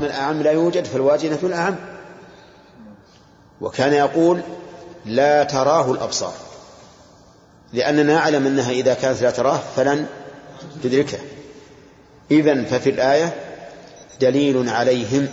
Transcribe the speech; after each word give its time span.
من 0.00 0.06
الأعم 0.06 0.42
لا 0.42 0.52
يوجد 0.52 0.84
فالواجب 0.84 1.32
نفي 1.32 1.46
الأعم. 1.46 1.76
وكان 3.60 3.92
يقول 3.92 4.40
لا 5.04 5.44
تراه 5.44 5.92
الأبصار 5.92 6.34
لأننا 7.72 8.14
نعلم 8.14 8.46
أنها 8.46 8.70
إذا 8.70 8.94
كانت 8.94 9.22
لا 9.22 9.30
تراه 9.30 9.60
فلن 9.76 10.06
تدركه 10.82 11.18
إذن 12.30 12.64
ففي 12.64 12.90
الآية 12.90 13.34
دليل 14.20 14.68
عليهم 14.68 15.28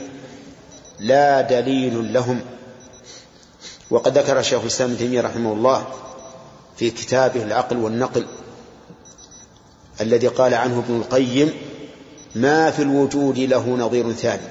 لا 1.00 1.42
دليل 1.42 2.14
لهم. 2.14 2.42
وقد 3.90 4.18
ذكر 4.18 4.42
شيخ 4.42 4.62
الإسلام 4.62 4.90
ابن 4.90 5.00
تيمية 5.00 5.22
رحمه 5.22 5.54
الله 5.54 5.88
في 6.78 6.92
كتابه 6.92 7.44
العقل 7.44 7.78
والنقل 7.78 8.26
الذي 10.02 10.28
قال 10.28 10.54
عنه 10.54 10.80
ابن 10.80 10.98
القيم 10.98 11.54
ما 12.36 12.72
في 12.72 12.82
الوجود 12.82 13.40
له 13.40 13.70
نظير 13.70 14.12
ثاني. 14.12 14.48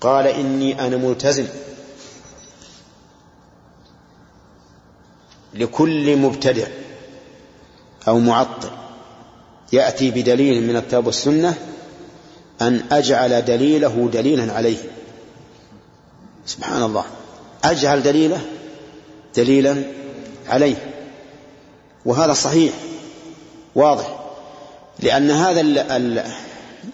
قال 0.00 0.26
إني 0.26 0.86
أنا 0.86 0.96
ملتزم 0.96 1.46
لكل 5.54 6.16
مبتدع 6.16 6.66
أو 8.08 8.18
معطل. 8.18 8.70
يأتي 9.72 10.10
بدليل 10.10 10.68
من 10.68 10.76
الكتاب 10.76 11.06
والسنة 11.06 11.54
أن 12.62 12.84
أجعل 12.92 13.44
دليله 13.44 14.08
دليلا 14.12 14.52
عليه. 14.52 14.78
سبحان 16.46 16.82
الله. 16.82 17.04
أجعل 17.64 18.02
دليله 18.02 18.46
دليلا 19.36 19.82
عليه. 20.48 20.92
وهذا 22.04 22.32
صحيح. 22.32 22.72
واضح. 23.74 24.21
لأن 25.00 25.30
هذا 25.30 25.60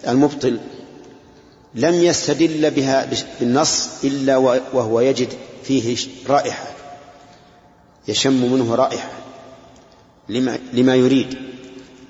المبطل 0.07 0.59
لم 1.75 1.93
يستدل 1.93 2.71
بها 2.71 3.09
بالنص 3.39 3.87
إلا 4.03 4.37
وهو 4.73 4.99
يجد 4.99 5.29
فيه 5.63 5.97
رائحة 6.29 6.67
يشم 8.07 8.53
منه 8.53 8.75
رائحة 8.75 9.09
لما, 10.29 10.59
لما 10.73 10.95
يريد. 10.95 11.37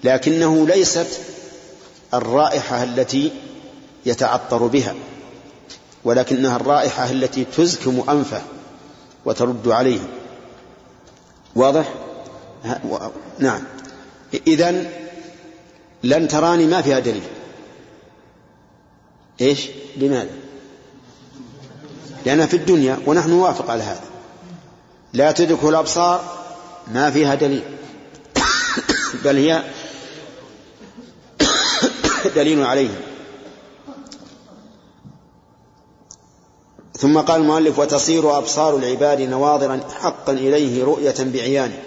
لكنه 0.04 0.68
ليست 0.68 1.08
الرائحة 2.14 2.84
التي 2.84 3.32
يتعطر 4.06 4.68
بها 4.68 4.96
ولكنها 6.04 6.56
الرائحة 6.56 7.12
التي 7.12 7.46
تزكم 7.58 8.10
أنفه 8.10 8.42
وترد 9.26 9.68
عليه. 9.68 10.00
واضح؟ 11.56 11.94
نعم. 13.40 13.62
إذن 14.48 14.90
لن 16.04 16.28
تراني 16.28 16.66
ما 16.66 16.82
فيها 16.82 17.00
دليل. 17.00 17.24
إيش؟ 19.42 19.68
لماذا؟ 19.98 20.30
لأنها 22.26 22.46
في 22.46 22.58
الدنيا 22.58 23.00
ونحن 23.06 23.30
نوافق 23.30 23.72
على 23.72 23.84
هذا. 23.84 24.04
لا 25.14 25.32
تدرك 25.32 25.64
الأبصار 25.64 26.38
ما 26.88 27.12
فيها 27.12 27.36
دليل. 27.36 27.64
بل 29.26 29.38
هي 29.38 29.64
دليل 32.36 32.64
عليه 32.64 32.90
ثم 37.00 37.18
قال 37.18 37.42
المؤلف 37.42 37.80
وتصير 37.80 38.38
أبصار 38.38 38.78
العباد 38.78 39.22
نواظرا 39.22 39.80
حقا 40.02 40.34
إليه 40.34 40.84
رؤية 40.84 41.16
بعيانه 41.20 41.80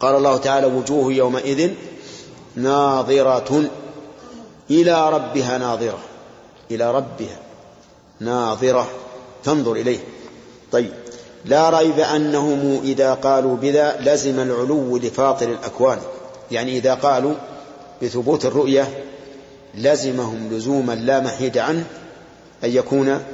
قال 0.00 0.16
الله 0.16 0.36
تعالى 0.36 0.66
وجوه 0.66 1.12
يومئذ 1.12 1.70
ناظرة 2.56 3.70
إلى 4.70 5.10
ربها 5.10 5.58
ناظرة. 5.58 5.98
إلى 6.70 6.94
ربها 6.94 7.38
ناظرة. 8.20 8.86
تنظر 9.44 9.72
إليه. 9.72 9.98
طيب. 10.72 10.92
لا 11.44 11.70
ريب 11.70 12.00
أنهم 12.00 12.80
إذا 12.84 13.14
قالوا 13.14 13.56
بذا 13.56 13.96
لزم 14.00 14.40
العلو 14.40 14.96
لفاطر 14.96 15.48
الأكوان. 15.48 15.98
يعني 16.50 16.78
إذا 16.78 16.94
قالوا 16.94 17.34
بثبوت 18.02 18.44
الرؤية 18.44 19.04
لزمهم 19.74 20.48
لزوما 20.52 20.92
لا 20.92 21.20
محيد 21.20 21.58
عنه 21.58 21.84
أن 22.64 22.70
يكون 22.70 23.24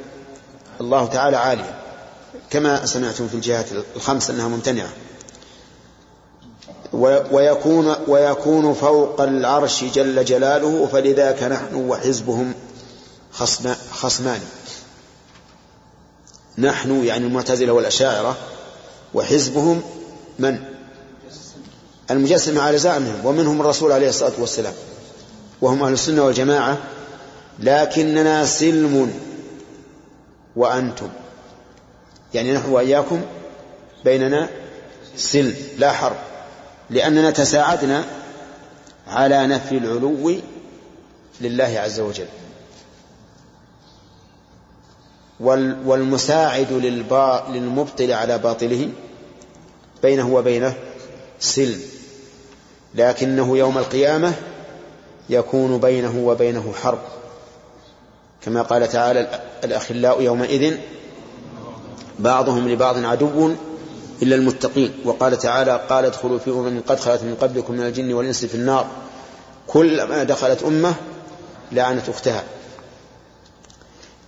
الله 0.81 1.06
تعالى 1.06 1.37
عاليا. 1.37 1.81
كما 2.50 2.87
سمعتم 2.87 3.28
في 3.28 3.34
الجهات 3.34 3.67
الخمس 3.97 4.31
أنها 4.31 4.49
ممتنعة. 4.49 4.89
ويكون 6.93 7.95
ويكون 8.09 8.75
فوق 8.75 9.21
العرش 9.21 9.84
جل 9.84 10.25
جلاله 10.25 10.89
فلذاك 10.93 11.43
نحن 11.43 11.75
وحزبهم 11.75 12.55
خصمان. 13.93 14.41
نحن 16.59 17.05
يعني 17.05 17.27
المعتزلة 17.27 17.73
والأشاعرة 17.73 18.37
وحزبهم 19.15 19.83
من؟ 20.39 20.59
المجسم 22.11 22.59
على 22.59 22.79
زعمهم 22.79 23.27
ومنهم 23.27 23.61
الرسول 23.61 23.93
عليه 23.93 24.09
الصلاة 24.09 24.33
والسلام 24.39 24.75
وهم 25.61 25.83
أهل 25.83 25.93
السنة 25.93 26.25
والجماعة 26.25 26.79
لكننا 27.59 28.45
سلم 28.45 29.12
وأنتم. 30.56 31.09
يعني 32.34 32.53
نحن 32.53 32.71
وإياكم 32.71 33.23
بيننا 34.05 34.49
سلم 35.17 35.55
لا 35.79 35.93
حرب. 35.93 36.17
لأننا 36.91 37.31
تساعدنا 37.31 38.05
على 39.09 39.47
نفي 39.47 39.78
العلو 39.78 40.34
لله 41.41 41.81
عز 41.81 42.01
وجل. 42.01 42.27
والمساعد 45.84 46.73
للمبطل 47.53 48.12
على 48.12 48.39
باطله 48.39 48.89
بينه 50.03 50.34
وبينه 50.34 50.75
سلم 51.41 51.81
لكنه 52.95 53.59
يوم 53.59 53.79
القيامة 53.79 54.33
يكون 55.29 55.79
بينه 55.79 56.19
وبينه 56.19 56.73
حرب. 56.83 56.99
كما 58.43 58.62
قال 58.62 58.89
تعالى 58.89 59.41
الأخلاء 59.65 60.23
يومئذ 60.23 60.77
بعضهم 62.19 62.69
لبعض 62.69 63.05
عدو 63.05 63.55
إلا 64.22 64.36
المتقين. 64.36 64.92
وقال 65.04 65.38
تعالى 65.38 65.81
قال 65.88 66.04
ادخلوا 66.04 66.38
في 66.38 66.50
أمم 66.50 66.81
قد 66.86 67.00
خلت 67.00 67.22
من 67.22 67.36
قبلكم 67.41 67.75
من 67.75 67.86
الجن 67.86 68.12
والإنس 68.12 68.44
في 68.44 68.54
النار. 68.54 68.86
كلما 69.66 70.22
دخلت 70.22 70.62
أمة 70.62 70.94
لعنت 71.72 72.08
أختها. 72.08 72.44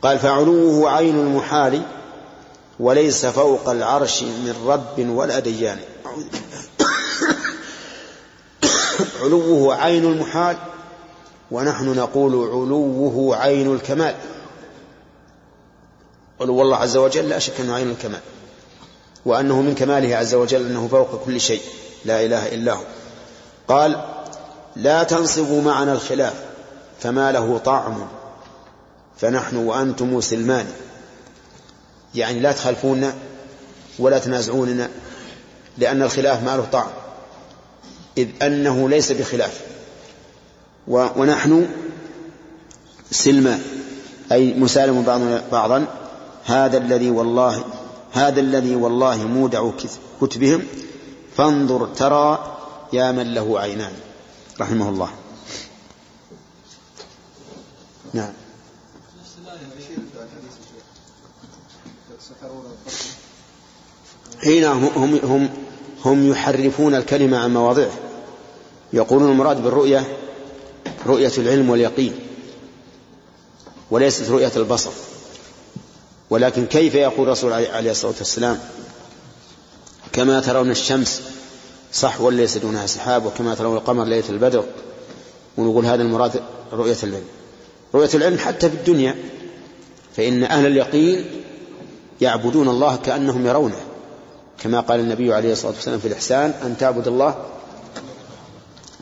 قال 0.02 0.18
فعلوه 0.18 0.90
عين 0.90 1.18
المحال 1.18 1.82
وليس 2.80 3.26
فوق 3.26 3.68
العرش 3.68 4.22
من 4.22 4.54
رب 4.66 5.08
ولا 5.08 5.38
ديان. 5.38 5.78
علوه 9.22 9.74
عين 9.74 10.04
المحال 10.04 10.56
ونحن 11.50 11.96
نقول 11.96 12.32
علوه 12.32 13.36
عين 13.36 13.74
الكمال. 13.74 14.14
علو 16.40 16.62
الله 16.62 16.76
عز 16.76 16.96
وجل 16.96 17.28
لا 17.28 17.38
شك 17.38 17.60
إنه 17.60 17.74
عين 17.74 17.90
الكمال. 17.90 18.20
وأنه 19.24 19.62
من 19.62 19.74
كماله 19.74 20.16
عز 20.16 20.34
وجل 20.34 20.66
أنه 20.66 20.88
فوق 20.88 21.24
كل 21.24 21.40
شيء 21.40 21.62
لا 22.04 22.24
إله 22.24 22.48
إلا 22.48 22.72
هو. 22.72 22.82
قال 23.68 24.04
لا 24.76 25.02
تنصبوا 25.02 25.62
معنا 25.62 25.92
الخلاف 25.92 26.34
فما 27.00 27.32
له 27.32 27.58
طعم 27.58 28.08
فنحن 29.18 29.56
وأنتم 29.56 30.20
سلمان 30.20 30.66
يعني 32.14 32.40
لا 32.40 32.52
تخالفونا 32.52 33.14
ولا 33.98 34.18
تنازعوننا 34.18 34.88
لأن 35.78 36.02
الخلاف 36.02 36.42
ما 36.42 36.56
له 36.56 36.66
طعم 36.72 36.90
إذ 38.18 38.28
أنه 38.42 38.88
ليس 38.88 39.12
بخلاف. 39.12 39.60
ونحن 40.88 41.66
سلمان 43.10 43.62
أي 44.32 44.54
مسالم 44.54 45.02
بعضنا 45.02 45.42
بعضا 45.52 45.86
هذا 46.44 46.78
الذي 46.78 47.10
والله 47.10 47.64
هذا 48.12 48.40
الذي 48.40 48.76
والله 48.76 49.16
مودع 49.16 49.70
كتبهم. 50.20 50.66
فانظر 51.36 51.86
ترى 51.86 52.56
يا 52.92 53.12
من 53.12 53.34
له 53.34 53.60
عينان. 53.60 53.92
رحمه 54.60 54.88
الله. 54.88 55.10
نعم. 58.14 58.32
حين 64.42 64.64
هم, 64.64 65.20
هم, 65.24 65.48
هم 66.04 66.30
يحرفون 66.30 66.94
الكلمة 66.94 67.38
عن 67.38 67.54
مواضعه. 67.54 67.90
يقولون 68.92 69.30
المراد 69.30 69.62
بالرؤية 69.62 70.16
رؤية 71.06 71.32
العلم 71.38 71.70
واليقين 71.70 72.14
وليست 73.90 74.30
رؤية 74.30 74.52
البصر. 74.56 74.90
ولكن 76.32 76.66
كيف 76.66 76.94
يقول 76.94 77.26
الرسول 77.26 77.52
عليه 77.52 77.90
الصلاة 77.90 78.14
والسلام؟ 78.18 78.60
كما 80.12 80.40
ترون 80.40 80.70
الشمس 80.70 81.22
صحوا 81.92 82.30
ليس 82.30 82.58
دونها 82.58 82.86
سحاب 82.86 83.26
وكما 83.26 83.54
ترون 83.54 83.76
القمر 83.76 84.04
ليلة 84.04 84.28
البدر. 84.28 84.64
ونقول 85.56 85.86
هذا 85.86 86.02
المراد 86.02 86.42
رؤية 86.72 86.96
العلم. 87.02 87.24
رؤية 87.94 88.10
العلم 88.14 88.38
حتى 88.38 88.70
في 88.70 88.76
الدنيا. 88.76 89.14
فإن 90.16 90.44
أهل 90.44 90.66
اليقين 90.66 91.24
يعبدون 92.20 92.68
الله 92.68 92.96
كأنهم 92.96 93.46
يرونه. 93.46 93.80
كما 94.58 94.80
قال 94.80 95.00
النبي 95.00 95.34
عليه 95.34 95.52
الصلاة 95.52 95.72
والسلام 95.72 95.98
في 95.98 96.08
الإحسان 96.08 96.50
أن 96.50 96.76
تعبد 96.78 97.08
الله 97.08 97.46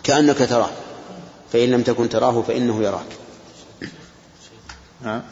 كأنك 0.02 0.38
تراه. 0.38 0.70
فإن 1.52 1.70
لم 1.70 1.82
تكن 1.82 2.08
تراه 2.08 2.42
فإنه 2.42 2.82
يراك. 2.82 3.06
نعم 5.02 5.22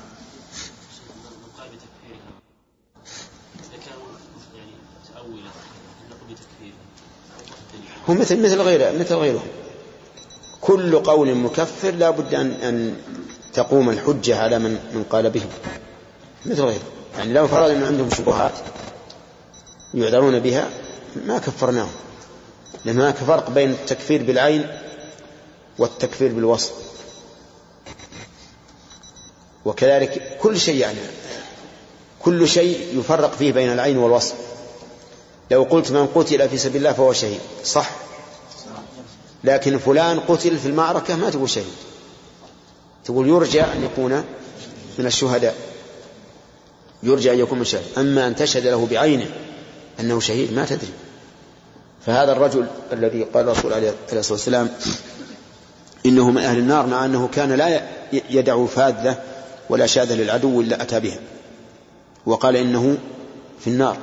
هو 8.10 8.14
مثل 8.14 8.42
مثل 8.42 8.60
غيره 8.60 8.90
مثل 8.90 9.14
غيرهم 9.14 9.46
كل 10.60 10.98
قول 10.98 11.34
مكفر 11.34 11.90
لا 11.90 12.10
بد 12.10 12.34
أن, 12.34 12.50
أن 12.62 12.96
تقوم 13.54 13.90
الحجة 13.90 14.38
على 14.38 14.58
من, 14.58 14.70
من 14.94 15.04
قال 15.10 15.30
به. 15.30 15.42
مثل 16.46 16.62
غيره. 16.62 16.82
يعني 17.18 17.32
لو 17.32 17.48
فرض 17.48 17.70
أن 17.70 17.82
عندهم 17.82 18.10
شبهات 18.10 18.52
يعذرون 19.94 20.38
بها 20.38 20.68
ما 21.26 21.38
كفرناهم. 21.38 21.92
لأن 22.84 23.00
هناك 23.00 23.14
فرق 23.14 23.50
بين 23.50 23.70
التكفير 23.70 24.22
بالعين 24.22 24.66
والتكفير 25.78 26.32
بالوصف. 26.32 26.72
وكذلك 29.64 30.38
كل 30.42 30.60
شيء 30.60 30.76
يعني 30.76 30.98
كل 32.22 32.48
شيء 32.48 32.98
يفرق 32.98 33.32
فيه 33.32 33.52
بين 33.52 33.72
العين 33.72 33.96
والوصف. 33.96 34.34
لو 35.50 35.62
قلت 35.62 35.90
من 35.90 36.06
قتل 36.06 36.48
في 36.48 36.58
سبيل 36.58 36.76
الله 36.76 36.92
فهو 36.92 37.12
شهيد. 37.12 37.40
صح؟ 37.64 37.90
لكن 39.44 39.78
فلان 39.78 40.20
قتل 40.20 40.58
في 40.58 40.68
المعركة 40.68 41.16
ما 41.16 41.30
تقول 41.30 41.50
شهيد. 41.50 41.66
تقول 43.04 43.28
يرجى 43.28 43.62
أن 43.62 43.84
يكون 43.84 44.24
من 44.98 45.06
الشهداء. 45.06 45.54
يرجى 47.02 47.32
أن 47.32 47.38
يكون 47.38 47.58
من 47.58 47.62
الشهداء. 47.62 47.88
أما 48.00 48.26
أن 48.26 48.36
تشهد 48.36 48.66
له 48.66 48.86
بعينه 48.86 49.26
أنه 50.00 50.20
شهيد 50.20 50.52
ما 50.52 50.64
تدري. 50.64 50.92
فهذا 52.06 52.32
الرجل 52.32 52.66
الذي 52.92 53.22
قال 53.22 53.48
الرسول 53.48 53.72
عليه 53.72 53.94
الصلاة 54.12 54.32
والسلام 54.32 54.68
إنه 56.06 56.30
من 56.30 56.42
أهل 56.42 56.58
النار 56.58 56.86
مع 56.86 57.04
أنه 57.04 57.28
كان 57.28 57.52
لا 57.52 57.82
يدع 58.12 58.66
فاذة 58.66 59.18
ولا 59.68 59.86
شاذة 59.86 60.14
للعدو 60.14 60.60
إلا 60.60 60.82
أتى 60.82 61.00
بها. 61.00 61.18
وقال 62.26 62.56
إنه 62.56 62.98
في 63.60 63.66
النار. 63.70 63.96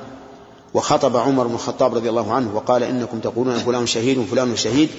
وخطب 0.76 1.18
عمر 1.18 1.48
بن 1.48 1.54
الخطاب 1.54 1.96
رضي 1.96 2.10
الله 2.10 2.34
عنه 2.34 2.56
وقال 2.56 2.84
إنكم 2.84 3.20
تقولون 3.20 3.58
فلان 3.58 3.88
شهيد 3.88 4.18
وفلان 4.18 4.56
شهيد 4.56 4.90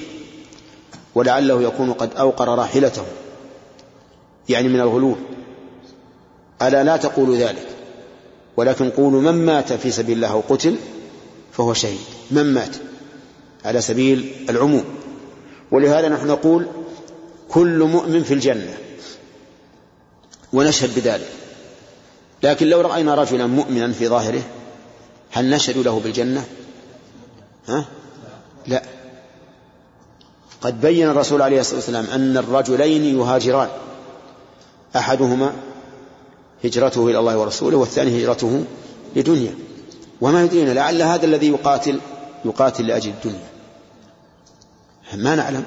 ولعله 1.15 1.63
يكون 1.63 1.93
قد 1.93 2.11
أوقر 2.17 2.49
راحلته. 2.49 3.03
يعني 4.49 4.69
من 4.69 4.81
الغلول 4.81 5.17
ألا 6.63 6.85
لا 6.85 6.97
تقولوا 6.97 7.37
ذلك. 7.37 7.67
ولكن 8.57 8.91
قولوا 8.91 9.21
من 9.21 9.47
مات 9.47 9.73
في 9.73 9.91
سبيل 9.91 10.17
الله 10.17 10.33
أو 10.33 10.43
قتل 10.49 10.77
فهو 11.53 11.75
شهيد. 11.75 12.01
من 12.31 12.55
مات؟ 12.55 12.77
على 13.65 13.81
سبيل 13.81 14.47
العموم. 14.51 14.85
ولهذا 15.71 16.09
نحن 16.09 16.27
نقول 16.27 16.67
كل 17.49 17.83
مؤمن 17.83 18.23
في 18.23 18.35
الجنة. 18.35 18.77
ونشهد 20.53 20.95
بذلك. 20.95 21.31
لكن 22.43 22.67
لو 22.67 22.81
رأينا 22.81 23.15
رجلا 23.15 23.47
مؤمنا 23.47 23.93
في 23.93 24.09
ظاهره 24.09 24.43
هل 25.37 25.51
نشهد 25.51 25.79
له 25.79 26.01
بالجنة؟ 26.01 26.45
ها؟ 27.69 27.85
لا. 28.67 28.83
قد 30.61 30.81
بين 30.81 31.09
الرسول 31.09 31.43
عليه 31.43 31.61
الصلاة 31.61 31.77
والسلام 31.77 32.07
أن 32.07 32.37
الرجلين 32.37 33.19
يهاجران. 33.19 33.69
أحدهما 34.97 35.53
هجرته 36.65 37.09
إلى 37.09 37.19
الله 37.19 37.39
ورسوله 37.39 37.77
والثاني 37.77 38.23
هجرته 38.23 38.65
لدنيا. 39.17 39.55
وما 40.21 40.45
يدرينا 40.45 40.71
لعل 40.71 41.03
هذا 41.03 41.25
الذي 41.25 41.49
يقاتل 41.49 42.01
يقاتل 42.45 42.87
لأجل 42.87 43.11
الدنيا. 43.11 43.47
ما 45.15 45.35
نعلم. 45.35 45.65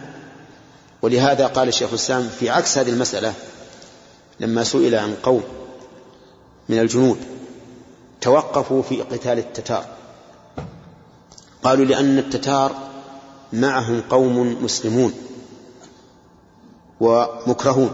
ولهذا 1.01 1.48
قال 1.48 1.68
الشيخ 1.68 1.89
الإسلام 1.89 2.30
في 2.39 2.50
عكس 2.50 2.77
هذه 2.77 2.89
المسألة 2.89 3.33
لما 4.39 4.63
سئل 4.63 4.95
عن 4.95 5.16
قوم 5.24 5.44
من 6.69 6.80
الجنود 6.80 7.38
توقفوا 8.21 8.81
في 8.81 9.01
قتال 9.01 9.38
التتار. 9.38 9.86
قالوا 11.63 11.86
لأن 11.86 12.18
التتار 12.18 12.75
معهم 13.54 14.01
قوم 14.10 14.63
مسلمون 14.63 15.13
ومكرهون. 17.00 17.92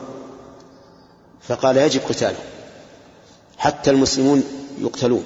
فقال 1.41 1.77
يجب 1.77 2.01
قتالهم. 2.09 2.43
حتى 3.57 3.91
المسلمون 3.91 4.43
يقتلون. 4.81 5.25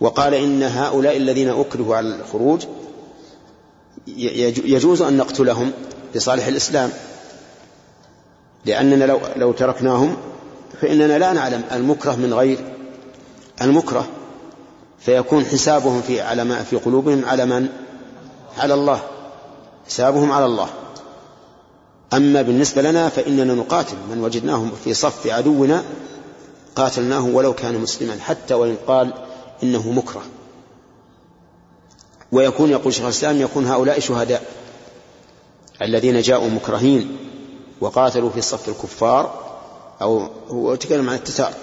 وقال 0.00 0.34
إن 0.34 0.62
هؤلاء 0.62 1.16
الذين 1.16 1.48
أكرهوا 1.48 1.96
على 1.96 2.16
الخروج 2.16 2.64
يجوز 4.06 5.02
أن 5.02 5.16
نقتلهم 5.16 5.72
لصالح 6.14 6.46
الإسلام. 6.46 6.90
لأننا 8.64 9.04
لو, 9.04 9.20
لو 9.36 9.52
تركناهم 9.52 10.16
فإننا 10.80 11.18
لا 11.18 11.32
نعلم 11.32 11.62
المكره 11.72 12.16
من 12.16 12.34
غير 12.34 12.73
المكره 13.62 14.06
فيكون 15.00 15.44
حسابهم 15.44 16.02
في 16.02 16.20
على 16.20 16.44
ما 16.44 16.62
في 16.62 16.76
قلوبهم 16.76 17.24
على 17.24 17.46
من؟ 17.46 17.68
على 18.58 18.74
الله 18.74 19.02
حسابهم 19.86 20.32
على 20.32 20.44
الله 20.44 20.68
أما 22.12 22.42
بالنسبة 22.42 22.82
لنا 22.82 23.08
فإننا 23.08 23.54
نقاتل 23.54 23.96
من 24.10 24.24
وجدناهم 24.24 24.72
في 24.84 24.94
صف 24.94 25.26
عدونا 25.26 25.84
قاتلناه 26.76 27.26
ولو 27.26 27.54
كان 27.54 27.74
مسلما 27.74 28.18
حتى 28.20 28.54
وإن 28.54 28.76
قال 28.86 29.14
إنه 29.62 29.92
مكره 29.92 30.22
ويكون 32.32 32.70
يقول 32.70 32.94
شيخ 32.94 33.04
الإسلام 33.04 33.40
يكون 33.40 33.66
هؤلاء 33.66 34.00
شهداء 34.00 34.42
الذين 35.82 36.20
جاءوا 36.20 36.50
مكرهين 36.50 37.16
وقاتلوا 37.80 38.30
في 38.30 38.40
صف 38.40 38.68
الكفار 38.68 39.44
أو 40.02 40.28
هو 40.48 40.74
تكلم 40.74 41.10
عن 41.10 41.16
التتار 41.16 41.54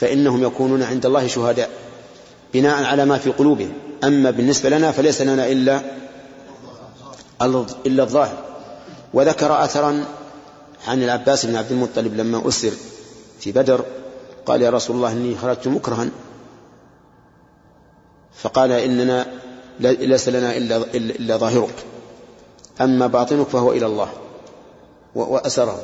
فإنهم 0.00 0.42
يكونون 0.42 0.82
عند 0.82 1.06
الله 1.06 1.26
شهداء 1.26 1.70
بناء 2.54 2.84
على 2.84 3.04
ما 3.04 3.18
في 3.18 3.30
قلوبهم. 3.30 3.72
أما 4.04 4.30
بالنسبة 4.30 4.68
لنا 4.68 4.92
فليس 4.92 5.22
لنا 5.22 5.46
إلا 5.46 5.80
إلا 7.86 8.02
الظاهر. 8.02 8.44
وذكر 9.14 9.64
أثرا 9.64 10.04
عن 10.88 11.02
العباس 11.02 11.46
بن 11.46 11.56
عبد 11.56 11.72
المطلب 11.72 12.14
لما 12.14 12.48
أسر 12.48 12.72
في 13.40 13.52
بدر 13.52 13.84
قال 14.46 14.62
يا 14.62 14.70
رسول 14.70 14.96
الله 14.96 15.12
إني 15.12 15.36
خرجت 15.36 15.68
مكرها. 15.68 16.08
فقال 18.34 18.72
إننا 18.72 19.26
ليس 19.80 20.28
لنا 20.28 20.56
إلا, 20.56 20.76
إلا 20.94 21.36
ظاهرك. 21.36 21.84
أما 22.80 23.06
باطنك 23.06 23.46
فهو 23.48 23.72
إلى 23.72 23.86
الله 23.86 24.08
وأسره. 25.14 25.82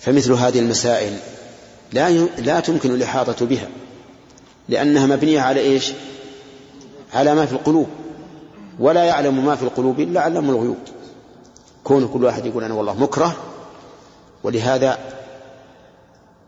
فمثل 0.00 0.32
هذه 0.32 0.58
المسائل 0.58 1.18
لا 1.94 2.10
لا 2.38 2.60
تمكن 2.60 2.90
الإحاطة 2.90 3.46
بها 3.46 3.68
لأنها 4.68 5.06
مبنية 5.06 5.40
على 5.40 5.60
إيش؟ 5.60 5.92
على 7.12 7.34
ما 7.34 7.46
في 7.46 7.52
القلوب 7.52 7.86
ولا 8.78 9.04
يعلم 9.04 9.46
ما 9.46 9.56
في 9.56 9.62
القلوب 9.62 10.00
إلا 10.00 10.20
علم 10.20 10.50
الغيوب. 10.50 10.76
كون 11.84 12.08
كل 12.08 12.24
واحد 12.24 12.46
يقول 12.46 12.64
أنا 12.64 12.74
والله 12.74 12.94
مكره 12.98 13.36
ولهذا 14.42 14.98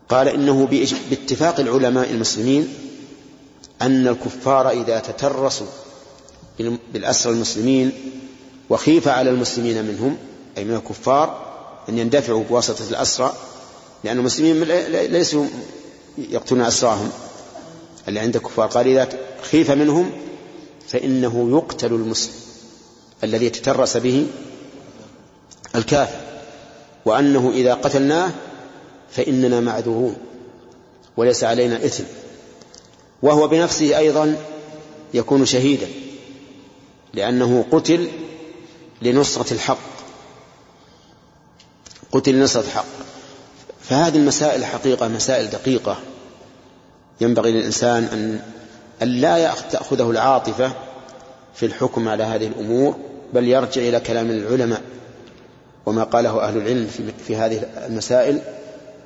قال 0.09 0.29
إنه 0.29 0.67
باتفاق 1.11 1.61
العلماء 1.61 2.11
المسلمين 2.11 2.69
أن 3.83 4.09
الكفار 4.09 4.71
إذا 4.71 4.99
تترسوا 4.99 5.67
بالأسرى 6.93 7.33
المسلمين 7.33 7.93
وخيف 8.71 9.09
على 9.09 9.31
المسلمين 9.31 9.85
منهم 9.85 10.17
أي 10.59 10.65
من 10.65 10.75
الكفار 10.75 11.47
أن 11.89 11.99
يندفعوا 11.99 12.45
بواسطة 12.45 12.91
الأسرى 12.91 13.33
لأن 14.05 14.19
المسلمين 14.19 14.63
ليسوا 15.13 15.47
يقتلون 16.19 16.63
أسراهم 16.63 17.11
اللي 18.09 18.21
عند 18.21 18.37
الكفار 18.37 18.67
قال 18.67 18.87
إذا 18.87 19.09
خيف 19.51 19.71
منهم 19.71 20.11
فإنه 20.89 21.51
يقتل 21.51 21.93
المسلم 21.93 22.35
الذي 23.25 23.51
تترس 23.51 23.97
به 23.97 24.27
الكافر. 25.75 26.21
وأنه 27.05 27.51
إذا 27.55 27.75
قتلناه 27.75 28.31
فإننا 29.11 29.61
معذورون 29.61 30.17
وليس 31.17 31.45
علينا 31.45 31.77
إثم. 31.77 32.05
وهو 33.23 33.49
بنفسه 33.49 33.99
أيضا 33.99 34.37
يكون 35.15 35.45
شهيدا 35.45 35.89
لأنه 37.15 37.65
قتل 37.73 38.09
لنصرة 39.03 39.53
الحق. 39.53 39.79
قتل 42.13 42.35
لنصرة 42.35 42.63
الحق. 42.63 42.85
فهذه 43.89 44.17
المسائل 44.17 44.65
حقيقة 44.65 45.09
مسائل 45.09 45.51
دقيقة. 45.51 45.97
ينبغي 47.21 47.53
للإنسان 47.53 48.41
أن 49.03 49.09
لا 49.09 49.55
تأخذه 49.55 50.11
العاطفة 50.11 50.73
في 51.55 51.67
الحكم 51.67 52.09
على 52.09 52.25
هذه 52.25 52.47
الأمور 52.47 52.97
بل 53.33 53.49
يرجع 53.49 53.83
إلى 53.83 54.01
كلام 54.01 54.31
العلماء 54.31 54.83
وما 55.87 56.05
قاله 56.05 56.43
أهل 56.43 56.57
العلم 56.57 56.91
في 57.27 57.37
هذه 57.37 57.67
المسائل 57.87 58.41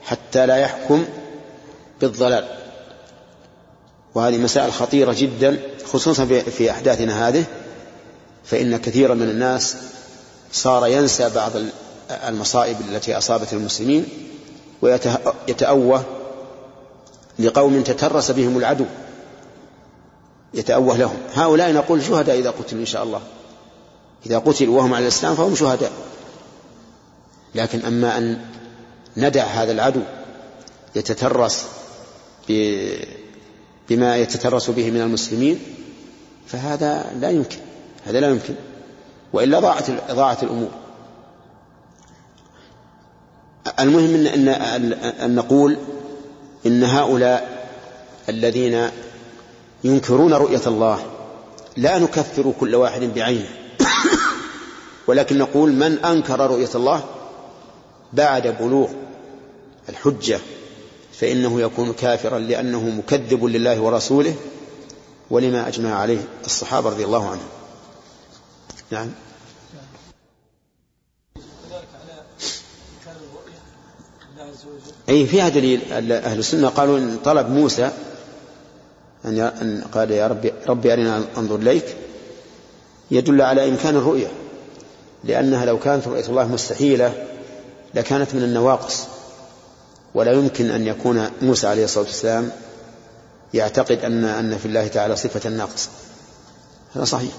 حتى 0.02 0.46
لا 0.46 0.56
يحكم 0.56 1.04
بالضلال. 2.00 2.44
وهذه 4.14 4.38
مسائل 4.38 4.72
خطيرة 4.72 5.16
جدا 5.18 5.58
خصوصا 5.92 6.26
في 6.26 6.70
أحداثنا 6.70 7.28
هذه 7.28 7.44
فإن 8.44 8.76
كثيرا 8.76 9.14
من 9.14 9.28
الناس 9.30 9.76
صار 10.52 10.86
ينسى 10.86 11.30
بعض 11.34 11.52
المصائب 12.28 12.76
التي 12.90 13.18
أصابت 13.18 13.52
المسلمين. 13.52 14.29
ويتأوه 14.82 16.04
لقوم 17.38 17.82
تترس 17.82 18.30
بهم 18.30 18.58
العدو. 18.58 18.84
يتأوه 20.54 20.96
لهم. 20.96 21.16
هؤلاء 21.34 21.72
نقول 21.72 22.02
شهداء 22.02 22.38
إذا 22.38 22.50
قتلوا 22.50 22.80
إن 22.80 22.86
شاء 22.86 23.02
الله. 23.02 23.20
إذا 24.26 24.38
قتلوا 24.38 24.76
وهم 24.76 24.94
على 24.94 25.02
الإسلام 25.02 25.34
فهم 25.34 25.54
شهداء. 25.54 25.92
لكن 27.54 27.84
أما 27.84 28.18
أن 28.18 28.40
ندع 29.16 29.44
هذا 29.44 29.72
العدو 29.72 30.00
يتترس 30.96 31.64
بما 33.88 34.16
يتترس 34.16 34.70
به 34.70 34.90
من 34.90 35.00
المسلمين 35.00 35.60
فهذا 36.46 37.12
لا 37.20 37.30
يمكن. 37.30 37.58
هذا 38.06 38.20
لا 38.20 38.28
يمكن. 38.28 38.54
وإلا 39.32 39.60
ضاعت 39.60 39.90
ضاعت 40.10 40.42
الأمور. 40.42 40.70
المهم 43.80 44.26
أن, 44.26 44.48
أن, 44.48 44.92
أن 44.92 45.34
نقول 45.34 45.78
إن 46.66 46.84
هؤلاء 46.84 47.68
الذين 48.28 48.90
ينكرون 49.84 50.34
رؤية 50.34 50.62
الله 50.66 51.06
لا 51.76 51.98
نكفر 51.98 52.52
كل 52.60 52.74
واحد 52.74 53.02
بعينه. 53.02 53.48
ولكن 55.06 55.38
نقول 55.38 55.72
من 55.72 55.98
أنكر 56.04 56.50
رؤية 56.50 56.70
الله 56.74 57.04
بعد 58.12 58.56
بلوغ 58.60 58.88
الحجة 59.88 60.40
فإنه 61.12 61.60
يكون 61.60 61.92
كافرا 61.92 62.38
لأنه 62.38 62.80
مكذب 62.80 63.44
لله 63.44 63.80
ورسوله 63.80 64.34
ولما 65.30 65.68
أجمع 65.68 65.94
عليه 65.94 66.18
الصحابة 66.44 66.90
رضي 66.90 67.04
الله 67.04 67.28
عنهم. 67.28 67.48
نعم. 68.90 69.10
أي 75.10 75.26
فيها 75.26 75.48
دليل. 75.48 75.92
أهل 76.12 76.38
السنة 76.38 76.68
قالوا 76.68 76.98
إن 76.98 77.18
طلب 77.24 77.50
موسى 77.50 77.90
أن 79.24 79.84
قال 79.92 80.10
يا 80.10 80.26
ربي 80.26 80.52
ربي 80.68 80.92
أرنا 80.92 81.24
أنظر 81.36 81.56
إليك 81.56 81.96
يدل 83.10 83.42
على 83.42 83.68
إمكان 83.68 83.96
الرؤية 83.96 84.26
لأنها 85.24 85.64
لو 85.64 85.78
كانت 85.78 86.08
رؤية 86.08 86.26
الله 86.26 86.48
مستحيلة 86.48 87.26
لكانت 87.94 88.34
من 88.34 88.42
النواقص 88.42 89.06
ولا 90.14 90.32
يمكن 90.32 90.70
أن 90.70 90.86
يكون 90.86 91.30
موسى 91.42 91.66
عليه 91.66 91.84
الصلاة 91.84 92.04
والسلام 92.04 92.50
يعتقد 93.54 94.04
أن 94.04 94.24
أن 94.24 94.58
في 94.58 94.66
الله 94.66 94.86
تعالى 94.86 95.16
صفة 95.16 95.50
ناقصة 95.50 95.88
هذا 96.94 97.04
صحيح. 97.04 97.32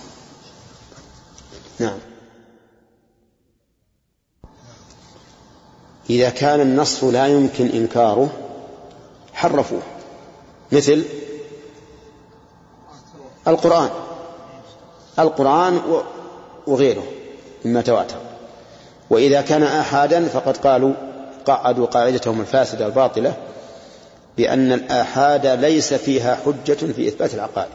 نعم. 1.80 1.98
إذا 6.12 6.30
كان 6.30 6.62
النص 6.62 7.03
لا 7.03 7.27
يمكن 7.27 7.68
إنكاره 7.68 8.30
حرفوه. 9.34 9.82
مثل 10.72 11.03
القرآن. 13.48 13.89
القرآن 15.20 15.82
وغيره 16.68 17.03
مما 17.65 17.82
تواتر. 17.82 18.15
وإذا 19.10 19.41
كان 19.41 19.63
آحادا 19.63 20.27
فقد 20.27 20.58
قالوا 20.58 20.94
قعدوا 21.46 21.86
قاعدتهم 21.86 22.41
الفاسدة 22.41 22.86
الباطلة 22.86 23.34
بأن 24.38 24.72
الآحاد 24.72 25.46
ليس 25.46 25.94
فيها 25.94 26.36
حجة 26.46 26.94
في 26.94 27.08
إثبات 27.08 27.34
العقائد. 27.34 27.72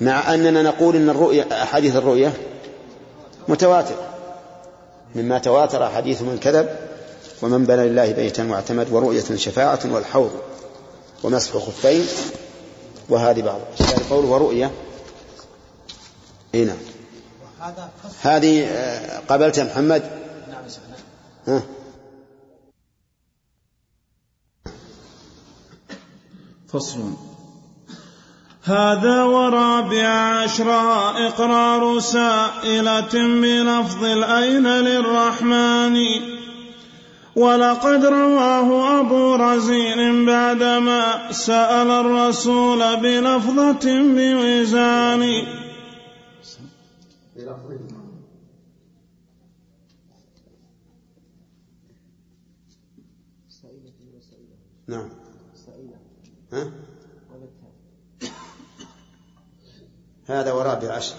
مع 0.00 0.34
أننا 0.34 0.62
نقول 0.62 0.96
أن 0.96 1.10
الرؤية 1.10 1.46
أحاديث 1.52 1.96
الرؤية 1.96 2.32
متواترة. 3.48 4.15
مما 5.14 5.38
تواتر 5.38 5.90
حديث 5.90 6.22
من 6.22 6.38
كذب 6.38 6.76
ومن 7.42 7.64
بنى 7.64 7.88
لله 7.88 8.12
بيتا 8.12 8.44
واعتمد 8.50 8.92
ورؤية 8.92 9.36
شفاعة 9.36 9.80
والحوض 9.84 10.30
ومسح 11.24 11.56
خفين 11.56 12.06
وهذه 13.08 13.42
بعض. 13.42 13.60
الشارع 13.80 14.02
قول 14.10 14.24
ورؤية. 14.24 14.70
إي 16.54 16.64
نعم. 16.64 16.76
هذه 18.22 18.64
آه، 18.66 19.20
قبلت 19.28 19.60
محمد؟ 19.60 20.02
نعم. 20.48 20.64
ها. 21.48 21.62
فصل. 26.68 26.98
هذا 28.66 29.22
ورابع 29.22 30.08
عشر 30.08 30.70
إقرار 31.26 31.98
سائلة 31.98 33.14
بلفظ 33.14 34.04
الأين 34.04 34.66
للرحمن. 34.66 35.96
ولقد 37.36 38.04
رواه 38.04 39.00
أبو 39.00 39.34
رزين 39.34 40.26
بعدما 40.26 41.32
سأل 41.32 41.90
الرسول 41.90 42.96
بلفظة 42.96 43.84
بوزان. 43.84 45.46
نعم. 54.88 55.08
ها؟ 56.52 56.85
هذا 60.28 60.52
ورابع 60.52 60.92
عشر 60.92 61.14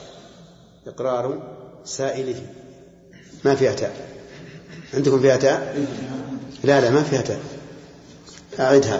إقرار 0.88 1.42
سائله. 1.86 2.42
ما 3.46 3.56
فيها 3.56 3.74
تاء. 3.74 4.08
عندكم 4.94 5.22
فيها 5.22 5.38
تاء؟ 5.38 5.86
لا 6.64 6.82
لا 6.82 6.90
ما 6.90 7.04
فيها 7.04 7.22
تاء. 7.22 7.40
أعدها 8.60 9.00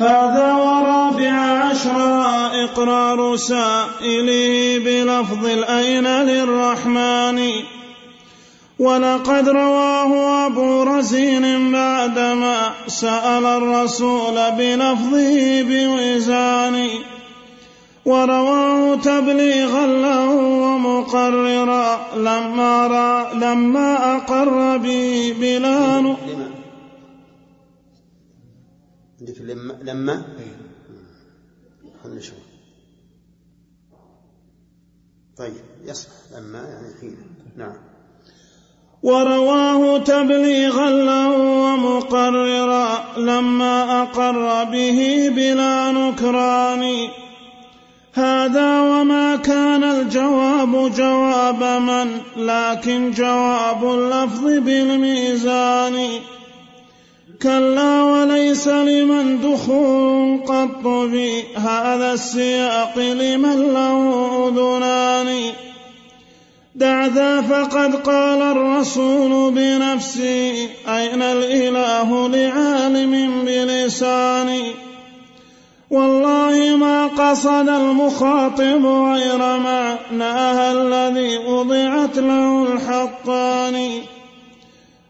هذا 0.00 0.52
ورابع 0.52 1.32
عشر. 1.32 2.26
إقرار 2.64 3.36
سائله 3.36 4.78
بلفظ 4.78 5.46
الأين 5.46 6.06
للرحمن. 6.06 7.75
ولقد 8.78 9.48
رواه 9.48 10.46
أبو 10.46 10.82
رزين 10.82 11.72
بعدما 11.72 12.72
سأل 12.86 13.44
الرسول 13.44 14.34
بلفظه 14.34 15.62
بوزان. 15.62 16.88
ورواه 18.06 18.96
تبليغا 18.96 19.86
له 19.86 20.30
ومقررا 20.34 22.16
لما 22.16 22.86
را 22.86 23.34
لما 23.34 24.16
أقر 24.16 24.76
به 24.76 25.36
بلا 25.40 25.76
عندك 29.20 29.40
لما 29.40 29.72
لما؟ 29.72 30.36
نشوف. 32.06 32.38
طيب 35.36 35.64
يصح. 35.84 36.10
لما 36.32 36.58
يعني 36.58 36.94
حين. 37.00 37.16
نعم. 37.56 37.76
ورواه 39.06 39.98
تبليغا 39.98 40.90
له 40.90 41.36
ومقررا 41.38 43.04
لما 43.16 44.02
أقر 44.02 44.64
به 44.64 45.30
بلا 45.36 45.92
نكران. 45.92 47.08
هذا 48.14 48.80
وما 48.80 49.36
كان 49.36 49.84
الجواب 49.84 50.92
جواب 50.96 51.64
من 51.64 52.20
لكن 52.36 53.10
جواب 53.10 53.84
اللفظ 53.84 54.44
بالميزان. 54.44 56.08
كلا 57.42 58.02
وليس 58.02 58.68
لمن 58.68 59.40
دخول 59.40 60.40
قط 60.46 60.86
في 60.86 61.42
هذا 61.56 62.12
السياق 62.12 62.98
لمن 62.98 63.72
له 63.74 63.98
أذنان. 64.48 65.65
دع 66.76 67.06
ذا 67.06 67.40
فقد 67.40 67.94
قال 67.94 68.42
الرسول 68.42 69.52
بنفسه 69.52 70.68
أين 70.88 71.22
الإله 71.22 72.28
لعالم 72.28 73.44
بلساني؟ 73.44 74.62
والله 75.90 76.76
ما 76.76 77.06
قصد 77.06 77.68
المخاطب 77.68 78.86
غير 78.86 79.38
معناها 79.38 80.72
الذي 80.72 81.38
وضعت 81.38 82.18
له 82.18 82.62
الحقان 82.72 83.90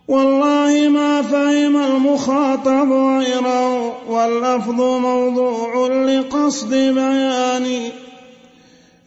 والله 0.08 0.88
ما 0.88 1.22
فهم 1.22 1.76
المخاطب 1.76 2.92
غيره 2.92 3.92
واللفظ 4.10 4.80
موضوع 4.80 5.88
لقصد 5.88 6.70
بيان 6.74 7.90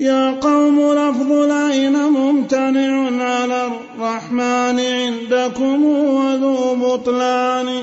يا 0.01 0.39
قوم 0.41 0.93
لفظ 0.93 1.31
العين 1.31 2.03
ممتنع 2.03 3.23
على 3.25 3.67
الرحمن 3.67 4.79
عندكم 4.79 5.85
وذو 5.85 6.75
بطلان. 6.75 7.81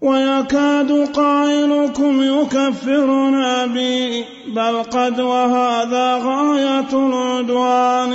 ويكاد 0.00 1.08
قائلكم 1.16 2.22
يكفرنا 2.22 3.66
به 3.66 4.24
بل 4.48 4.82
قد 4.82 5.20
وهذا 5.20 6.16
غاية 6.24 6.92
العدوان. 6.92 8.14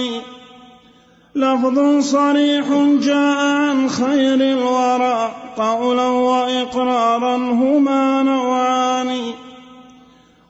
لفظ 1.36 2.00
صريح 2.00 2.66
جاء 3.02 3.38
عن 3.38 3.90
خير 3.90 4.34
الورى 4.34 5.32
قولا 5.58 6.08
وإقرارا 6.08 7.36
هما 7.36 8.24
نوعان. 8.24 9.18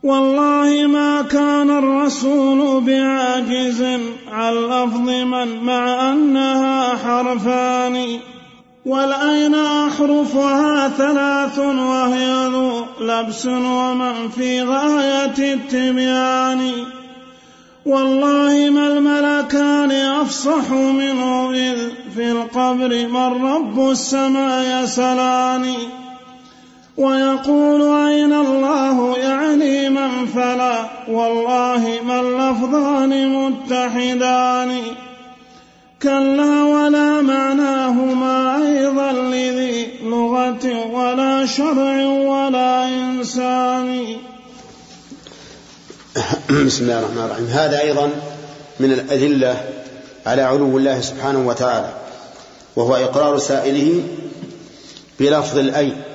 والله 0.04 0.88
ما 0.88 1.22
كان 1.22 1.70
الرسول 1.70 2.84
بعاجز 2.84 3.82
عن 4.32 4.54
لفظ 4.54 5.10
من 5.10 5.64
مع 5.64 6.12
أنها 6.12 6.96
حرفان 6.96 8.20
والأين 8.86 9.56
أحرفها 9.56 10.90
ثلاث 10.90 11.60
وهي 11.60 12.48
ذو 12.48 12.86
لبس 13.02 13.46
ومن 13.46 14.30
في 14.30 14.62
غاية 14.64 15.54
التبيان 15.54 16.72
والله 17.86 18.70
ما 18.70 18.88
الملكان 18.88 19.92
أفصح 19.92 20.72
منه 20.72 21.52
إذ 21.52 21.78
في 22.16 22.32
القبر 22.32 23.08
من 23.08 23.44
رب 23.44 23.90
السماء 23.90 24.84
يسلان 24.84 25.74
ويقول 27.00 27.82
أين 28.08 28.34
الله 28.34 29.18
يعني 29.18 29.90
من 29.90 30.26
فلا 30.36 30.86
والله 31.08 32.00
ما 32.04 32.20
اللفظان 32.20 33.12
متحدان 33.34 34.82
كلا 36.02 36.64
ولا 36.64 37.22
معناهما 37.22 38.58
أيضا 38.68 39.12
لذي 39.12 39.88
لغة 40.04 40.66
ولا 40.92 41.46
شرع 41.46 42.06
ولا 42.06 42.88
إنسان. 42.88 44.06
بسم 46.66 46.84
الله 46.84 47.00
الرحمن 47.00 47.24
الرحيم. 47.24 47.46
هذا 47.46 47.80
أيضا 47.82 48.10
من 48.80 48.92
الأدلة 48.92 49.64
على 50.26 50.42
علو 50.42 50.78
الله 50.78 51.02
سبحانه 51.02 51.48
وتعالى 51.48 51.94
وهو 52.76 52.96
إقرار 52.96 53.38
سائله 53.38 54.04
بلفظ 55.20 55.58
الأي. 55.58 56.09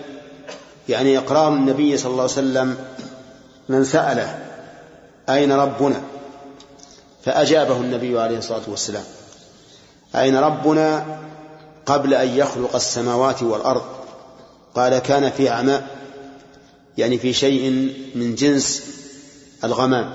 يعني 0.88 1.18
إقرار 1.18 1.52
النبي 1.52 1.96
صلى 1.96 2.10
الله 2.10 2.22
عليه 2.22 2.32
وسلم 2.32 2.76
من 3.68 3.84
سأله 3.84 4.38
أين 5.28 5.52
ربنا؟ 5.52 6.02
فأجابه 7.24 7.76
النبي 7.76 8.20
عليه 8.20 8.38
الصلاة 8.38 8.62
والسلام 8.68 9.04
أين 10.14 10.36
ربنا 10.36 11.18
قبل 11.86 12.14
أن 12.14 12.28
يخلق 12.28 12.74
السماوات 12.74 13.42
والأرض؟ 13.42 13.84
قال 14.74 14.98
كان 14.98 15.30
في 15.30 15.48
عماء 15.48 15.86
يعني 16.98 17.18
في 17.18 17.32
شيء 17.32 17.70
من 18.14 18.34
جنس 18.34 18.82
الغمام 19.64 20.14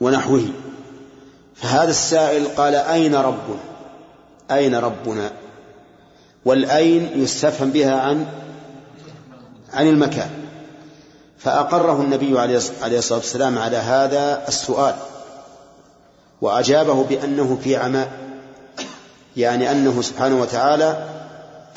ونحوه. 0.00 0.44
فهذا 1.54 1.90
السائل 1.90 2.48
قال 2.56 2.74
أين 2.74 3.14
ربنا؟ 3.14 3.60
أين 4.50 4.74
ربنا؟ 4.74 5.32
والأين 6.44 7.10
يستفهم 7.22 7.70
بها 7.70 8.00
عن 8.00 8.26
عن 9.76 9.88
المكان. 9.88 10.30
فأقره 11.38 12.00
النبي 12.00 12.38
عليه 12.38 12.56
الصلاة 12.98 13.18
والسلام 13.18 13.58
على 13.58 13.76
هذا 13.76 14.48
السؤال. 14.48 14.94
وأجابه 16.40 17.04
بأنه 17.04 17.58
في 17.64 17.76
عماء 17.76 18.12
يعني 19.36 19.70
أنه 19.70 20.02
سبحانه 20.02 20.40
وتعالى 20.40 21.08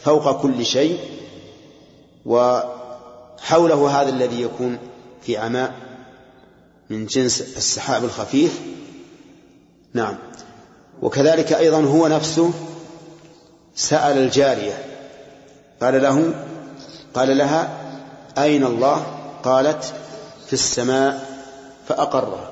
فوق 0.03 0.41
كل 0.41 0.65
شيء. 0.65 0.99
وحوله 2.25 4.01
هذا 4.01 4.09
الذي 4.09 4.41
يكون 4.41 4.77
في 5.21 5.37
عماء 5.37 5.73
من 6.89 7.05
جنس 7.05 7.41
السحاب 7.41 8.03
الخفيف. 8.03 8.59
نعم. 9.93 10.15
وكذلك 11.01 11.53
أيضا 11.53 11.81
هو 11.81 12.07
نفسه 12.07 12.51
سأل 13.75 14.17
الجارية. 14.17 14.85
قال 15.81 16.01
له 16.01 16.33
قال 17.13 17.37
لها 17.37 17.78
أين 18.37 18.65
الله؟ 18.65 19.05
قالت 19.43 19.93
في 20.47 20.53
السماء 20.53 21.29
فأقرها. 21.87 22.49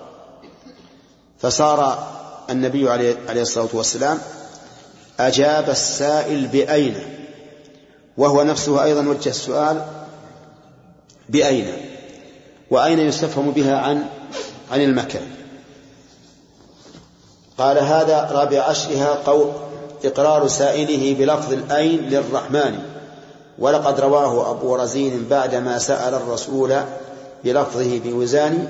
فصار 1.39 2.07
النبي 2.49 2.89
عليه 2.89 3.41
الصلاة 3.41 3.69
والسلام 3.73 4.19
أجاب 5.19 5.69
السائل 5.69 6.47
بأين؟ 6.47 6.95
وهو 8.17 8.43
نفسه 8.43 8.83
أيضا 8.83 9.01
وجه 9.01 9.29
السؤال 9.29 9.85
بأين؟ 11.29 11.67
وأين 12.71 12.99
يستفهم 12.99 13.51
بها 13.51 13.77
عن 13.77 14.05
عن 14.71 14.81
المكان؟ 14.81 15.27
قال 17.57 17.77
هذا 17.77 18.29
رابع 18.31 18.63
عشرها 18.63 19.13
قول 19.13 19.51
إقرار 20.05 20.47
سائله 20.47 21.13
بلفظ 21.19 21.53
الأين 21.53 21.99
للرحمن. 21.99 22.86
ولقد 23.59 23.99
رواه 23.99 24.51
أبو 24.51 24.75
رزين 24.75 25.27
بعدما 25.29 25.77
سأل 25.79 26.13
الرسول 26.13 26.75
بلفظه 27.43 27.99
بوزان 27.99 28.67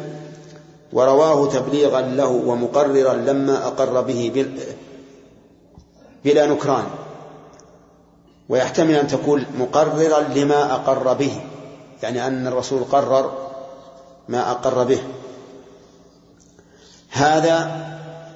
ورواه 0.93 1.49
تبليغا 1.49 2.01
له 2.01 2.27
ومقررا 2.27 3.13
لما 3.13 3.67
أقر 3.67 4.01
به 4.01 4.47
بلا 6.25 6.45
نكران. 6.45 6.83
ويحتمل 8.49 8.95
أن 8.95 9.07
تكون 9.07 9.45
مقررا 9.59 10.21
لما 10.21 10.73
أقر 10.73 11.13
به 11.13 11.41
يعني 12.03 12.27
أن 12.27 12.47
الرسول 12.47 12.83
قرر 12.83 13.31
ما 14.27 14.51
أقر 14.51 14.83
به. 14.83 14.99
هذا 17.09 17.87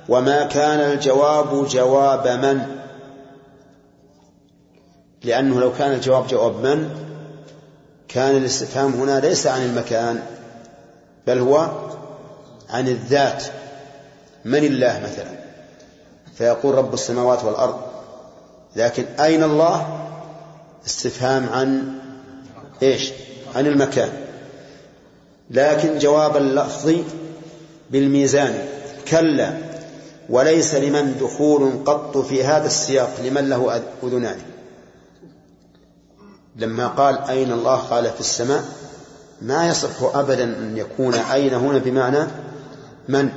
وما 0.10 0.44
كان 0.44 0.80
الجواب 0.80 1.68
جواب 1.68 2.28
من؟ 2.28 2.82
لأنه 5.24 5.60
لو 5.60 5.74
كان 5.74 5.94
الجواب 5.94 6.28
جواب 6.28 6.56
من؟ 6.56 6.90
كان 8.08 8.38
الاستفهام 8.38 8.94
هنا 8.94 9.20
ليس 9.20 9.48
عن 9.48 9.62
المكان 9.62 10.24
بل 11.28 11.40
هو 11.40 11.70
عن 12.70 12.88
الذات. 12.88 13.44
من 14.46 14.64
الله 14.64 15.02
مثلا؟ 15.04 15.40
فيقول 16.38 16.76
رب 16.76 16.94
السماوات 16.94 17.44
والأرض. 17.44 17.80
لكن 18.76 19.06
أين 19.20 19.44
الله؟ 19.44 20.08
استفهام 20.86 21.50
عن 21.50 21.94
إيش؟ 22.84 23.12
عن 23.56 23.68
المكان. 23.68 24.10
لكن 25.50 25.98
جواب 25.98 26.38
اللفظ 26.38 26.96
بالميزان. 27.90 28.68
كلا 29.08 29.54
وليس 30.30 30.76
لمن 30.76 31.18
دخول 31.22 31.72
قط 31.86 32.18
في 32.18 32.44
هذا 32.44 32.66
السياق 32.66 33.12
لمن 33.24 33.50
له 33.50 33.82
أذنان. 34.04 34.51
لما 36.62 36.88
قال 36.88 37.20
أين 37.30 37.52
الله؟ 37.52 37.76
قال 37.76 38.06
في 38.12 38.20
السماء. 38.20 38.64
ما 39.42 39.68
يصح 39.70 40.04
أبدا 40.16 40.44
أن 40.44 40.78
يكون 40.78 41.14
أين 41.14 41.54
هنا 41.54 41.78
بمعنى 41.78 42.28
من؟ 43.08 43.30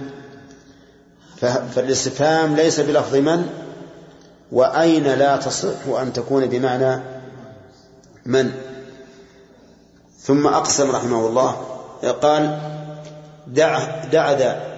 فالاستفهام 1.74 2.56
ليس 2.56 2.80
بلفظ 2.80 3.16
من 3.16 3.46
وأين 4.52 5.04
لا 5.04 5.36
تصح 5.36 5.86
أن 6.00 6.12
تكون 6.12 6.46
بمعنى 6.46 7.02
من؟ 8.26 8.52
ثم 10.20 10.46
أقسم 10.46 10.90
رحمه 10.90 11.26
الله 11.26 11.56
قال 12.22 12.58
دع 13.46 14.04
دع 14.04 14.32
ذا. 14.32 14.74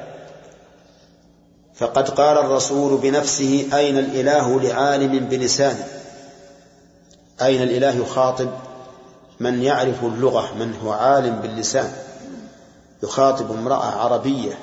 فقد 1.75 2.09
قال 2.09 2.39
الرسول 2.39 3.01
بنفسه 3.01 3.69
أين 3.75 3.99
الإله 3.99 4.61
لعالم 4.61 5.19
بلسانه؟ 5.19 5.96
أين 7.43 7.63
الإله 7.63 7.97
يخاطب 7.97 8.49
من 9.41 9.63
يعرف 9.63 10.05
اللغة 10.05 10.55
من 10.59 10.75
هو 10.85 10.93
عالم 10.93 11.37
باللسان؟ 11.37 11.93
يخاطب 13.03 13.51
امرأة 13.51 13.85
عربية 13.85 14.59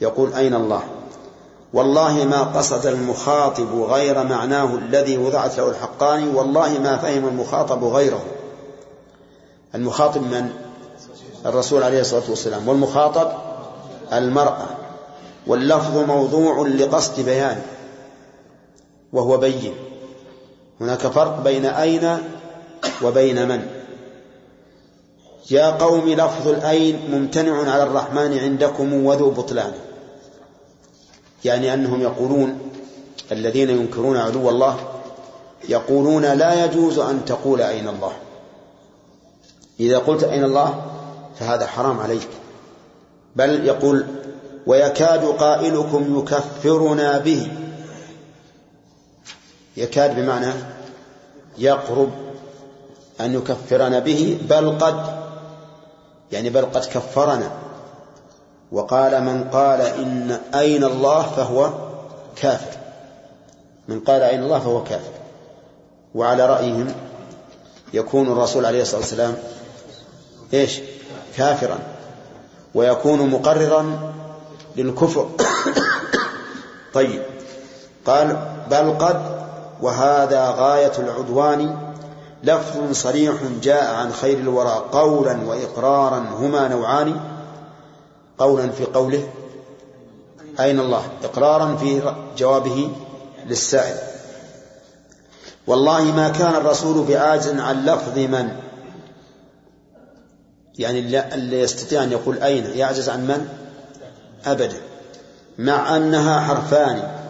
يقول 0.00 0.34
أين 0.34 0.54
الله؟ 0.54 0.82
والله 1.72 2.24
ما 2.24 2.42
قصد 2.42 2.86
المخاطب 2.86 3.74
غير 3.74 4.24
معناه 4.24 4.74
الذي 4.74 5.18
وضعت 5.18 5.58
له 5.58 5.68
الحقان 5.68 6.34
والله 6.34 6.78
ما 6.78 6.96
فهم 6.96 7.28
المخاطب 7.28 7.84
غيره. 7.84 8.24
المخاطب 9.74 10.22
من؟ 10.22 10.50
الرسول 11.46 11.82
عليه 11.82 12.00
الصلاة 12.00 12.30
والسلام. 12.30 12.68
والمخاطب 12.68 13.32
المرأة. 14.12 14.66
واللفظ 15.46 15.96
موضوع 15.96 16.66
لقصد 16.66 17.20
بيان 17.20 17.62
وهو 19.12 19.36
بين. 19.36 19.91
هناك 20.80 20.98
فرق 20.98 21.40
بين 21.40 21.66
أين 21.66 22.18
وبين 23.02 23.48
من؟ 23.48 23.66
يا 25.50 25.70
قوم 25.70 26.08
لفظ 26.08 26.48
الأين 26.48 27.10
ممتنع 27.10 27.72
على 27.72 27.82
الرحمن 27.82 28.38
عندكم 28.38 29.04
وذو 29.04 29.30
بطلان. 29.30 29.72
يعني 31.44 31.74
أنهم 31.74 32.02
يقولون 32.02 32.58
الذين 33.32 33.70
ينكرون 33.70 34.16
علو 34.16 34.48
الله 34.50 34.76
يقولون 35.68 36.24
لا 36.24 36.64
يجوز 36.64 36.98
أن 36.98 37.24
تقول 37.24 37.62
أين 37.62 37.88
الله. 37.88 38.12
إذا 39.80 39.98
قلت 39.98 40.24
أين 40.24 40.44
الله 40.44 40.84
فهذا 41.38 41.66
حرام 41.66 42.00
عليك. 42.00 42.28
بل 43.36 43.66
يقول 43.66 44.06
ويكاد 44.66 45.24
قائلكم 45.24 46.18
يكفرنا 46.18 47.18
به. 47.18 47.48
يكاد 49.76 50.16
بمعنى 50.16 50.52
يقرب 51.58 52.10
أن 53.20 53.34
يكفرنا 53.34 53.98
به 53.98 54.38
بل 54.48 54.78
قد 54.78 55.22
يعني 56.32 56.50
بل 56.50 56.64
قد 56.64 56.84
كفرنا. 56.84 57.50
وقال 58.72 59.22
من 59.22 59.44
قال 59.44 59.80
إن 59.80 60.40
أين 60.54 60.84
الله 60.84 61.22
فهو 61.22 61.70
كافر. 62.36 62.78
من 63.88 64.00
قال 64.00 64.22
أين 64.22 64.42
الله 64.42 64.58
فهو 64.58 64.84
كافر. 64.84 65.12
وعلى 66.14 66.46
رأيهم 66.46 66.94
يكون 67.94 68.32
الرسول 68.32 68.66
عليه 68.66 68.82
الصلاة 68.82 69.00
والسلام 69.00 69.36
إيش؟ 70.54 70.80
كافرا. 71.36 71.78
ويكون 72.74 73.30
مقررا 73.30 74.12
للكفر. 74.76 75.28
طيب. 76.94 77.22
قال 78.06 78.36
بل 78.70 78.98
قد 78.98 79.31
وهذا 79.82 80.50
غاية 80.50 80.92
العدوان. 80.98 81.76
لفظ 82.44 82.92
صريح 82.92 83.34
جاء 83.62 83.94
عن 83.94 84.12
خير 84.12 84.38
الورى 84.38 84.84
قولا 84.92 85.38
وإقرارا 85.46 86.18
هما 86.18 86.68
نوعان. 86.68 87.20
قولا 88.38 88.70
في 88.70 88.84
قوله. 88.84 89.28
أين 90.60 90.80
الله؟ 90.80 91.02
إقرارا 91.24 91.76
في 91.76 92.14
جوابه 92.38 92.90
للسائل. 93.46 93.96
والله 95.66 96.02
ما 96.02 96.28
كان 96.28 96.54
الرسول 96.54 97.06
بعاجز 97.06 97.60
عن 97.60 97.84
لفظ 97.84 98.18
من؟ 98.18 98.56
يعني 100.78 100.98
اللي 101.34 101.60
يستطيع 101.60 102.02
أن 102.02 102.12
يقول 102.12 102.38
أين؟ 102.38 102.64
يعجز 102.74 103.08
عن 103.08 103.26
من؟ 103.26 103.48
أبدا. 104.46 104.76
مع 105.58 105.96
أنها 105.96 106.40
حرفان. 106.40 107.21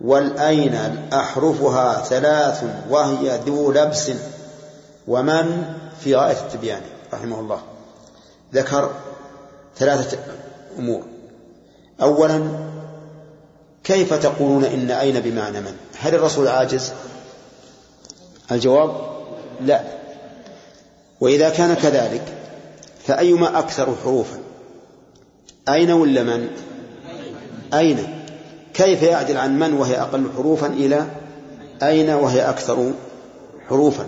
والأين 0.00 0.74
أحرفها 1.12 2.02
ثلاث 2.02 2.64
وهي 2.90 3.40
ذو 3.46 3.72
لبس 3.72 4.10
ومن 5.08 5.74
في 6.00 6.14
غاية 6.14 6.40
التبيان 6.40 6.80
رحمه 7.12 7.40
الله. 7.40 7.62
ذكر 8.54 8.90
ثلاثة 9.76 10.18
أمور. 10.78 11.02
أولا 12.02 12.48
كيف 13.84 14.14
تقولون 14.14 14.64
إن 14.64 14.90
أين 14.90 15.20
بمعنى 15.20 15.60
من؟ 15.60 15.74
هل 15.98 16.14
الرسول 16.14 16.48
عاجز؟ 16.48 16.92
الجواب 18.52 18.90
لا. 19.60 19.82
وإذا 21.20 21.48
كان 21.48 21.74
كذلك 21.74 22.22
فأيما 23.04 23.58
أكثر 23.58 23.94
حروفا؟ 24.04 24.38
أين 25.68 25.92
ولا 25.92 26.22
من؟ 26.22 26.48
أين. 27.74 28.23
كيف 28.74 29.02
يعدل 29.02 29.36
عن 29.36 29.58
من 29.58 29.72
وهي 29.72 30.00
أقل 30.00 30.30
حروفا 30.36 30.66
إلى 30.66 31.06
أين 31.82 32.10
وهي 32.10 32.48
أكثر 32.48 32.92
حروفا؟ 33.68 34.06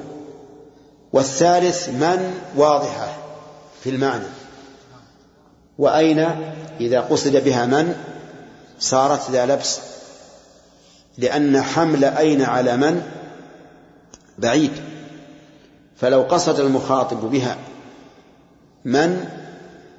والثالث 1.13 1.89
من 1.89 2.35
واضحة 2.57 3.09
في 3.85 3.91
المعنى. 3.91 4.25
وأين 5.79 6.27
إذا 6.81 7.01
قصد 7.01 7.37
بها 7.37 7.67
من؟ 7.67 7.95
صارت 8.79 9.31
ذا 9.31 9.47
لبس. 9.47 9.81
لأن 11.19 11.63
حمل 11.63 12.05
أين 12.05 12.43
على 12.43 12.77
من؟ 12.77 13.03
بعيد. 14.39 14.73
فلو 15.97 16.23
قصد 16.23 16.61
المخاطب 16.61 17.31
بها 17.31 17.57
من 18.85 19.25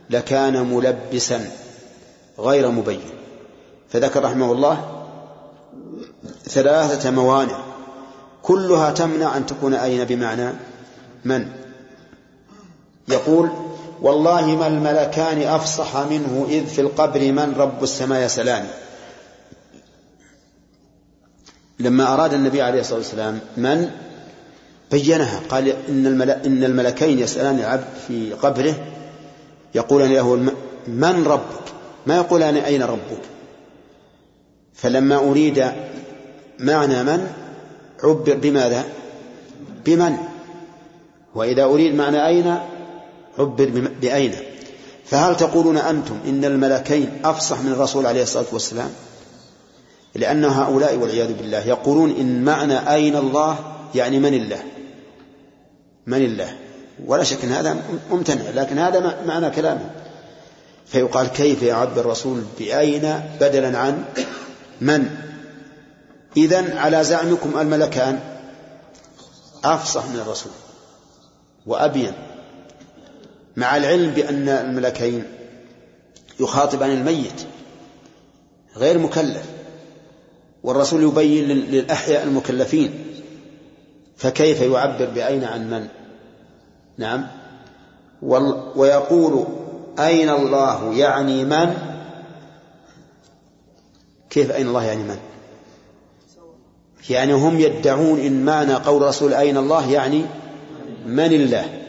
لكان 0.10 0.74
ملبسا 0.74 1.52
غير 2.40 2.72
مبين. 2.72 3.18
فذكر 3.90 4.24
رحمه 4.24 4.52
الله 4.52 5.06
ثلاثة 6.44 7.12
موانع. 7.12 7.60
كلها 8.48 8.92
تمنع 8.92 9.38
أن 9.38 9.46
تكون 9.46 9.74
أين 9.74 10.04
بمعنى 10.04 10.50
من؟ 11.26 11.48
يقول 13.08 13.50
والله 14.02 14.56
ما 14.56 14.68
الملكان 14.68 15.42
أفصح 15.42 15.98
منه 15.98 16.46
إذ 16.50 16.66
في 16.66 16.82
القبر 16.82 17.32
من 17.32 17.54
رب 17.58 17.84
السماء 17.84 18.26
يسألان 18.26 18.68
لما 21.80 22.14
أراد 22.14 22.34
النبي 22.34 22.62
عليه 22.62 22.80
الصلاة 22.80 22.98
والسلام 22.98 23.40
من؟ 23.58 23.92
بينها. 24.92 25.42
قال 25.50 25.68
إن, 25.90 26.08
الملك 26.08 26.46
إن 26.46 26.64
الملكين 26.64 27.20
يسألان 27.20 27.60
العبد 27.60 27.88
في 28.08 28.34
قبره 28.34 28.76
يقولان 29.76 30.14
له 30.14 30.36
من 30.88 31.28
ربك؟ 31.28 31.74
ما 32.06 32.16
يقولان 32.16 32.56
أين 32.56 32.84
ربك؟ 32.84 33.37
فلما 34.78 35.18
أريد 35.18 35.72
معنى 36.60 37.04
من 37.04 37.28
عبر 38.04 38.34
بماذا؟ 38.36 38.86
بمن. 39.86 40.18
وإذا 41.36 41.64
أريد 41.64 41.96
معنى 41.96 42.28
أين 42.28 42.58
عبر 43.40 43.90
بأين. 44.02 44.34
فهل 45.06 45.38
تقولون 45.38 45.78
أنتم 45.78 46.20
إن 46.26 46.46
الملكين 46.46 47.10
أفصح 47.24 47.62
من 47.62 47.72
الرسول 47.72 48.06
عليه 48.06 48.24
الصلاة 48.24 48.46
والسلام؟ 48.52 48.90
لأن 50.16 50.46
هؤلاء 50.46 50.96
والعياذ 50.96 51.34
بالله 51.34 51.68
يقولون 51.68 52.16
إن 52.20 52.44
معنى 52.44 52.94
أين 52.94 53.16
الله 53.16 53.58
يعني 53.96 54.20
من 54.20 54.34
الله؟ 54.34 54.64
من 56.08 56.18
الله. 56.26 56.56
ولا 57.06 57.24
شك 57.24 57.44
أن 57.44 57.52
هذا 57.52 57.78
ممتنع 58.12 58.50
لكن 58.56 58.80
هذا 58.80 59.24
معنى 59.26 59.50
كلامه. 59.50 59.90
فيقال 60.86 61.28
كيف 61.28 61.64
يعبر 61.64 62.02
الرسول 62.02 62.44
بأين 62.60 63.22
بدلا 63.42 63.78
عن 63.78 64.04
من؟ 64.82 65.18
إذن 66.38 66.78
على 66.78 67.04
زعمكم 67.04 67.60
الملكان. 67.60 68.20
أفصح 69.64 70.06
من 70.06 70.16
الرسول. 70.16 70.52
وأبين. 71.66 72.14
مع 73.56 73.78
العلم 73.78 74.12
بأن 74.12 74.50
الملكين 74.50 75.24
يخاطبان 76.40 76.92
الميت. 76.92 77.42
غير 78.76 78.98
مكلف. 78.98 79.46
والرسول 80.64 81.04
يبين 81.04 81.48
للأحياء 81.48 82.24
المكلفين. 82.24 83.06
فكيف 84.18 84.62
يعبر 84.62 85.06
بأين 85.06 85.44
عن 85.44 85.70
من؟ 85.70 85.88
نعم. 86.98 87.28
ويقول 88.76 89.48
أين 90.00 90.30
الله؟ 90.30 90.94
يعني 90.94 91.46
من؟ 91.46 91.97
كيف 94.30 94.52
أين 94.52 94.68
الله 94.68 94.84
يعني 94.84 95.04
من؟ 95.04 95.18
يعني 97.10 97.34
هم 97.34 97.60
يدعون 97.60 98.20
إن 98.20 98.46
معنى 98.46 98.74
قول 98.74 99.02
رسول 99.02 99.34
أين 99.34 99.58
الله 99.58 99.92
يعني 99.92 100.26
من 101.06 101.34
الله. 101.34 101.84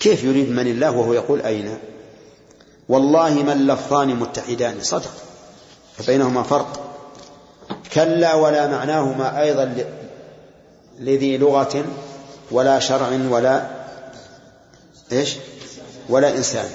كيف 0.00 0.24
يريد 0.24 0.50
من 0.50 0.66
الله 0.66 0.90
وهو 0.90 1.12
يقول 1.12 1.42
أين؟ 1.42 1.78
والله 2.88 3.42
ما 3.42 3.52
اللفظان 3.52 4.08
متحدان. 4.08 4.80
صدق. 4.80 5.12
فبينهما 5.96 6.42
فرق. 6.42 6.86
كلا 7.92 8.34
ولا 8.34 8.66
معناهما 8.66 9.42
أيضا 9.42 9.84
لذي 10.98 11.38
لغة 11.38 11.84
ولا 12.50 12.78
شرع 12.78 13.18
ولا 13.30 13.66
إيش؟ 15.12 15.36
ولا 16.08 16.36
إنسان. 16.36 16.68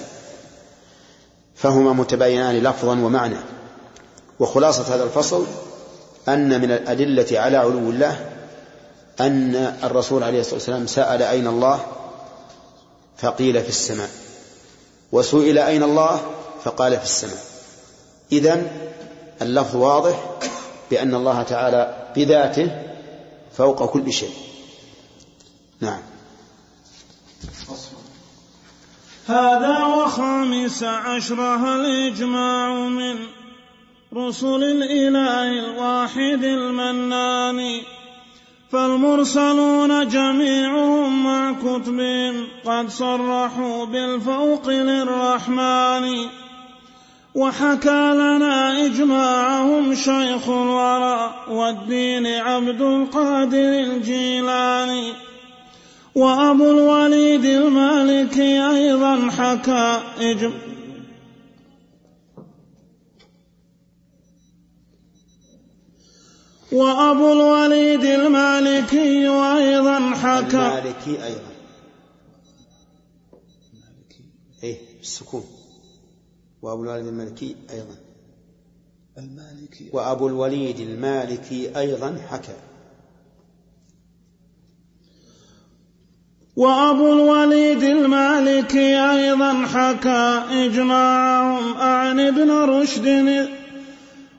فهما 1.55 1.93
متباينان 1.93 2.55
لفظا 2.55 2.91
ومعنى. 2.91 3.54
وخلاصة 4.39 4.95
هذا 4.95 5.03
الفصل 5.03 5.45
أن 6.27 6.61
من 6.61 6.71
الأدلة 6.71 7.39
على 7.39 7.57
علو 7.57 7.89
الله 7.89 8.31
أن 9.19 9.55
الرسول 9.83 10.23
عليه 10.23 10.39
الصلاة 10.39 10.55
والسلام 10.55 10.87
سأل 10.87 11.21
أين 11.21 11.47
الله؟ 11.47 11.85
فقيل 13.17 13.63
في 13.63 13.69
السماء. 13.69 14.09
وسئل 15.11 15.57
أين 15.57 15.83
الله؟ 15.83 16.21
فقال 16.63 16.97
في 16.97 17.03
السماء. 17.03 17.43
إذن 18.31 18.67
اللفظ 19.41 19.75
واضح 19.75 20.29
بأن 20.91 21.15
الله 21.15 21.43
تعالى 21.43 22.11
بذاته 22.15 22.81
فوق 23.57 23.85
كل 23.85 24.13
شيء. 24.13 24.33
نعم. 25.79 26.01
هذا 29.27 29.85
وخامس 29.85 30.83
عشرها 30.83 31.75
الإجماع 31.75 32.73
من 32.73 33.15
رسل 34.17 34.63
الإله 34.63 35.59
الواحد 35.59 36.43
المنان 36.43 37.81
فالمرسلون 38.71 40.07
جميعهم 40.07 41.23
مع 41.23 41.51
كتبهم 41.51 42.47
قد 42.65 42.89
صرحوا 42.89 43.85
بالفوق 43.85 44.69
للرحمن. 44.69 46.27
وحكى 47.35 48.11
لنا 48.13 48.85
إجماعهم 48.85 49.95
شيخ 49.95 50.49
الورى 50.49 51.33
والدين 51.49 52.27
عبد 52.27 52.81
القادر 52.81 53.79
الجيلاني. 53.79 55.13
وأبو 56.15 56.71
الوليد 56.71 57.45
المالكي 57.45 58.69
أيضا 58.69 59.31
حكى 59.37 59.99
إجماع 60.19 60.64
وأبو 66.71 67.33
الوليد 67.33 68.03
المالكي 68.03 69.27
أيضا 69.29 69.99
حكى. 70.15 70.57
المالكي 70.57 71.23
أيضا. 71.23 71.55
إيه 74.63 74.77
السكون. 75.01 75.43
وأبو 76.61 76.83
الوليد 76.83 77.07
المالكي 77.07 77.55
أيضا. 77.69 77.95
المالكي. 79.17 79.89
وأبو 79.93 80.27
الوليد 80.27 80.79
المالكي 80.79 81.77
أيضا 81.77 82.21
حكى. 82.29 82.55
وأبو 86.55 87.13
الوليد 87.13 87.83
المالكي 87.83 89.11
أيضا 89.11 89.65
حكى. 89.65 90.43
إجماعهم 90.65 91.73
عن 91.77 92.19
ابن 92.19 92.51
رشد 92.51 93.07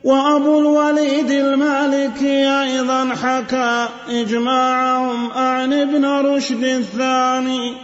وأبو 0.07 0.59
الوليد 0.59 1.31
المالكي 1.31 2.63
أيضا 2.63 3.15
حكى 3.15 3.89
إجماعهم 4.09 5.33
عن 5.33 5.73
ابن 5.73 6.05
رشد 6.05 6.63
الثاني 6.63 7.75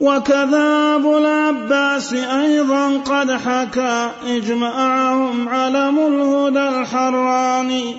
وكذا 0.00 0.94
أبو 0.96 1.18
العباس 1.18 2.12
أيضا 2.12 2.98
قد 2.98 3.30
حكى 3.30 4.10
إجماعهم 4.26 5.48
علم 5.48 5.98
الهدى 5.98 6.68
الحراني. 6.68 7.96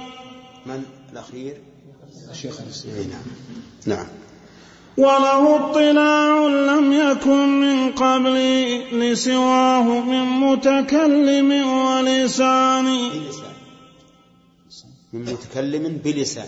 من 0.66 0.84
الأخير؟ 1.14 1.58
الشيخ 2.32 2.62
الإسلام 2.62 2.96
نعم. 2.96 3.98
نعم. 3.98 4.08
وله 4.98 5.56
اطلاع 5.56 6.48
لم 6.48 6.94
يكن 6.94 7.48
من 7.62 7.92
قبل 7.92 8.36
لسواه 8.92 10.02
من 10.02 10.26
متكلم 10.26 11.52
ولسان. 11.68 12.86
من 15.14 15.22
متكلم 15.22 16.02
بلسان. 16.06 16.48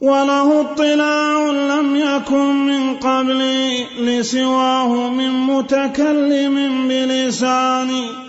وله 0.00 0.60
اطلاع 0.60 1.50
لم 1.50 1.96
يكن 1.96 2.66
من 2.66 2.96
قبل 2.96 3.40
لسواه 3.98 5.10
من 5.10 5.30
متكلم 5.30 6.88
بلسان. 6.88 8.19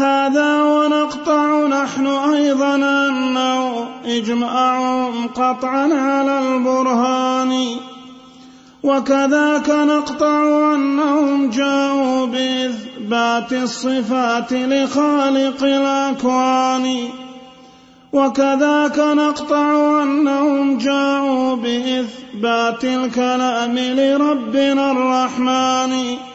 هذا 0.00 0.62
ونقطع 0.62 1.66
نحن 1.66 2.06
أيضا 2.06 2.74
أنه 2.74 3.88
إجماعهم 4.04 5.28
قطعا 5.28 5.94
على 5.94 6.38
البرهان. 6.38 7.76
وكذاك 8.82 9.68
نقطع 9.68 10.74
أنهم 10.74 11.50
جاءوا 11.50 12.26
بإثبات 12.26 13.52
الصفات 13.52 14.52
لخالق 14.52 15.64
الأكوان. 15.64 17.08
وكذاك 18.12 18.98
نقطع 18.98 20.02
أنهم 20.02 20.78
جاءوا 20.78 21.56
بإثبات 21.56 22.84
الكلام 22.84 23.78
لربنا 23.78 24.92
الرحمن. 24.92 26.27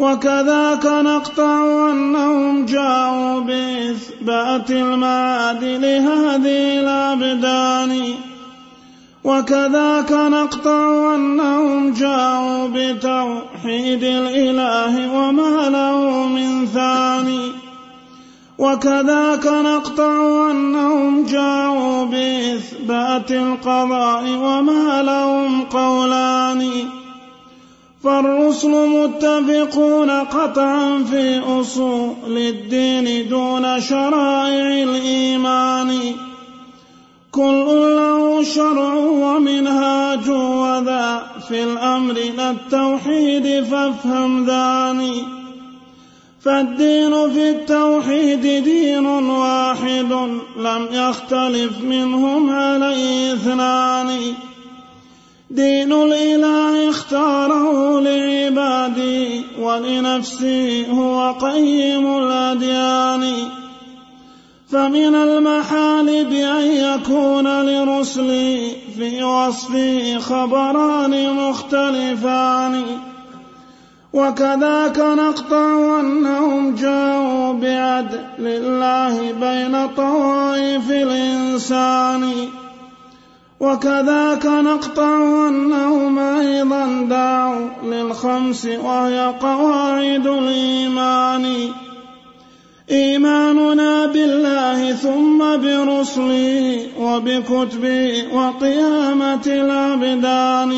وكذاك 0.00 0.86
نقطع 0.86 1.90
أنهم 1.90 2.66
جاءوا 2.66 3.40
بإثبات 3.40 4.70
المعاد 4.70 5.64
لهذه 5.64 6.80
الأبدان. 6.80 8.14
وكذاك 9.24 10.12
نقطع 10.12 11.14
أنهم 11.14 11.92
جاءوا 11.92 12.68
بتوحيد 12.74 14.02
الإله 14.02 15.14
وما 15.14 15.68
له 15.68 16.26
من 16.26 16.66
ثاني. 16.66 17.52
وكذاك 18.58 19.46
نقطع 19.46 20.50
أنهم 20.50 21.24
جاءوا 21.24 22.04
بإثبات 22.04 23.30
القضاء 23.30 24.24
وما 24.24 25.02
لهم 25.02 25.64
قولان. 25.64 26.99
فالرسل 28.04 28.88
متفقون 28.88 30.10
قطعا 30.10 31.04
في 31.10 31.38
أصول 31.38 32.36
الدين 32.36 33.28
دون 33.28 33.80
شرائع 33.80 34.82
الإيمان. 34.82 35.98
كل 37.30 37.66
له 37.96 38.42
شرع 38.42 38.94
ومنهاج 38.94 40.30
وذا 40.30 41.26
في 41.48 41.62
الأمر 41.62 42.14
لا 42.36 42.50
التوحيد 42.50 43.64
فافهم 43.64 44.46
ذاني. 44.46 45.22
فالدين 46.44 47.30
في 47.30 47.50
التوحيد 47.50 48.64
دين 48.64 49.06
واحد 49.06 50.12
لم 50.56 50.88
يختلف 50.92 51.80
منهم 51.80 52.50
عليه 52.50 53.32
اثنان. 53.34 54.34
دين 55.50 55.92
الإله 55.92 56.90
اختاره 56.90 58.00
لعبادي 58.00 59.44
ولنفسي 59.60 60.90
هو 60.90 61.32
قيم 61.32 62.18
الأديان. 62.18 63.34
فمن 64.72 65.14
المحال 65.14 66.24
بأن 66.24 66.62
يكون 66.62 67.62
لرسلي 67.66 68.70
في 68.96 69.22
وصفي 69.22 70.18
خبران 70.18 71.34
مختلفان. 71.34 72.82
وكذاك 74.12 74.98
نقطع 74.98 76.00
أنهم 76.00 76.74
جاءوا 76.74 77.52
بعدل 77.52 78.20
الله 78.40 79.32
بين 79.32 79.88
طوائف 79.96 80.90
الإنسان. 80.90 82.32
وكذاك 83.60 84.46
نقطع 84.46 85.48
أنهم 85.48 86.18
أيضا 86.18 87.06
دعوا 87.10 87.66
للخمس 87.84 88.66
وهي 88.66 89.34
قواعد 89.40 90.26
الإيمان. 90.26 91.68
إيماننا 92.90 94.06
بالله 94.06 94.92
ثم 94.92 95.38
برسله 95.38 96.86
وبكتبه 97.00 98.24
وقيامة 98.34 99.46
الأبدان. 99.46 100.74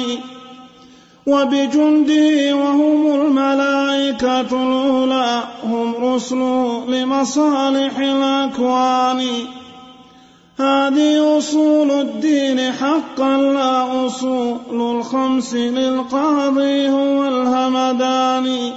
وبجنده 1.26 2.56
وهم 2.56 3.20
الملائكة 3.20 4.40
الأولى 4.40 5.42
هم 5.64 5.94
رسله 6.14 6.84
لمصالح 6.88 7.98
الأكوان. 7.98 9.22
هذه 10.58 11.38
أصول 11.38 11.90
الدين 11.90 12.72
حقا 12.72 13.36
لا 13.36 14.06
أصول 14.06 14.56
الخمس 14.70 15.54
للقاضي 15.54 16.88
هو 16.88 17.24
الهمدان. 17.24 18.72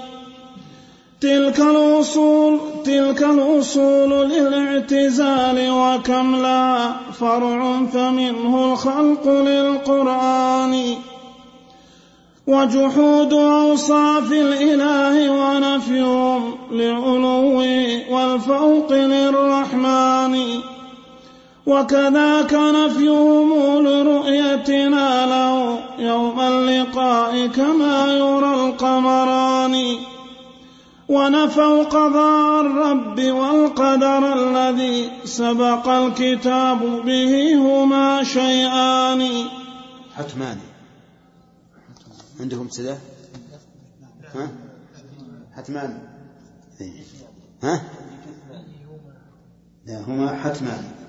تلك 1.21 1.59
الأصول 1.59 2.59
تلك 2.85 3.23
الأصول 3.23 4.29
للاعتزال 4.29 5.69
وكم 5.71 6.35
لا 6.35 6.91
فرع 7.19 7.85
فمنه 7.93 8.73
الخلق 8.73 9.27
للقرآن. 9.27 10.95
وجحود 12.47 13.33
أوصاف 13.33 14.31
الإله 14.31 15.31
ونفيهم 15.31 16.55
للعلو 16.71 17.63
والفوق 18.09 18.91
للرحمن. 18.91 20.35
وكذاك 21.65 22.53
نفيهم 22.53 23.53
لرؤيتنا 23.87 25.25
له 25.25 25.79
يوم 25.99 26.39
اللقاء 26.39 27.47
كما 27.47 28.07
يرى 28.07 28.53
القمران. 28.53 29.75
ونفوا 31.09 31.83
قضاء 31.83 32.61
الرب 32.61 33.19
والقدر 33.19 34.33
الذي 34.33 35.09
سبق 35.25 35.87
الكتاب 35.87 36.79
به 37.05 37.55
هما 37.55 38.23
شيئان. 38.23 39.45
حتمان. 40.15 40.57
عندهم 42.39 42.65
ابتداء 42.65 42.99
ها؟ 44.35 44.49
حتمان. 45.55 45.97
إيه. 46.81 47.03
ها؟ 47.63 47.81
لا 49.85 50.01
هما 50.07 50.41
حتمان. 50.43 51.04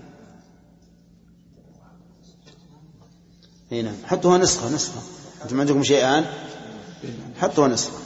إي 3.73 3.83
نعم. 3.83 3.95
حطوها 4.05 4.39
نسخة 4.39 4.75
نسخة. 4.75 5.01
أنتم 5.43 5.61
عندكم 5.61 5.83
شيئان 5.83 6.25
حطوها 7.41 7.69
نسخة. 7.69 7.99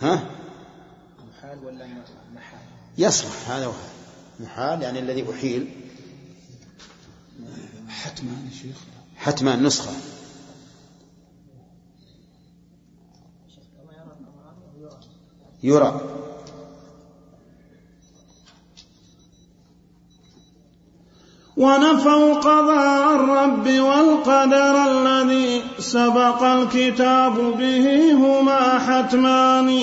ها؟ 0.00 0.30
محال 1.28 1.64
ولا 1.64 1.86
محال؟ 2.34 2.60
يصلح. 2.98 3.50
هذا 3.50 3.66
هو 3.66 3.72
محال 4.40 4.82
يعني 4.82 4.98
الذي 4.98 5.32
أحيل. 5.32 5.74
حتمان 7.88 8.48
يا 8.52 8.56
شيخ. 8.56 8.76
حتمان 9.16 9.62
نسخة. 9.62 9.92
يرى. 15.62 16.21
ونفوا 21.62 22.34
قضاء 22.34 23.14
الرب 23.14 23.68
والقدر 23.68 24.74
الذي 24.90 25.62
سبق 25.78 26.42
الكتاب 26.42 27.34
به 27.58 28.12
هما 28.12 28.78
حتمان 28.78 29.80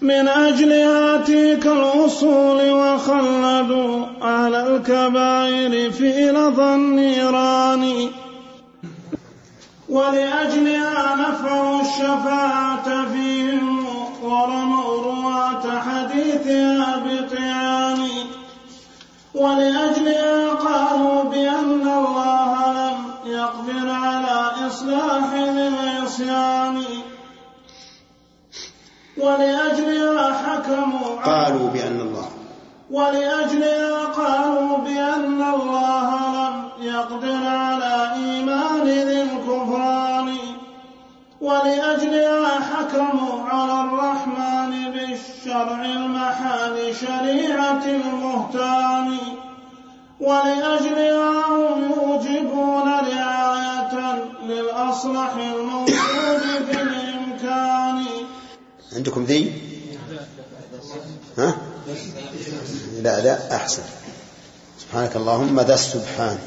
من 0.00 0.28
أجل 0.28 0.72
آتيك 0.72 1.66
الوصول 1.66 2.70
وخلدوا 2.70 4.04
أهل 4.22 4.54
الكبائر 4.54 5.90
في 5.90 6.30
لظى 6.30 6.74
النيران 6.74 8.08
ولأجلها 9.88 11.16
نفعوا 11.16 11.80
الشفاعة 11.80 13.04
فيهم 13.12 13.86
ورموا 14.22 15.02
رواة 15.02 15.80
حديثها 15.80 17.02
بطعان 17.06 18.08
ولأجلها 19.34 20.48
قالوا 20.54 21.22
بأن 21.22 21.88
الله 21.88 22.72
لم 22.72 22.98
يقدر 23.24 23.90
على 23.90 24.66
إصلاح 24.66 25.34
ذي 25.34 25.68
العصيان 25.68 26.82
ولأجلها 29.18 30.32
حكموا 30.32 31.22
قالوا 31.24 31.70
بأن 31.70 32.00
الله. 32.00 32.28
ولأجلها 32.90 34.04
قالوا 34.04 34.78
بأن 34.78 35.42
الله 35.42 36.08
لم 36.38 36.68
يقدر 36.80 37.46
على 37.46 38.12
إيمان 38.14 38.82
ذي 38.84 39.22
ولأجلها 41.40 42.60
حكموا 42.60 43.42
على 43.48 43.88
الرحمن 43.88 44.90
بالشرع 44.92 45.84
المحال 45.84 46.96
شريعة 46.96 47.84
المهتان. 47.84 49.18
ولأجلها 50.20 51.46
هم 51.46 51.92
يوجبون 51.92 52.88
رعاية 52.88 54.24
للأصلح 54.44 55.32
الموجود 55.36 56.64
في 56.70 56.82
الإمكان 56.82 58.04
عندكم 58.96 59.24
ذي؟ 59.24 59.52
ها؟ 61.38 61.54
لا 63.02 63.20
لا 63.20 63.56
أحسن. 63.56 63.82
سبحانك 64.78 65.16
اللهم 65.16 65.60
ذا 65.60 65.74
السبحان 65.74 66.38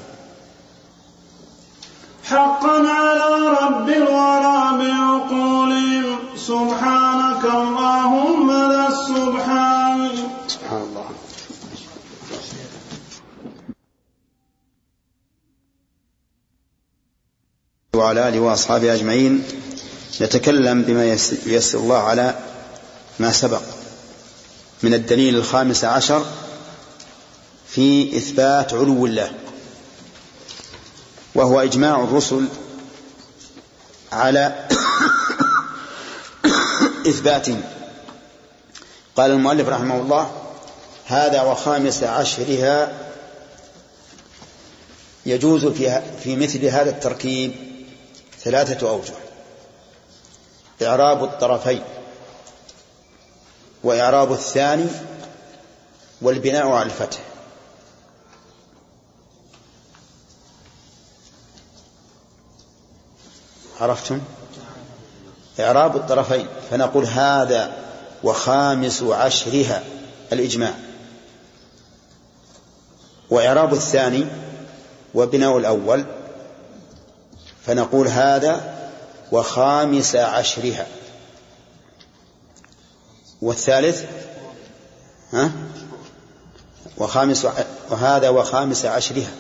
حقا 2.24 2.88
على 2.88 3.30
رب 3.62 3.90
الورى 3.90 4.62
بعقولهم 4.80 6.20
سبحانك 6.38 7.44
اللهم 7.46 8.52
ذا 8.72 8.88
السبحان 8.88 10.10
سبحان 10.48 10.82
الله. 10.82 11.10
وعلى 17.94 18.30
آله 18.30 18.40
وأصحابه 18.40 18.94
أجمعين. 18.94 19.44
نتكلم 20.22 20.82
بما 20.82 21.06
يسر 21.46 21.80
الله 21.80 21.98
على 21.98 22.36
ما 23.20 23.32
سبق. 23.32 23.62
من 24.84 24.94
الدليل 24.94 25.36
الخامس 25.36 25.86
عشر 25.86 26.26
في 27.68 28.18
إثبات 28.18 28.74
علو 28.74 29.06
الله. 29.06 29.32
وهو 31.36 31.60
إجماع 31.60 32.04
الرسل 32.04 32.48
على 34.12 34.68
إثباته 37.08 37.58
قال 39.16 39.32
المؤلف 39.32 39.70
رحمه 39.70 39.96
الله 40.02 40.32
هذا 41.06 41.42
وخامس 41.42 42.04
عشرها 42.04 42.94
يجوز 45.26 45.66
في 45.66 46.02
في 46.24 46.36
مثل 46.36 46.66
هذا 46.66 46.90
التركيب 46.90 47.52
ثلاثة 48.44 48.90
أوجه 48.90 49.14
إعراب 50.82 51.24
الطرفين 51.24 51.84
وإعراب 53.84 54.32
الثاني 54.32 54.88
والبناء 56.22 56.68
على 56.68 56.86
الفتح. 56.86 57.20
عرفتم؟ 63.84 64.22
إعراب 65.60 65.96
الطرفين 65.96 66.48
فنقول 66.72 67.06
هذا 67.06 67.74
وخامس 68.24 69.04
عشرها 69.04 69.84
الإجماع. 70.34 70.74
وإعراب 73.30 73.74
الثاني 73.74 74.26
وبناء 75.16 75.58
الأول 75.58 76.06
فنقول 77.66 78.08
هذا 78.08 78.74
وخامس 79.32 80.16
عشرها. 80.16 80.88
والثالث؟ 83.42 84.04
ها؟ 85.34 85.52
وخامس 86.98 87.48
وهذا 87.90 88.30
وخامس 88.30 88.86
عشرها. 88.86 89.32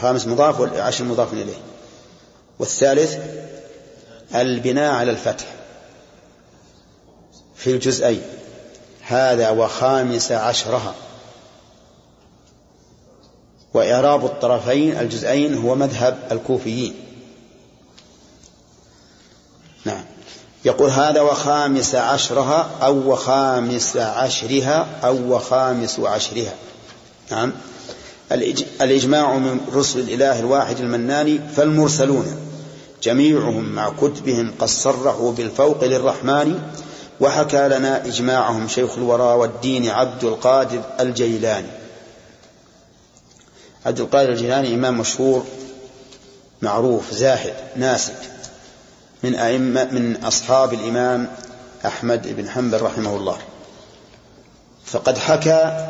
خامس 0.00 0.26
مضاف 0.26 0.60
والعشر 0.60 1.04
مضاف 1.04 1.32
إليه. 1.32 1.75
والثالث 2.58 3.16
البناء 4.34 4.94
على 4.94 5.10
الفتح 5.10 5.46
في 7.56 7.70
الجزئين. 7.70 8.22
هذا 9.02 9.50
وخامس 9.50 10.32
عشرها. 10.32 10.94
وإعراب 13.74 14.24
الطرفين 14.24 14.98
الجزئين 14.98 15.54
هو 15.54 15.74
مذهب 15.74 16.18
الكوفيين. 16.32 16.94
نعم. 19.84 20.04
يقول 20.64 20.90
هذا 20.90 21.20
وخامس 21.20 21.94
عشرها 21.94 22.70
أو 22.82 23.12
وخامس 23.12 23.96
عشرها 23.96 24.86
أو 25.04 25.34
وخامس 25.34 26.00
عشرها. 26.00 26.54
نعم. 27.30 27.52
الإجماع 28.80 29.36
من 29.36 29.60
رسل 29.74 30.00
الإله 30.00 30.38
الواحد 30.38 30.80
المنان 30.80 31.48
فالمرسلون. 31.56 32.45
جميعهم 33.06 33.64
مع 33.64 33.90
كتبهم 33.90 34.52
قد 34.58 34.68
صرحوا 34.68 35.32
بالفوق 35.32 35.84
للرحمن 35.84 36.60
وحكى 37.20 37.68
لنا 37.68 38.06
إجماعهم 38.06 38.68
شيخ 38.68 38.98
الورى 38.98 39.34
والدين 39.34 39.88
عبد 39.88 40.24
القادر 40.24 40.80
الجيلاني. 41.00 41.68
عبد 43.86 44.00
القادر 44.00 44.32
الجيلاني 44.32 44.74
إمام 44.74 44.98
مشهور 44.98 45.44
معروف 46.62 47.14
زاهد 47.14 47.54
ناسك 47.76 48.16
من 49.22 49.34
أئمة 49.34 49.84
من 49.84 50.24
أصحاب 50.24 50.74
الإمام 50.74 51.28
أحمد 51.86 52.36
بن 52.36 52.50
حنبل 52.50 52.82
رحمه 52.82 53.16
الله. 53.16 53.38
فقد 54.84 55.18
حكى 55.18 55.86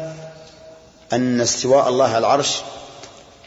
أن 1.12 1.40
استواء 1.40 1.88
الله 1.88 2.04
على 2.04 2.18
العرش 2.18 2.56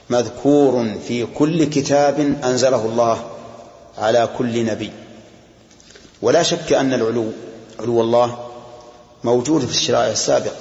مذكور 0.09 0.95
في 1.07 1.25
كل 1.25 1.63
كتاب 1.63 2.19
أنزله 2.43 2.85
الله 2.85 3.28
على 3.99 4.29
كل 4.37 4.65
نبي. 4.65 4.91
ولا 6.21 6.43
شك 6.43 6.73
أن 6.73 6.93
العلو 6.93 7.31
علو 7.79 8.01
الله 8.01 8.47
موجود 9.23 9.65
في 9.65 9.71
الشرائع 9.71 10.11
السابقة. 10.11 10.55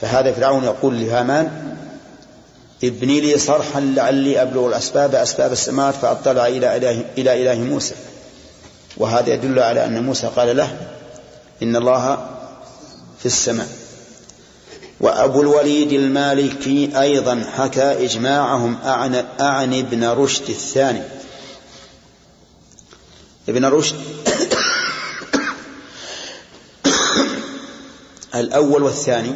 فهذا 0.00 0.32
فرعون 0.32 0.64
يقول 0.64 1.00
لهامان 1.00 1.76
ابني 2.84 3.20
لي 3.20 3.38
صرحا 3.38 3.80
لعلي 3.80 4.42
أبلغ 4.42 4.66
الأسباب 4.66 5.14
أسباب 5.14 5.52
السماوات 5.52 5.94
فأطلع 5.94 6.46
إلى 6.46 6.76
إله, 6.76 7.04
إلى 7.18 7.42
إله 7.42 7.64
موسى. 7.64 7.94
وهذا 8.96 9.34
يدل 9.34 9.58
على 9.58 9.84
أن 9.84 10.02
موسى 10.02 10.26
قال 10.36 10.56
له 10.56 10.76
إن 11.62 11.76
الله 11.76 12.28
في 13.18 13.26
السماء. 13.26 13.68
وأبو 15.00 15.40
الوليد 15.40 15.92
المالكي 15.92 17.00
أيضا 17.00 17.44
حكى 17.56 18.04
إجماعهم 18.04 18.76
أعن, 18.84 19.24
أعن 19.40 19.74
ابن 19.78 20.04
رشد 20.04 20.48
الثاني. 20.48 21.02
ابن 23.48 23.64
رشد. 23.64 23.96
الأول 28.34 28.82
والثاني 28.82 29.34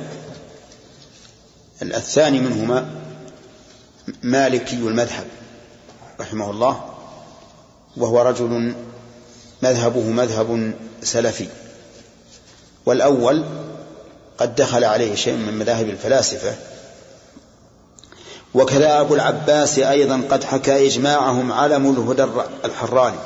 الثاني 1.83 2.41
منهما 2.41 2.91
مالكي 4.23 4.77
المذهب 4.77 5.27
رحمه 6.21 6.51
الله 6.51 6.85
وهو 7.97 8.23
رجل 8.23 8.75
مذهبه 9.63 10.01
مذهب 10.01 10.75
سلفي. 11.03 11.47
والأول 12.87 13.45
قد 14.39 14.55
دخل 14.55 14.85
عليه 14.85 15.15
شيء 15.15 15.37
من 15.37 15.59
مذاهب 15.59 15.89
الفلاسفة 15.89 16.55
وكذا 18.55 19.01
أبو 19.01 19.15
العباس 19.15 19.79
أيضا 19.79 20.23
قد 20.31 20.45
حكى 20.45 20.87
إجماعهم 20.87 21.53
علم 21.53 21.91
الهدى 21.91 22.27
الحراني. 22.65 23.19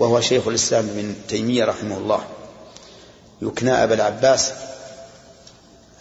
وهو 0.00 0.20
شيخ 0.20 0.48
الإسلام 0.48 0.88
ابن 0.88 1.14
تيمية 1.28 1.64
رحمه 1.64 1.96
الله. 1.96 2.24
يكنى 3.42 3.84
أبا 3.84 3.94
العباس 3.94 4.52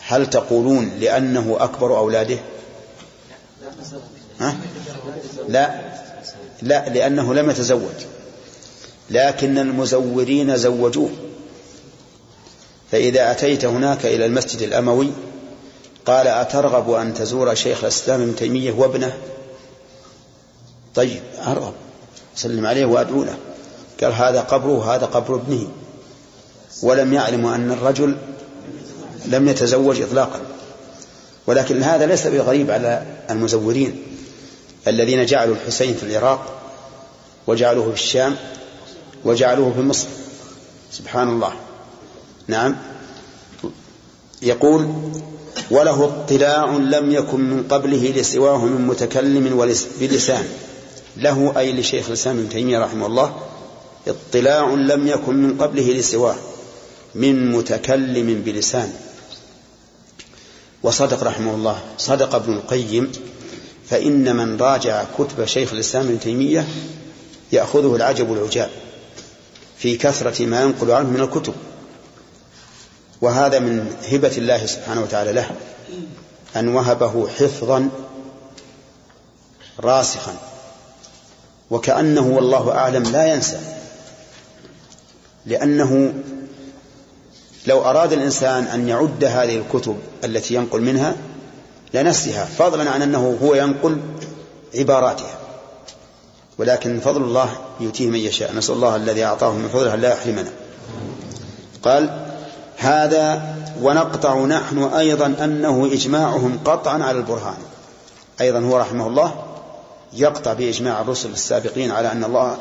هل 0.08 0.30
تقولون 0.30 0.92
لأنه 1.00 1.58
أكبر 1.60 1.98
أولاده؟ 1.98 2.38
ها؟ 4.40 4.56
لا 5.48 5.82
لا 6.62 6.90
لأنه 6.90 7.34
لم 7.34 7.50
يتزوج. 7.50 8.06
لكن 9.10 9.58
المزورين 9.58 10.58
زوجوه. 10.58 11.10
فإذا 12.92 13.32
أتيت 13.32 13.66
هناك 13.66 14.06
إلى 14.06 14.26
المسجد 14.26 14.62
الأموي 14.62 15.12
قال 16.06 16.28
أترغب 16.28 16.92
أن 16.92 17.14
تزور 17.14 17.56
شيخ 17.56 17.84
الإسلام 17.84 18.22
ابن 18.22 18.36
تيمية 18.36 18.72
وابنه؟ 18.72 19.18
طيب 20.96 21.22
أرغب 21.48 21.74
سلم 22.36 22.66
عليه 22.66 22.86
وأدعو 22.86 23.24
له. 23.24 23.38
قال 24.04 24.14
هذا 24.14 24.42
قبره 24.42 24.96
هذا 24.96 25.06
قبر 25.06 25.36
ابنه. 25.36 25.68
ولم 26.84 27.14
يعلموا 27.14 27.56
أن 27.56 27.72
الرجل 27.72 28.18
لم 29.26 29.48
يتزوج 29.48 30.02
إطلاقا. 30.02 30.40
ولكن 31.48 31.84
هذا 31.84 32.06
ليس 32.06 32.28
بغريب 32.28 32.72
على 32.72 33.04
المزورين 33.30 34.04
الذين 34.88 35.26
جعلوا 35.26 35.56
الحسين 35.56 35.94
في 35.94 36.04
العراق 36.04 36.62
وجعلوه 37.48 37.88
في 37.88 37.94
الشام 37.94 38.36
وجعلوه 39.26 39.74
في 39.74 39.82
مصر. 39.82 40.08
سبحان 40.92 41.30
الله. 41.30 41.54
نعم. 42.48 42.76
يقول 44.42 44.94
وله 45.72 46.06
اطلاع 46.06 46.66
لم 46.66 47.12
يكن 47.12 47.40
من 47.40 47.64
قبله 47.70 48.14
لسواه 48.18 48.66
من 48.66 48.88
متكلم 48.88 49.68
بلسان. 50.00 50.44
له 51.18 51.54
أي 51.58 51.74
لشيخ 51.74 52.08
الإسلام 52.08 52.38
ابن 52.38 52.50
تيمية 52.50 52.80
رحمه 52.80 53.06
الله 53.06 53.36
اطلاع 54.10 54.70
لم 54.70 55.08
يكن 55.08 55.36
من 55.36 55.58
قبله 55.62 55.94
لسواه 55.94 56.36
من 57.16 57.52
متكلم 57.52 58.42
بلسان. 58.46 58.94
وصدق 60.84 61.24
رحمه 61.24 61.56
الله 61.56 61.80
صدق 61.98 62.36
ابن 62.36 62.54
القيم 62.54 63.12
فإن 63.90 64.36
من 64.36 64.58
راجع 64.58 65.04
كتب 65.18 65.46
شيخ 65.46 65.74
الإسلام 65.74 66.06
ابن 66.06 66.20
تيمية 66.20 66.68
يأخذه 67.52 67.96
العجب 67.96 68.34
العجاب 68.34 68.70
في 69.78 69.98
كثرة 69.98 70.46
ما 70.46 70.62
ينقل 70.62 70.92
عنه 70.92 71.10
من 71.10 71.22
الكتب. 71.22 71.54
وهذا 73.22 73.60
من 73.60 73.96
هبة 74.12 74.38
الله 74.38 74.66
سبحانه 74.66 75.02
وتعالى 75.02 75.32
له 75.32 75.50
أن 76.56 76.68
وهبه 76.68 77.28
حفظا 77.28 77.90
راسخا. 79.80 80.36
وكأنه 81.70 82.28
والله 82.28 82.72
أعلم 82.72 83.04
لا 83.04 83.34
ينسى. 83.34 83.79
لأنه 85.46 86.14
لو 87.68 87.82
أراد 87.82 88.14
الإنسان 88.14 88.64
أن 88.64 88.90
يعد 88.90 89.24
هذه 89.24 89.58
الكتب 89.58 89.98
التي 90.24 90.54
ينقل 90.54 90.82
منها 90.82 91.16
لنسيها 91.94 92.46
فضلا 92.46 92.90
عن 92.90 93.02
أنه 93.02 93.38
هو 93.44 93.56
ينقل 93.56 93.98
عباراتها. 94.76 95.36
ولكن 96.58 97.00
فضل 97.00 97.22
الله 97.22 97.50
يؤتيه 97.80 98.08
من 98.08 98.20
يشاء. 98.20 98.56
نسأل 98.56 98.76
الله 98.76 98.96
الذي 98.96 99.24
أعطاه 99.24 99.54
من 99.54 99.70
فضله 99.70 99.96
لا 99.96 100.14
يحرمنا. 100.14 100.50
قال 101.84 102.28
هذا 102.78 103.56
ونقطع 103.82 104.46
نحن 104.46 104.84
أيضا 104.84 105.36
أنه 105.44 105.90
إجماعهم 105.94 106.60
قطعا 106.66 107.04
على 107.04 107.18
البرهان. 107.18 107.58
أيضا 108.42 108.60
هو 108.60 108.78
رحمه 108.78 109.08
الله 109.08 109.44
يقطع 110.14 110.54
بإجماع 110.54 111.02
الرسل 111.02 111.32
السابقين 111.32 111.92
على 111.92 112.12
أن 112.12 112.24
الله 112.24 112.58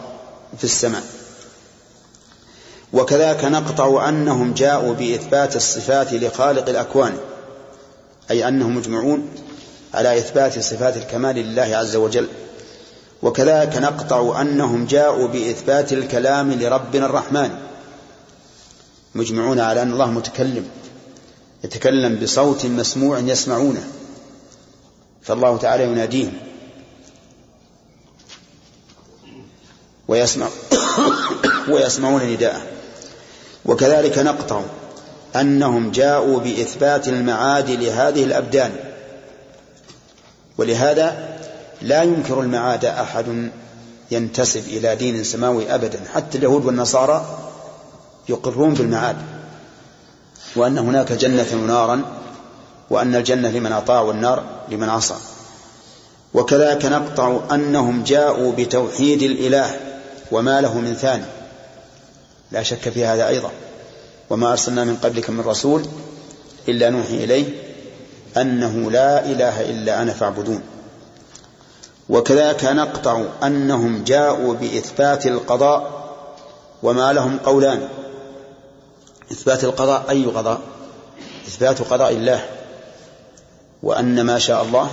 في 0.59 0.65
السماء. 0.65 1.03
وكذلك 2.93 3.45
نقطع 3.45 4.09
أنهم 4.09 4.55
جاءوا 4.55 4.95
بإثبات 4.95 5.57
الصفات 5.57 6.13
لخالق 6.13 6.69
الأكوان 6.69 7.17
أي 8.31 8.49
أنهم 8.49 8.77
مجمعون 8.77 9.29
على 9.95 10.19
إثبات 10.19 10.59
صفات 10.59 10.97
الكمال 10.97 11.37
لله 11.37 11.77
عز 11.77 11.97
وجل. 11.97 12.29
وكذلك 13.23 13.77
نقطع 13.77 14.41
أنهم 14.41 14.87
جاءوا 14.87 15.29
بإثبات 15.29 15.93
الكلام 15.93 16.53
لربنا 16.53 17.07
الرحمن. 17.07 17.51
مجمعون 19.15 19.61
على 19.61 19.83
أن 19.83 19.93
الله 19.93 20.11
متكلم 20.11 20.69
يتكلم 21.65 22.17
بصوت 22.17 22.67
مسموع 22.67 23.19
يسمعونه. 23.19 23.85
فالله 25.23 25.57
تعالى 25.57 25.85
يناديهم 25.85 26.33
ويسمع 30.09 30.49
ويسمعون 31.73 32.23
نداءه. 32.23 32.78
وكذلك 33.69 34.19
نقطع 34.19 34.63
أنهم 35.37 35.91
جاءوا 35.91 36.41
بإثبات 36.41 37.09
المعاد 37.09 37.71
لهذه 37.71 38.25
الأبدان. 38.25 38.71
ولهذا 40.59 41.39
لا 41.83 42.03
ينكر 42.03 42.41
المعاد 42.41 42.85
أحد 42.85 43.51
ينتسب 44.11 44.69
إلى 44.69 44.97
دين 44.97 45.25
سماوي 45.25 45.75
أبدا. 45.75 46.01
حتى 46.15 46.39
اليهود 46.39 46.65
والنصارى 46.65 47.39
يقرون 48.29 48.75
بالمعاد 48.75 49.17
وأن 50.57 50.79
هناك 50.79 51.13
جنة 51.13 51.47
ونارا 51.53 52.03
وأن 52.91 53.15
الجنة 53.15 53.51
لمن 53.51 53.73
أطاع 53.73 54.01
والنار 54.01 54.43
لمن 54.69 54.89
عصى. 54.89 55.15
وكذلك 56.35 56.85
نقطع 56.85 57.41
أنهم 57.53 58.03
جاءوا 58.03 58.53
بتوحيد 58.53 59.23
الإله 59.23 59.81
وما 60.31 60.61
له 60.61 60.79
من 60.79 60.95
ثاني. 60.95 61.38
لا 62.53 62.63
شك 62.63 62.89
في 62.89 63.05
هذا 63.05 63.29
أيضا. 63.29 63.51
وما 64.31 64.53
أرسلنا 64.53 64.85
من 64.85 64.97
قبلك 64.97 65.31
من 65.31 65.41
رسول 65.41 65.87
إلا 66.69 66.91
نوحي 66.91 67.25
إليه 67.25 67.45
أنه 68.37 68.91
لا 68.91 69.27
إله 69.27 69.71
إلا 69.71 70.03
أنا 70.03 70.13
فاعبدون. 70.13 70.63
وكذلك 72.09 72.65
نقطع 72.65 73.25
أنهم 73.43 74.05
جاءوا 74.05 74.55
بإثبات 74.55 75.27
القضاء 75.27 76.09
وما 76.83 77.13
لهم 77.13 77.39
قولان. 77.39 77.89
إثبات 79.33 79.65
القضاء 79.65 80.11
أي 80.11 80.25
قضاء؟ 80.25 80.61
إثبات 81.49 81.83
قضاء 81.83 82.13
الله. 82.13 82.47
وأن 83.83 84.21
ما 84.21 84.39
شاء 84.39 84.63
الله 84.63 84.91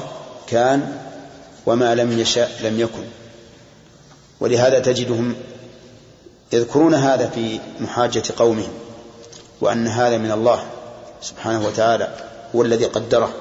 كان 0.48 0.98
وما 1.66 1.96
لم 1.96 2.20
يشاء 2.20 2.52
لم 2.64 2.80
يكن. 2.80 3.04
ولهذا 4.40 4.80
تجدهم 4.80 5.36
يذكرون 6.54 6.94
هذا 6.96 7.28
في 7.30 7.60
محاجة 7.80 8.24
قومهم 8.38 8.74
وأن 9.62 9.88
هذا 9.88 10.18
من 10.18 10.32
الله 10.32 10.66
سبحانه 11.22 11.68
وتعالى 11.68 12.16
هو 12.56 12.62
الذي 12.62 12.86
قدره. 12.86 13.34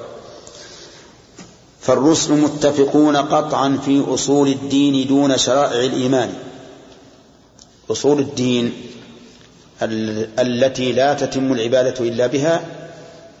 فالرسل 1.81 2.33
متفقون 2.33 3.15
قطعا 3.17 3.79
في 3.85 4.03
أصول 4.07 4.47
الدين 4.47 5.07
دون 5.07 5.37
شرائع 5.37 5.79
الإيمان. 5.85 6.33
أصول 7.91 8.19
الدين 8.19 8.73
التي 10.39 10.91
لا 10.91 11.13
تتم 11.13 11.53
العبادة 11.53 12.05
إلا 12.05 12.27
بها 12.27 12.65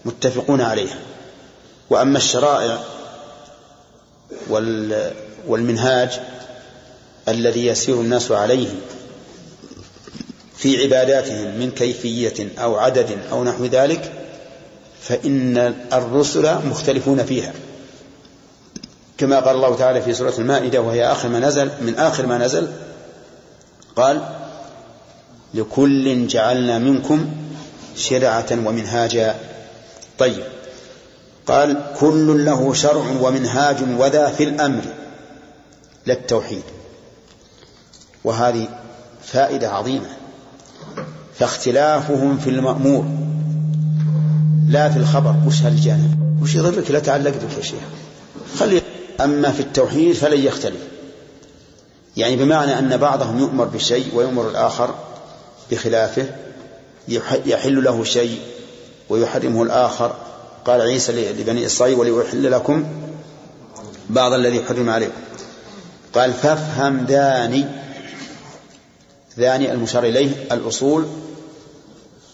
متفقون 0.05 0.61
عليها. 0.61 0.97
وأما 1.89 2.17
الشرائع 2.17 2.83
والمنهاج 5.47 6.19
الذي 7.27 7.65
يسير 7.65 7.95
الناس 7.95 8.31
عليه 8.31 8.69
في 10.57 10.83
عباداتهم 10.83 11.59
من 11.59 11.71
كيفية 11.71 12.47
أو 12.57 12.75
عدد 12.75 13.17
أو 13.31 13.43
نحو 13.43 13.65
ذلك 13.65 14.11
فإن 15.01 15.57
الرسل 15.93 16.67
مختلفون 16.67 17.23
فيها. 17.23 17.53
كما 19.17 19.39
قال 19.39 19.55
الله 19.55 19.75
تعالى 19.75 20.01
في 20.01 20.13
سورة 20.13 20.33
المائدة 20.37 20.81
وهي 20.81 21.11
آخر 21.11 21.29
ما 21.29 21.39
نزل 21.39 21.69
من 21.81 21.95
آخر 21.95 22.25
ما 22.25 22.37
نزل 22.37 22.67
قال 23.95 24.21
لكل 25.53 26.27
جعلنا 26.27 26.79
منكم 26.79 27.27
شرعة 27.95 28.45
ومنهاجا. 28.51 29.35
طيب. 30.17 30.43
قال 31.47 31.83
كل 31.99 32.45
له 32.45 32.73
شرع 32.73 33.05
ومنهاج 33.21 33.77
وذا 33.97 34.29
في 34.29 34.43
الأمر 34.43 34.81
للتوحيد. 36.07 36.63
وهذه 38.23 38.67
فائدة 39.23 39.69
عظيمة. 39.69 40.14
فاختلافهم 41.39 42.37
في 42.37 42.49
المأمور. 42.49 43.05
لا 44.69 44.89
في 44.89 44.97
الخبر. 44.97 45.35
وش 45.47 45.61
هالجانب؟ 45.61 46.39
وش 46.41 46.55
يضرك؟ 46.55 46.91
لا 46.91 46.99
تعلق 46.99 47.31
بك 47.31 47.57
يا 47.57 47.63
شيخ. 47.63 47.79
خلي 48.59 48.81
أما 49.21 49.51
في 49.51 49.59
التوحيد 49.59 50.15
فلن 50.15 50.39
يختلف. 50.39 50.81
يعني 52.17 52.35
بمعنى 52.35 52.79
أن 52.79 52.97
بعضهم 52.97 53.39
يؤمر 53.39 53.65
بشيء 53.65 54.15
ويؤمر 54.15 54.49
الآخر 54.49 54.95
بخلافه 55.71 56.25
يحل 57.45 57.83
له 57.83 58.03
شيء 58.03 58.39
ويحرمه 59.09 59.63
الآخر. 59.63 60.15
قال 60.65 60.81
عيسى 60.81 61.31
لبني 61.31 61.65
إسرائيل 61.65 61.95
وليحل 61.95 62.51
لكم 62.51 62.85
بعض 64.09 64.33
الذي 64.33 64.63
حرم 64.63 64.89
عليكم. 64.89 65.21
قال 66.13 66.33
فافهم 66.33 66.97
داني 66.97 67.65
ذاني 69.39 69.71
المشار 69.71 70.03
إليه 70.03 70.31
الأصول 70.51 71.05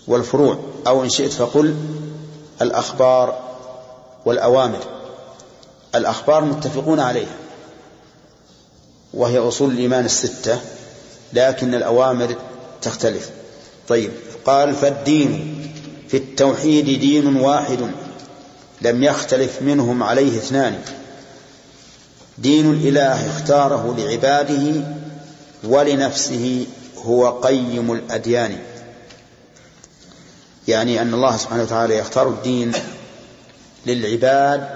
والفروع 0.08 0.60
أو 0.88 1.04
إن 1.04 1.10
شئت 1.10 1.32
فقل 1.32 1.76
الأخبار 2.62 3.40
والأوامر. 4.26 4.80
الأخبار 5.96 6.46
متفقون 6.46 7.00
عليها 7.00 7.36
وهي 9.14 9.38
أصول 9.38 9.72
الإيمان 9.72 10.06
الستة 10.06 10.60
لكن 11.34 11.76
الأوامر 11.76 12.36
تختلف. 12.82 13.30
طيب 13.88 14.12
قال 14.46 14.76
فالدين 14.76 15.58
في 16.08 16.18
التوحيد 16.18 17.00
دين 17.00 17.36
واحد 17.36 17.92
لم 18.82 19.04
يختلف 19.04 19.62
منهم 19.62 20.04
عليه 20.04 20.38
اثنان. 20.38 20.80
دين 22.38 22.72
الإله 22.72 23.30
اختاره 23.30 23.96
لعباده 23.98 24.82
ولنفسه 25.64 26.66
هو 27.06 27.30
قيم 27.30 27.92
الأديان. 27.92 28.60
يعني 30.68 31.02
أن 31.02 31.14
الله 31.14 31.38
سبحانه 31.38 31.64
وتعالى 31.64 31.98
يختار 31.98 32.28
الدين 32.30 32.72
للعباد 33.86 34.68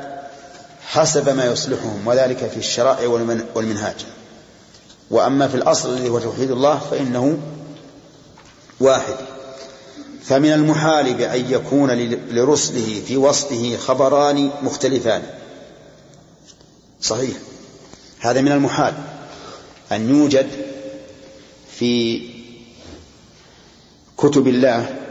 حسب 0.87 1.29
ما 1.29 1.45
يصلحهم 1.45 2.07
وذلك 2.07 2.49
في 2.49 2.57
الشرائع 2.57 3.07
والمنهاج. 3.55 3.95
وأما 5.11 5.47
في 5.47 5.55
الأصل 5.55 5.93
الذي 5.93 6.09
هو 6.09 6.19
توحيد 6.19 6.51
الله 6.51 6.79
فإنه 6.91 7.37
واحد. 8.79 9.15
فمن 10.23 10.51
المحال 10.53 11.13
بأن 11.13 11.51
يكون 11.51 11.91
لرسله 12.31 13.01
في 13.07 13.17
وصفه 13.17 13.77
خبران 13.77 14.51
مختلفان. 14.61 15.23
صحيح. 17.01 17.37
هذا 18.19 18.41
من 18.41 18.51
المحال. 18.51 18.93
أن 19.91 20.09
يوجد 20.09 20.47
في 21.77 22.21
كتب 24.17 24.47
الله 24.47 25.04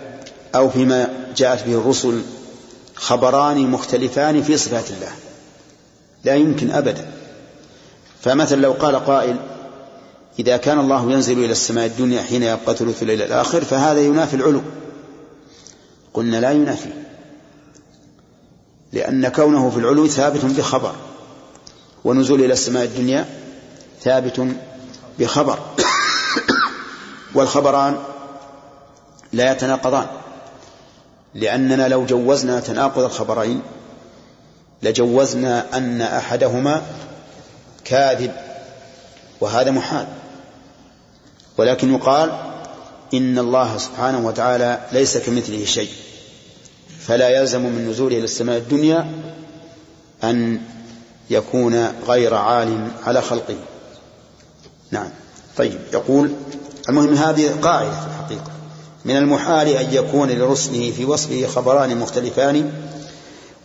أو 0.54 0.70
فيما 0.70 1.26
جاءت 1.36 1.66
به 1.66 1.74
الرسل 1.74 2.22
خبران 2.94 3.70
مختلفان 3.70 4.42
في 4.42 4.58
صفات 4.58 4.90
الله. 4.90 5.12
لا 6.24 6.34
يمكن 6.34 6.70
أبدا. 6.70 7.10
فمثلا 8.22 8.60
لو 8.60 8.72
قال 8.72 9.04
قائل 9.04 9.36
إذا 10.38 10.56
كان 10.56 10.78
الله 10.78 11.12
ينزل 11.12 11.38
إلى 11.38 11.52
السماء 11.52 11.86
الدنيا 11.86 12.22
حين 12.22 12.42
يبقى 12.42 12.76
ثلث 12.76 13.02
الليل 13.02 13.22
الآخر 13.22 13.64
فهذا 13.64 14.00
ينافي 14.00 14.36
العلو. 14.36 14.60
قلنا 16.14 16.40
لا 16.40 16.50
ينافي. 16.50 16.90
لأن 18.92 19.28
كونه 19.28 19.70
في 19.70 19.76
العلو 19.76 20.08
ثابت 20.08 20.44
بخبر. 20.44 20.94
ونزول 22.04 22.44
إلى 22.44 22.52
السماء 22.52 22.84
الدنيا 22.84 23.26
ثابت 24.02 24.46
بخبر. 25.18 25.58
والخبران 27.34 27.98
لا 29.32 29.52
يتناقضان. 29.52 30.06
لأننا 31.34 31.88
لو 31.88 32.04
جوزنا 32.06 32.60
تناقض 32.60 33.02
الخبرين 33.02 33.62
لجوزنا 34.82 35.76
أن 35.76 36.00
أحدهما 36.00 36.82
كاذب 37.84 38.32
وهذا 39.40 39.70
محال. 39.70 40.06
ولكن 41.58 41.94
يقال 41.94 42.32
إن 43.14 43.38
الله 43.38 43.78
سبحانه 43.78 44.26
وتعالى 44.26 44.80
ليس 44.92 45.16
كمثله 45.16 45.64
شيء. 45.64 45.90
فلا 47.00 47.28
يلزم 47.28 47.60
من 47.60 47.88
نزوله 47.90 48.16
إلى 48.16 48.24
السماء 48.24 48.58
الدنيا 48.58 49.06
أن 50.24 50.60
يكون 51.30 51.92
غير 52.06 52.34
عال 52.34 52.88
على 53.06 53.22
خلقه. 53.22 53.56
نعم. 54.90 55.08
طيب 55.56 55.78
يقول 55.92 56.32
المهم 56.88 57.14
هذه 57.14 57.60
قاعدة 57.62 57.90
في 57.90 58.06
الحقيقة. 58.06 58.53
من 59.04 59.16
المحال 59.16 59.68
أن 59.68 59.94
يكون 59.94 60.30
لرسله 60.30 60.90
في 60.90 61.04
وصفه 61.04 61.46
خبران 61.46 61.96
مختلفان 61.96 62.72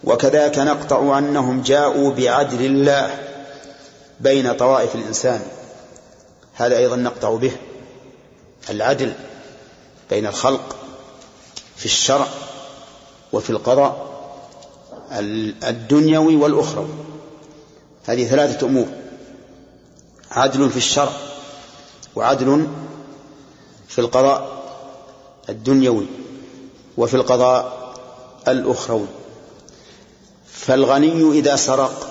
وكذاك 0.03 0.59
نقطع 0.59 1.17
أنهم 1.17 1.61
جاءوا 1.61 2.11
بعدل 2.11 2.65
الله 2.65 3.19
بين 4.19 4.53
طوائف 4.53 4.95
الإنسان. 4.95 5.41
هذا 6.53 6.77
أيضا 6.77 6.95
نقطع 6.95 7.35
به 7.35 7.51
العدل 8.69 9.13
بين 10.09 10.25
الخلق 10.27 10.75
في 11.75 11.85
الشرع 11.85 12.27
وفي 13.33 13.49
القضاء 13.49 14.09
الدنيوي 15.63 16.35
والأخروي. 16.35 16.93
هذه 18.05 18.27
ثلاثة 18.27 18.67
أمور 18.67 18.87
عدل 20.31 20.69
في 20.69 20.77
الشرع 20.77 21.11
وعدل 22.15 22.67
في 23.87 23.99
القضاء. 23.99 24.58
الدنيوي 25.49 26.05
وفي 26.97 27.13
القضاء 27.13 27.93
الأخروي. 28.47 29.07
فالغني 30.53 31.39
إذا 31.39 31.55
سرق 31.55 32.09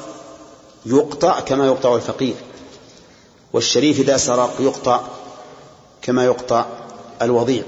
يقطع 0.87 1.41
كما 1.41 1.67
يقطع 1.67 1.97
الفقير 1.97 2.35
والشريف 3.53 4.01
إذا 4.01 4.17
سرق 4.17 4.57
يقطع 4.61 5.01
كما 6.03 6.25
يقطع 6.25 6.67
الوضيع. 7.23 7.63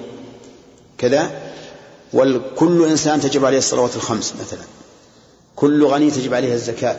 كذا 0.99 1.53
وكل 2.13 2.85
إنسان 2.85 3.21
تجب 3.21 3.45
عليه 3.45 3.59
الصلوات 3.59 3.97
الخمس 3.97 4.35
مثلا 4.41 4.65
كل 5.57 5.87
غني 5.87 6.11
تجب 6.11 6.35
عليه 6.35 6.55
الزكاة. 6.55 6.99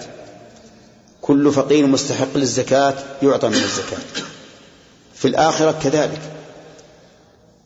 كل 1.21 1.51
فقير 1.51 1.87
مستحق 1.87 2.27
للزكاة 2.35 2.93
يعطى 3.23 3.47
من 3.47 3.53
الزكاة. 3.53 3.99
في 5.15 5.27
الآخرة 5.27 5.71
كذلك. 5.71 6.21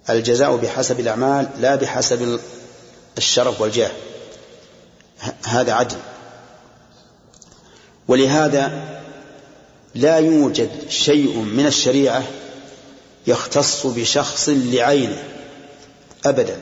الجزاء 0.09 0.55
بحسب 0.55 0.99
الأعمال 0.99 1.49
لا 1.59 1.75
بحسب 1.75 2.39
الشرف 3.17 3.61
والجاه. 3.61 3.91
هذا 5.43 5.73
عدل. 5.73 5.97
ولهذا 8.07 8.95
لا 9.95 10.17
يوجد 10.17 10.69
شيء 10.89 11.37
من 11.37 11.65
الشريعة 11.65 12.23
يختص 13.27 13.85
بشخص 13.87 14.49
لعينه 14.49 15.23
أبدا. 16.25 16.59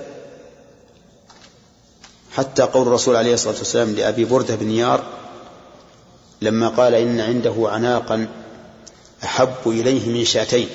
حتى 2.31 2.61
قول 2.61 2.87
الرسول 2.87 3.15
عليه 3.15 3.33
الصلاة 3.33 3.57
والسلام 3.57 3.95
لأبي 3.95 4.25
بردة 4.25 4.55
بن 4.55 4.71
يار 4.71 5.03
لما 6.41 6.67
قال 6.67 6.95
إن 6.95 7.19
عنده 7.19 7.55
عناقا 7.57 8.27
أحب 9.23 9.55
إليه 9.65 10.09
من 10.09 10.25
شاتين. 10.25 10.69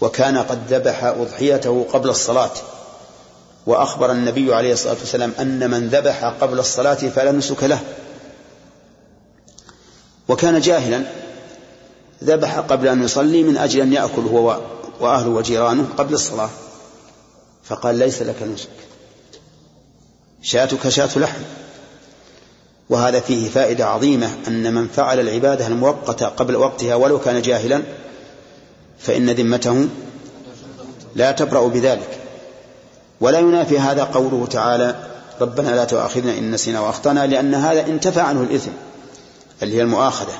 وكان 0.00 0.38
قد 0.38 0.72
ذبح 0.72 1.04
أضحيته 1.04 1.86
قبل 1.92 2.08
الصلاة. 2.08 2.50
وأخبر 3.66 4.12
النبي 4.12 4.54
عليه 4.54 4.72
الصلاة 4.72 4.96
والسلام 5.00 5.32
أن 5.40 5.70
من 5.70 5.88
ذبح 5.88 6.24
قبل 6.24 6.58
الصلاة 6.58 6.94
فلا 6.94 7.32
نسك 7.32 7.64
له. 7.64 7.80
وكان 10.28 10.60
جاهلا. 10.60 11.02
ذبح 12.24 12.58
قبل 12.58 12.88
أن 12.88 13.04
يصلي 13.04 13.42
من 13.42 13.56
أجل 13.56 13.80
أن 13.80 13.92
يأكل 13.92 14.22
هو 14.22 14.60
وأهله 15.00 15.28
وجيرانه 15.28 15.88
قبل 15.96 16.14
الصلاة. 16.14 16.50
فقال 17.64 17.94
ليس 17.94 18.22
لك 18.22 18.42
نسك. 18.42 18.68
شاتك 20.42 20.88
شاة 20.88 21.18
لحم. 21.18 21.40
وهذا 22.90 23.20
فيه 23.20 23.48
فائدة 23.48 23.86
عظيمة 23.86 24.30
أن 24.48 24.74
من 24.74 24.88
فعل 24.88 25.20
العبادة 25.20 25.66
المؤقتة 25.66 26.26
قبل 26.26 26.56
وقتها 26.56 26.94
ولو 26.94 27.20
كان 27.20 27.42
جاهلا 27.42 27.82
فإن 29.00 29.30
ذمته 29.30 29.88
لا 31.14 31.32
تبرأ 31.32 31.68
بذلك. 31.68 32.18
ولا 33.20 33.38
ينافي 33.38 33.78
هذا 33.78 34.04
قوله 34.04 34.46
تعالى 34.46 34.94
ربنا 35.40 35.70
لا 35.70 35.84
تؤاخذنا 35.84 36.38
إن 36.38 36.50
نسينا 36.50 36.80
وأخطأنا 36.80 37.26
لأن 37.26 37.54
هذا 37.54 37.86
انتفى 37.86 38.20
عنه 38.20 38.42
الإثم 38.42 38.70
اللي 39.62 39.76
هي 39.76 39.82
المؤاخذة. 39.82 40.34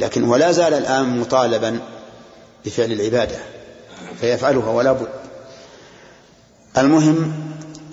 لكن 0.00 0.24
ولا 0.24 0.52
زال 0.52 0.74
الآن 0.74 1.20
مطالبا 1.20 1.80
بفعل 2.64 2.92
العبادة 2.92 3.36
فيفعلها 4.20 4.70
ولا 4.70 4.92
بد. 4.92 5.08
المهم 6.78 7.32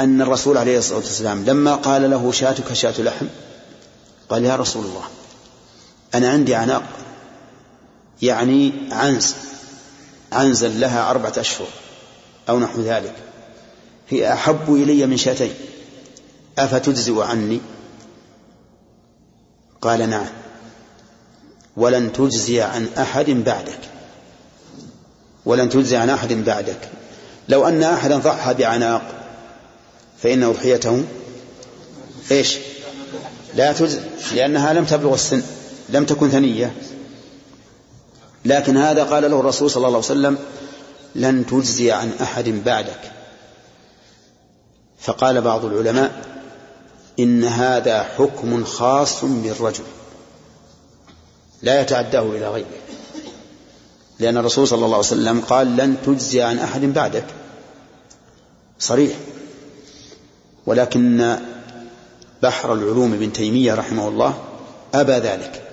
أن 0.02 0.22
الرسول 0.22 0.58
عليه 0.58 0.78
الصلاة 0.78 0.98
والسلام 0.98 1.46
لما 1.46 1.76
قال 1.76 2.10
له 2.10 2.32
شاتك 2.32 2.74
شاة 2.74 3.02
لحم 3.02 3.26
قال 4.30 4.46
يا 4.46 4.56
رسول 4.56 4.86
الله 4.86 5.04
أنا 6.16 6.30
عندي 6.30 6.56
عناق 6.56 6.84
يعني 8.22 8.74
عنز 8.92 9.36
عنزا 10.32 10.68
لها 10.68 11.10
أربعة 11.10 11.34
أشهر 11.38 11.68
أو 12.50 12.60
نحو 12.60 12.82
ذلك. 12.82 13.16
هي 14.10 14.34
أحب 14.34 14.74
إلي 14.74 15.06
من 15.06 15.18
شاتين. 15.18 15.54
أفتجزئ 16.58 17.22
عني؟ 17.22 17.60
قال 19.82 20.10
نعم. 20.10 20.28
ولن 21.78 22.14
تجزي 22.14 22.62
عن 22.62 22.88
أحد 22.98 23.30
بعدك. 23.30 23.80
ولن 25.46 25.70
تجزي 25.70 25.98
عن 25.98 26.10
أحد 26.10 26.34
بعدك. 26.34 26.90
لو 27.50 27.68
أن 27.68 27.84
أحدا 27.84 28.18
ضحى 28.18 28.54
بعناق 28.54 29.02
فإن 30.24 30.44
أضحيته 30.44 31.04
إيش؟ 32.32 32.58
لا 33.56 33.74
تجزي 33.74 34.00
لأنها 34.36 34.74
لم 34.74 34.86
تبلغ 34.86 35.14
السن 35.14 35.42
لم 35.90 36.06
تكن 36.06 36.30
ثنية. 36.30 36.74
لكن 38.46 38.78
هذا 38.78 39.04
قال 39.04 39.32
له 39.32 39.40
الرسول 39.40 39.70
صلى 39.72 39.88
الله 39.88 39.98
عليه 39.98 40.06
وسلم 40.06 40.38
لن 41.16 41.46
تجزي 41.46 41.92
عن 41.92 42.12
أحد 42.22 42.50
بعدك. 42.50 43.12
فقال 45.00 45.42
بعض 45.42 45.66
العلماء 45.66 46.12
إن 47.20 47.44
هذا 47.44 48.04
حكم 48.04 48.64
خاص 48.64 49.26
بالرجل 49.26 49.84
لا 51.62 51.82
يتعداه 51.82 52.22
إلى 52.22 52.50
غيره. 52.50 52.82
لأن 54.20 54.38
الرسول 54.38 54.68
صلى 54.68 54.86
الله 54.86 54.98
عليه 54.98 55.08
وسلم 55.08 55.42
قال 55.42 55.78
لن 55.78 55.98
تجزي 56.06 56.42
عن 56.42 56.60
أحد 56.60 56.82
بعدك. 56.82 57.26
صريح. 58.80 59.18
ولكن 60.66 61.38
بحر 62.44 62.74
العلوم 62.74 63.14
ابن 63.14 63.34
تيمية 63.34 63.74
رحمه 63.74 64.08
الله 64.08 64.38
أبى 64.94 65.14
ذلك. 65.14 65.64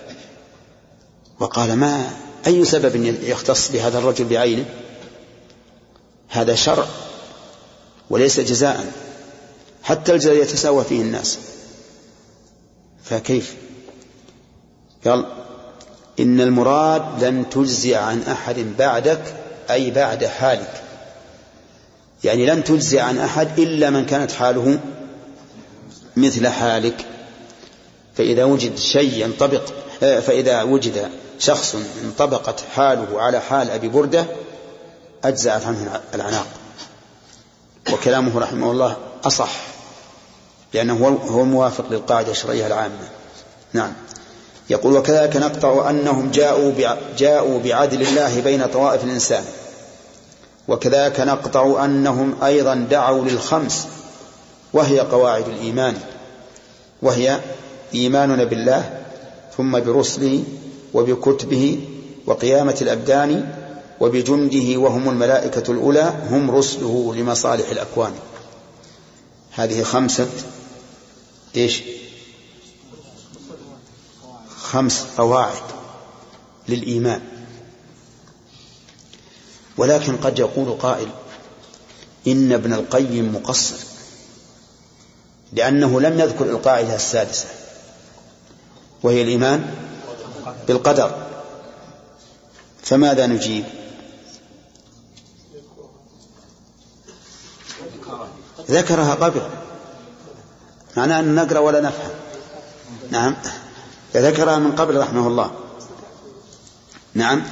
وقال 1.41 1.77
ما 1.77 2.11
أي 2.49 2.65
سبب 2.65 3.05
يختص 3.23 3.71
بهذا 3.73 3.99
الرجل 3.99 4.25
بعينه؟ 4.25 4.65
هذا 6.29 6.55
شرع 6.55 6.87
وليس 8.11 8.41
جزاء 8.41 8.93
حتى 9.83 10.13
الجزاء 10.13 10.35
يتساوى 10.35 10.85
فيه 10.85 11.01
الناس. 11.01 11.39
فكيف؟ 13.05 13.55
قال 15.07 15.27
إن 16.21 16.41
المراد 16.41 17.25
لن 17.25 17.51
تجزي 17.51 17.95
عن 17.95 18.23
أحد 18.23 18.59
بعدك 18.79 19.35
أي 19.71 19.91
بعد 19.91 20.25
حالك. 20.25 20.83
يعني 22.25 22.47
لن 22.47 22.65
تجزي 22.65 23.01
عن 23.01 23.19
أحد 23.19 23.59
إلا 23.59 23.91
من 23.91 24.07
كانت 24.07 24.33
حاله 24.33 24.79
مثل 26.17 26.49
حالك. 26.49 27.07
فإذا 28.15 28.45
وجد 28.45 28.79
شيء 28.79 29.25
ينطبق 29.25 29.63
فإذا 30.01 30.63
وجد 30.63 31.11
شخص 31.39 31.77
انطبقت 32.05 32.65
حاله 32.75 33.23
على 33.23 33.41
حال 33.41 33.71
أبي 33.71 33.89
بردة 33.89 34.27
أجزأت 35.25 35.67
عنه 35.67 36.01
العناق. 36.15 36.47
وكلامه 37.93 38.41
رحمه 38.41 38.71
الله 38.71 38.97
أصح 39.25 39.51
لأنه 40.75 41.19
هو 41.31 41.45
موافق 41.45 41.85
للقاعدة 41.91 42.31
الشرعية 42.31 42.67
العامة. 42.67 43.09
نعم. 43.73 43.93
يقول 44.71 44.97
وكذلك 44.97 45.37
نقطع 45.37 45.91
أنهم 45.91 46.31
جاءوا 46.31 46.73
جاءوا 47.19 47.61
بعدل 47.63 48.03
الله 48.03 48.41
بين 48.41 48.67
طوائف 48.67 49.05
الإنسان. 49.05 49.45
وكذلك 50.69 51.21
نقطع 51.21 51.85
أنهم 51.85 52.43
أيضا 52.45 52.75
دعوا 52.75 53.25
للخمس 53.25 53.87
وهي 54.73 55.01
قواعد 55.01 55.49
الإيمان. 55.49 55.99
وهي 57.03 57.41
إيماننا 57.95 58.45
بالله 58.45 59.05
ثم 59.57 59.81
برسله 59.81 60.45
وبكتبه 60.95 61.81
وقيامة 62.27 62.77
الأبدان 62.83 63.55
وبجنده 64.01 64.77
وهم 64.79 65.09
الملائكة 65.09 65.73
الأولى 65.73 66.15
هم 66.31 66.51
رسله 66.51 67.15
لمصالح 67.15 67.69
الأكوان. 67.71 68.13
هذه 69.53 69.83
خمسة 69.83 70.29
إيش؟ 71.57 71.83
خمس 74.57 75.07
قواعد 75.19 75.63
للإيمان. 76.69 77.21
ولكن 79.77 80.17
قد 80.17 80.39
يقول 80.39 80.79
قائل 80.79 81.09
إن 82.27 82.53
ابن 82.53 82.73
القيم 82.73 83.35
مقصر 83.35 83.77
لأنه 85.53 86.01
لم 86.01 86.21
يذكر 86.21 86.45
القاعدة 86.51 86.95
السادسة 86.95 87.47
وهي 89.03 89.23
الإيمان 89.23 89.75
بالقدر. 90.69 91.11
فماذا 92.83 93.27
نجيب؟ 93.27 93.65
ذكرها 98.71 99.15
قبل. 99.15 99.43
معناه 100.97 101.21
أن 101.21 101.35
نقرأ 101.35 101.59
ولا 101.59 101.81
نفهم. 101.81 102.11
نعم. 103.11 103.37
ذكرها 104.15 104.59
من 104.59 104.77
قبل 104.77 105.01
رحمه 105.01 105.27
الله. 105.27 105.51
نعم. 107.15 107.43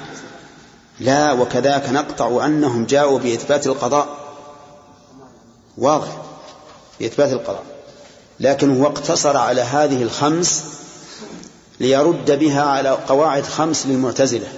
لا 1.00 1.32
وكذاك 1.32 1.88
نقطع 1.88 2.46
أنهم 2.46 2.84
جاءوا 2.84 3.18
بإثبات 3.18 3.66
القضاء. 3.66 4.08
واضح. 5.78 6.22
بإثبات 7.00 7.32
القضاء. 7.32 7.62
لكن 8.40 8.80
هو 8.80 8.86
اقتصر 8.86 9.36
على 9.36 9.60
هذه 9.60 10.02
الخمس 10.02 10.64
ليرد 11.80 12.38
بها 12.38 12.62
على 12.62 12.88
قواعد 12.88 13.44
خمس 13.44 13.86
للمعتزلة. 13.86 14.48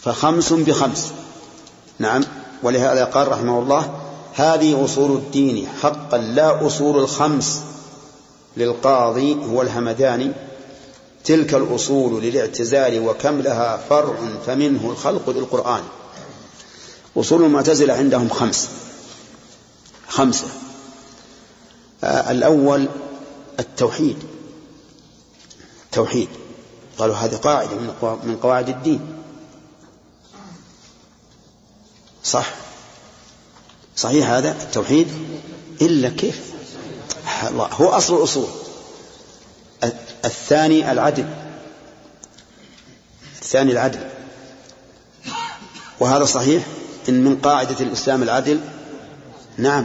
فخمس 0.00 0.52
بخمس. 0.52 1.12
نعم. 1.98 2.24
ولهذا 2.62 3.04
قال 3.04 3.28
رحمه 3.28 3.58
الله 3.58 4.00
هذه 4.34 4.84
أصول 4.84 5.16
الدين 5.16 5.68
حقا 5.82 6.18
لا 6.18 6.66
أصول 6.66 6.98
الخمس 6.98 7.60
للقاضي 8.56 9.34
هو 9.34 9.62
الهمداني 9.62 10.32
تلك 11.24 11.54
الأصول 11.54 12.22
للاعتزال 12.22 13.06
وكم 13.08 13.40
لها 13.40 13.76
فرع 13.76 14.16
فمنه 14.46 14.90
الخلق 14.90 15.30
للقرآن 15.30 15.82
أصول 17.16 17.42
المعتزلة 17.42 17.94
عندهم 17.94 18.28
خمس. 18.28 18.68
خمسة. 20.08 20.46
آه 22.04 22.30
الأول 22.30 22.88
التوحيد. 23.60 24.16
التوحيد. 25.94 26.28
قالوا 26.98 27.16
هذه 27.16 27.36
قاعدة 27.36 27.76
من 28.02 28.38
قواعد 28.42 28.68
الدين. 28.68 29.00
صح. 32.24 32.54
صحيح 33.96 34.30
هذا 34.30 34.50
التوحيد؟ 34.62 35.08
إلا 35.80 36.08
كيف؟ 36.08 36.40
الله 37.48 37.66
هو 37.66 37.88
أصل 37.88 38.16
الأصول. 38.16 38.48
الثاني 40.24 40.92
العدل. 40.92 41.28
الثاني 43.42 43.72
العدل. 43.72 44.10
وهذا 46.00 46.24
صحيح؟ 46.24 46.66
إن 47.08 47.24
من 47.24 47.36
قاعدة 47.36 47.80
الإسلام 47.80 48.22
العدل؟ 48.22 48.60
نعم. 49.58 49.84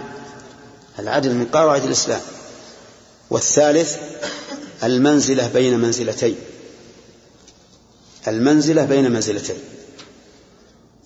العدل 0.99 1.33
من 1.33 1.45
قواعد 1.45 1.83
الإسلام. 1.83 2.21
والثالث 3.29 3.97
المنزلة 4.83 5.47
بين 5.47 5.79
منزلتين. 5.79 6.35
المنزلة 8.27 8.85
بين 8.85 9.11
منزلتين. 9.11 9.57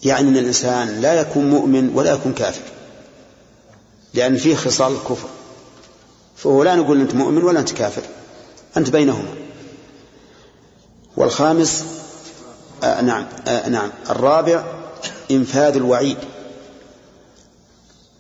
يعني 0.04 0.30
أن 0.30 0.38
الإنسان 0.38 1.02
لا 1.02 1.14
يكون 1.14 1.50
مؤمن 1.50 1.90
ولا 1.96 2.12
يكون 2.12 2.34
كافر. 2.34 2.62
لأن 4.14 4.38
فيه 4.38 4.56
خصال 4.56 4.94
الكفر. 4.94 5.30
فهو 6.38 6.64
لا 6.64 6.76
نقول 6.76 7.02
أنت 7.02 7.14
مؤمن 7.14 7.44
ولا 7.44 7.60
أنت 7.60 7.72
كافر. 7.72 8.02
أنت 8.78 8.90
بينهما. 8.90 9.36
والخامس 11.18 11.84
آه 12.84 13.02
نعم 13.02 13.28
آه 13.48 13.70
نعم. 13.70 13.92
الرابع 14.10 14.64
إنفاذ 15.32 15.76
الوعيد. 15.76 16.18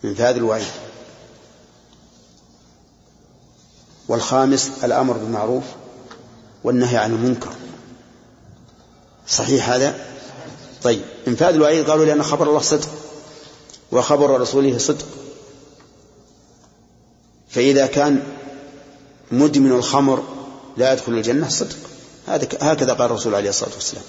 إنفاذ 0.06 0.36
الوعيد. 0.36 0.83
والخامس 4.14 4.72
الأمر 4.84 5.18
بالمعروف 5.18 5.64
والنهي 6.64 6.97
عن 6.97 7.11
المنكر. 7.11 7.49
صحيح 9.28 9.70
هذا؟ 9.70 10.05
طيب 10.84 11.01
إنفاذ 11.28 11.53
الوعيد 11.53 11.89
قالوا 11.89 12.05
لأن 12.05 12.24
خبر 12.24 12.47
الله 12.47 12.59
صدق 12.59 12.89
وخبر 13.91 14.41
رسوله 14.41 14.78
صدق. 14.78 15.05
فإذا 17.49 17.86
كان 17.86 18.24
مدمن 19.32 19.72
الخمر 19.72 20.24
لا 20.78 20.93
يدخل 20.93 21.11
الجنة 21.11 21.49
صدق. 21.49 21.78
هكذا 22.61 22.93
قال 22.93 23.11
الرسول 23.11 23.36
عليه 23.36 23.49
الصلاة 23.49 23.74
والسلام. 23.74 24.03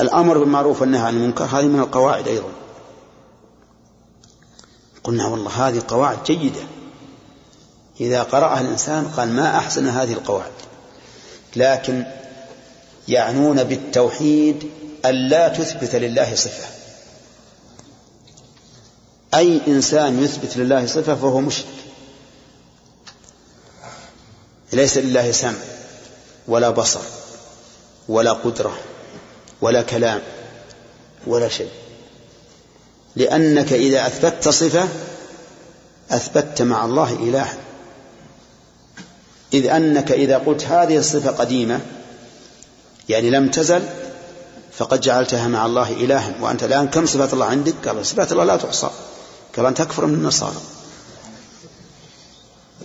الأمر 0.00 0.38
بالمعروف 0.38 0.80
والنهي 0.80 1.02
عن 1.02 1.16
المنكر 1.16 1.44
هذه 1.44 1.66
من 1.66 1.80
القواعد 1.80 2.28
أيضا. 2.28 2.52
قلنا 5.04 5.26
والله 5.26 5.68
هذه 5.68 5.82
قواعد 5.88 6.24
جيدة. 6.24 6.60
إذا 8.02 8.22
قرأها 8.22 8.60
الإنسان 8.60 9.08
قال 9.16 9.28
ما 9.28 9.58
أحسن 9.58 9.88
هذه 9.88 10.12
القواعد. 10.12 10.52
لكن 11.56 12.04
يعنون 13.08 13.64
بالتوحيد 13.64 14.70
ألا 15.04 15.48
تثبت 15.48 15.94
لله 15.94 16.34
صفة. 16.34 16.64
أي 19.34 19.60
إنسان 19.68 20.24
يثبت 20.24 20.56
لله 20.56 20.86
صفة 20.86 21.14
فهو 21.14 21.40
مشرك. 21.40 21.66
ليس 24.72 24.98
لله 24.98 25.32
سمع 25.32 25.58
ولا 26.48 26.70
بصر 26.70 27.00
ولا 28.08 28.32
قدرة 28.32 28.78
ولا 29.60 29.82
كلام 29.82 30.22
ولا 31.26 31.48
شيء. 31.48 31.70
لأنك 33.16 33.72
إذا 33.72 34.06
أثبتت 34.06 34.48
صفة 34.48 34.88
أثبتت 36.10 36.62
مع 36.62 36.84
الله 36.84 37.12
إلها. 37.12 37.56
إذ 39.54 39.66
أنك 39.66 40.12
إذا 40.12 40.38
قلت 40.38 40.64
هذه 40.64 40.98
الصفة 40.98 41.30
قديمة 41.30 41.80
يعني 43.08 43.30
لم 43.30 43.48
تزل 43.48 43.82
فقد 44.72 45.00
جعلتها 45.00 45.48
مع 45.48 45.66
الله 45.66 45.92
إلها 45.92 46.34
وأنت 46.40 46.64
الآن 46.64 46.88
كم 46.88 47.06
صفات 47.06 47.32
الله 47.32 47.46
عندك؟ 47.46 47.74
قال 47.88 48.06
صفات 48.06 48.32
الله 48.32 48.44
لا 48.44 48.56
تحصى. 48.56 48.90
قال 49.56 49.66
أن 49.66 49.74
تكفر 49.74 50.06
من 50.06 50.14
النصارى. 50.14 50.60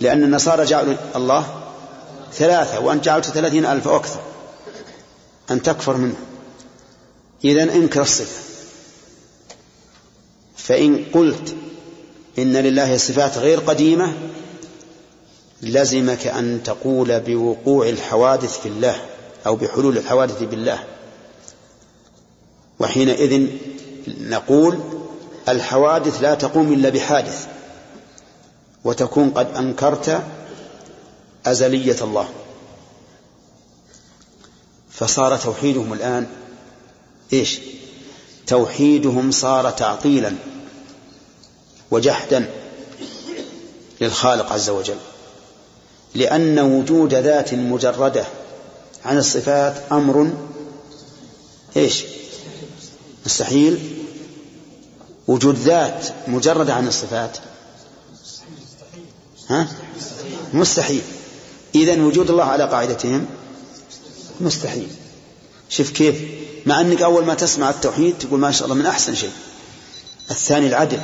لأن 0.00 0.22
النصارى 0.22 0.64
جعلوا 0.64 0.94
الله 1.16 1.62
ثلاثة 2.32 2.80
وأنت 2.80 3.04
جعلت 3.04 3.24
ثلاثين 3.24 3.66
ألف 3.66 3.88
أو 3.88 3.96
أكثر. 3.96 4.20
أن 5.50 5.62
تكفر 5.62 5.96
منه 5.96 6.16
إذا 7.44 7.62
انكر 7.62 8.02
الصفة. 8.02 8.42
فإن 10.56 11.04
قلت 11.12 11.54
إن 12.38 12.52
لله 12.52 12.96
صفات 12.96 13.38
غير 13.38 13.60
قديمة 13.60 14.12
لزمك 15.62 16.26
أن 16.26 16.62
تقول 16.62 17.20
بوقوع 17.20 17.88
الحوادث 17.88 18.60
في 18.60 18.68
الله 18.68 19.04
أو 19.46 19.56
بحلول 19.56 19.98
الحوادث 19.98 20.42
بالله. 20.42 20.84
وحينئذ 22.78 23.46
نقول 24.08 24.78
الحوادث 25.48 26.22
لا 26.22 26.34
تقوم 26.34 26.72
إلا 26.72 26.88
بحادث 26.88 27.46
وتكون 28.84 29.30
قد 29.30 29.54
أنكرت 29.56 30.22
أزلية 31.46 31.96
الله. 32.02 32.28
فصار 34.90 35.36
توحيدهم 35.36 35.92
الآن 35.92 36.26
إيش؟ 37.32 37.58
توحيدهم 38.46 39.30
صار 39.30 39.70
تعطيلا 39.70 40.34
وجحدا 41.90 42.50
للخالق 44.00 44.52
عز 44.52 44.70
وجل. 44.70 44.96
لأن 46.14 46.58
وجود 46.58 47.14
ذات 47.14 47.54
مجردة 47.54 48.24
عن 49.04 49.18
الصفات 49.18 49.92
أمر 49.92 50.30
إيش؟ 51.76 52.04
مستحيل. 53.26 54.04
وجود 55.28 55.58
ذات 55.58 56.06
مجردة 56.28 56.74
عن 56.74 56.88
الصفات. 56.88 57.38
ها؟ 59.48 59.68
مستحيل. 60.52 61.02
إذا 61.74 62.02
وجود 62.02 62.30
الله 62.30 62.44
على 62.44 62.64
قاعدتهم 62.64 63.26
مستحيل. 64.40 64.88
شوف 65.68 65.90
كيف؟ 65.90 66.16
مع 66.66 66.80
أنك 66.80 67.02
أول 67.02 67.24
ما 67.24 67.34
تسمع 67.34 67.70
التوحيد 67.70 68.18
تقول 68.18 68.40
ما 68.40 68.52
شاء 68.52 68.64
الله 68.64 68.74
من 68.74 68.86
أحسن 68.86 69.14
شيء. 69.14 69.32
الثاني 70.30 70.66
العدل. 70.66 71.00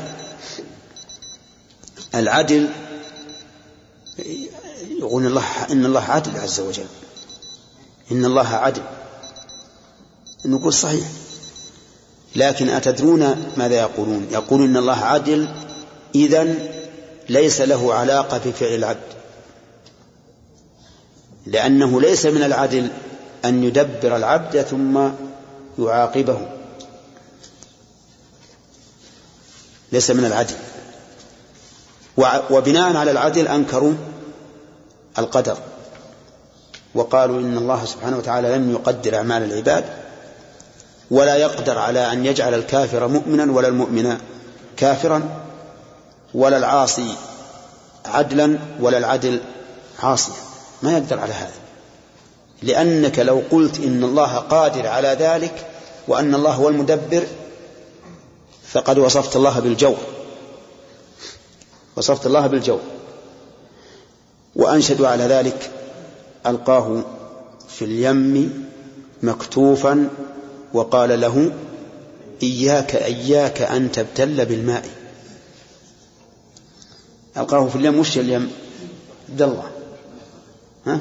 العدل 2.15 2.69
يقول 4.99 5.27
الله 5.27 5.45
إن 5.71 5.85
الله 5.85 6.01
عدل 6.01 6.41
عز 6.41 6.61
وجل. 6.61 6.87
إن 8.13 8.25
الله 8.25 8.49
عدل. 8.49 8.83
نقول 10.45 10.73
صحيح. 10.73 11.07
لكن 12.37 12.69
أتدرون 12.69 13.53
ماذا 13.57 13.75
يقولون؟ 13.75 14.29
يقولون 14.31 14.69
إن 14.69 14.77
الله 14.77 14.99
عدل 14.99 15.49
إذا 16.15 16.55
ليس 17.29 17.61
له 17.61 17.95
علاقة 17.95 18.39
بفعل 18.39 18.75
العبد. 18.75 19.15
لأنه 21.47 22.01
ليس 22.01 22.27
من 22.27 22.43
العدل 22.43 22.89
أن 23.45 23.65
يدبر 23.65 24.17
العبد 24.17 24.63
ثم 24.63 25.09
يعاقبه. 25.79 26.49
ليس 29.93 30.11
من 30.11 30.25
العدل. 30.25 30.55
وبناء 32.51 32.97
على 32.97 33.11
العدل 33.11 33.49
أنكروا 33.49 33.95
القدر. 35.19 35.57
وقالوا 36.95 37.41
إن 37.41 37.59
الله 37.59 37.85
سبحانه 37.85 38.17
وتعالى 38.17 38.57
لم 38.57 38.73
يقدر 38.73 39.17
أعمال 39.17 39.43
العباد 39.43 39.85
ولا 41.11 41.37
يقدر 41.37 41.79
على 41.79 42.13
أن 42.13 42.27
يجعل 42.27 42.55
الكافر 42.55 43.09
مؤمنا 43.09 43.53
ولا 43.53 43.69
المؤمن 43.69 44.19
كافرا 44.77 45.41
ولا 46.35 46.57
العاصي 46.57 47.15
عدلا 48.07 48.59
ولا 48.81 48.99
العدل 48.99 49.41
عاصيا. 50.03 50.35
ما 50.83 50.93
يقدر 50.93 51.19
على 51.21 51.33
هذا. 51.33 51.53
لأنك 52.63 53.19
لو 53.19 53.43
قلت 53.51 53.81
إن 53.81 54.05
الله 54.05 54.37
قادر 54.37 54.87
على 54.87 55.09
ذلك 55.09 55.67
وأن 56.09 56.35
الله 56.35 56.51
هو 56.51 56.69
المدبر 56.69 57.27
فقد 58.73 58.99
وصفت 58.99 59.37
الله 59.37 59.61
بالجور. 59.61 59.97
وصفت 61.97 62.27
الله 62.27 62.47
بالجور. 62.47 62.81
وأنشدوا 64.57 65.09
على 65.09 65.25
ذلك 65.25 65.71
ألقاه 66.47 67.05
في 67.69 67.85
اليم 67.85 68.65
مكتوفا 69.23 70.09
وقال 70.73 71.21
له 71.21 71.53
إياك 72.43 72.97
إياك 72.97 73.63
أن 73.63 73.93
تبتل 73.93 74.47
بالماء. 74.47 74.89
ألقاه 77.37 77.69
في 77.69 77.77
اليم 77.77 77.99
وش 77.99 78.19
اليم؟ 78.19 78.51
عبد 79.31 79.43
الله. 79.43 79.71
ها؟ 80.87 81.01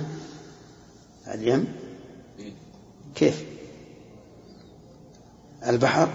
اليم؟ 1.27 1.67
كيف؟ 3.15 3.43
البحر؟ 5.67 6.09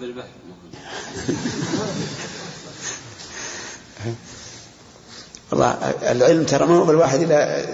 بالبحر. 0.00 0.28
والله 5.52 5.94
العلم 6.02 6.44
ترى 6.44 6.66
ما 6.66 6.76
هو 6.76 6.84
بالواحد 6.84 7.22
إلا 7.22 7.66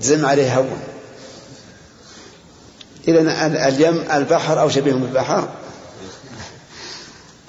تزم 0.00 0.26
عليه 0.26 0.58
هون 0.58 0.80
إذا 3.08 3.46
اليم 3.68 4.04
البحر 4.12 4.60
أو 4.60 4.68
شبيه 4.68 4.92
بالبحر 4.92 5.48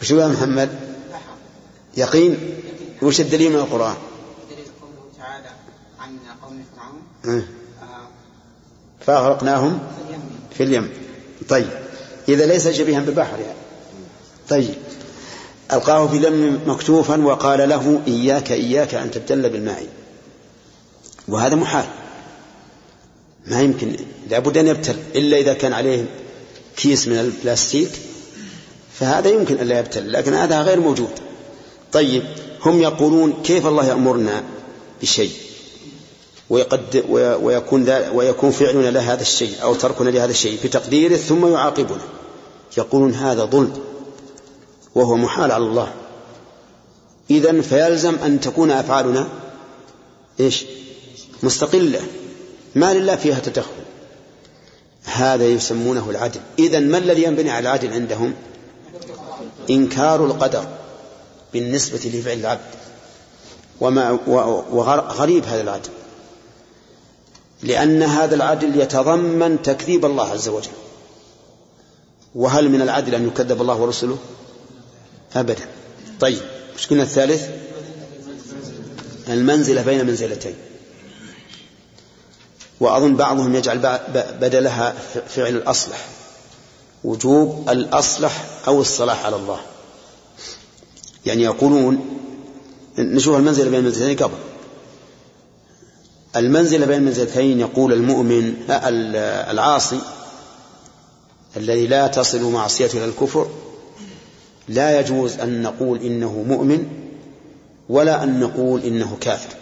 وش 0.01 0.11
يا 0.11 0.27
محمد؟ 0.27 0.69
يقين؟ 1.97 2.37
وش 3.01 3.21
الدليل 3.21 3.51
من 3.51 3.59
القرآن؟ 3.59 3.95
فأغرقناهم 8.99 9.79
في 10.57 10.63
اليم. 10.63 10.89
طيب. 11.49 11.69
إذا 12.29 12.45
ليس 12.45 12.67
شبيها 12.67 12.99
بالبحر 12.99 13.39
يعني. 13.39 13.59
طيب. 14.49 14.75
ألقاه 15.73 16.07
في 16.07 16.17
اليم 16.17 16.59
مكتوفا 16.67 17.21
وقال 17.21 17.69
له 17.69 18.01
إياك 18.07 18.51
إياك 18.51 18.93
أن 18.93 19.11
تبتل 19.11 19.49
بالماء. 19.49 19.87
وهذا 21.27 21.55
محال. 21.55 21.85
ما 23.47 23.61
يمكن 23.61 23.95
لابد 24.29 24.57
أن 24.57 24.67
يبتل 24.67 24.95
إلا 25.15 25.37
إذا 25.37 25.53
كان 25.53 25.73
عليه 25.73 26.05
كيس 26.77 27.07
من 27.07 27.19
البلاستيك 27.19 27.89
فهذا 28.99 29.29
يمكن 29.29 29.57
أن 29.57 29.67
لا 29.67 29.79
يبتل 29.79 30.11
لكن 30.13 30.33
هذا 30.33 30.61
غير 30.61 30.79
موجود. 30.79 31.09
طيب 31.91 32.23
هم 32.65 32.81
يقولون 32.81 33.33
كيف 33.43 33.67
الله 33.67 33.85
يأمرنا 33.85 34.43
بشيء؟ 35.01 35.31
ويقد 36.49 37.03
ويكون 37.41 37.89
ويكون 38.13 38.51
فعلنا 38.51 38.89
لهذا 38.89 39.21
الشيء 39.21 39.53
أو 39.63 39.75
تركنا 39.75 40.09
لهذا 40.09 40.31
الشيء 40.31 40.59
بتقديره 40.63 41.15
ثم 41.15 41.53
يعاقبنا. 41.53 42.01
يقولون 42.77 43.13
هذا 43.13 43.45
ظلم. 43.45 43.88
وهو 44.95 45.15
محال 45.15 45.51
على 45.51 45.63
الله. 45.63 45.93
إذا 47.29 47.61
فيلزم 47.61 48.15
أن 48.15 48.39
تكون 48.39 48.71
أفعالنا 48.71 49.27
إيش؟ 50.39 50.65
مستقلة. 51.43 52.01
ما 52.75 52.93
لله 52.93 53.15
فيها 53.15 53.39
تدخل. 53.39 53.71
هذا 55.03 55.45
يسمونه 55.45 56.09
العدل. 56.09 56.39
إذا 56.59 56.79
ما 56.79 56.97
الذي 56.97 57.23
ينبني 57.23 57.51
على 57.51 57.59
العدل 57.59 57.93
عندهم؟ 57.93 58.33
إنكار 59.69 60.25
القدر 60.25 60.67
بالنسبة 61.53 62.11
لفعل 62.13 62.39
العبد. 62.39 62.61
وما 63.81 64.19
وغريب 64.71 65.45
هذا 65.45 65.61
العدل. 65.61 65.89
لأن 67.63 68.03
هذا 68.03 68.35
العدل 68.35 68.81
يتضمن 68.81 69.61
تكذيب 69.61 70.05
الله 70.05 70.29
عز 70.29 70.47
وجل. 70.47 70.71
وهل 72.35 72.69
من 72.69 72.81
العدل 72.81 73.15
أن 73.15 73.27
يكذب 73.27 73.61
الله 73.61 73.75
ورسله؟ 73.75 74.17
أبدا. 75.35 75.67
طيب 76.19 76.41
مش 76.75 76.87
قلنا 76.87 77.03
الثالث؟ 77.03 77.43
المنزلة 79.27 79.81
بين 79.81 80.05
منزلتين. 80.05 80.55
وأظن 82.79 83.15
بعضهم 83.15 83.55
يجعل 83.55 83.99
بدلها 84.41 84.95
فعل 85.27 85.55
الأصلح. 85.55 86.07
وجوب 87.03 87.69
الأصلح 87.69 88.45
أو 88.67 88.81
الصلاح 88.81 89.25
على 89.25 89.35
الله. 89.35 89.59
يعني 91.25 91.43
يقولون 91.43 92.19
نشوف 92.97 93.37
المنزلة 93.37 93.69
بين 93.69 93.79
المنزلتين 93.79 94.17
قبل. 94.17 94.37
المنزلة 96.35 96.85
بين 96.85 96.97
المنزلتين 96.97 97.59
يقول 97.59 97.93
المؤمن 97.93 98.53
العاصي 99.49 99.99
الذي 101.57 101.87
لا 101.87 102.07
تصل 102.07 102.51
معصيته 102.51 102.97
إلى 102.97 103.05
الكفر 103.05 103.49
لا 104.69 104.99
يجوز 104.99 105.39
أن 105.39 105.61
نقول 105.61 106.01
إنه 106.01 106.43
مؤمن 106.47 106.87
ولا 107.89 108.23
أن 108.23 108.39
نقول 108.39 108.83
إنه 108.83 109.17
كافر. 109.21 109.55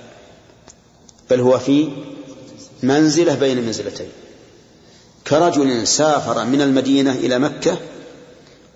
بل 1.29 1.39
هو 1.39 1.59
في 1.59 1.89
منزلة 2.83 3.35
بين 3.35 3.65
منزلتين. 3.65 4.09
كرجل 5.27 5.87
سافر 5.87 6.45
من 6.45 6.61
المدينة 6.61 7.11
إلى 7.11 7.39
مكة 7.39 7.77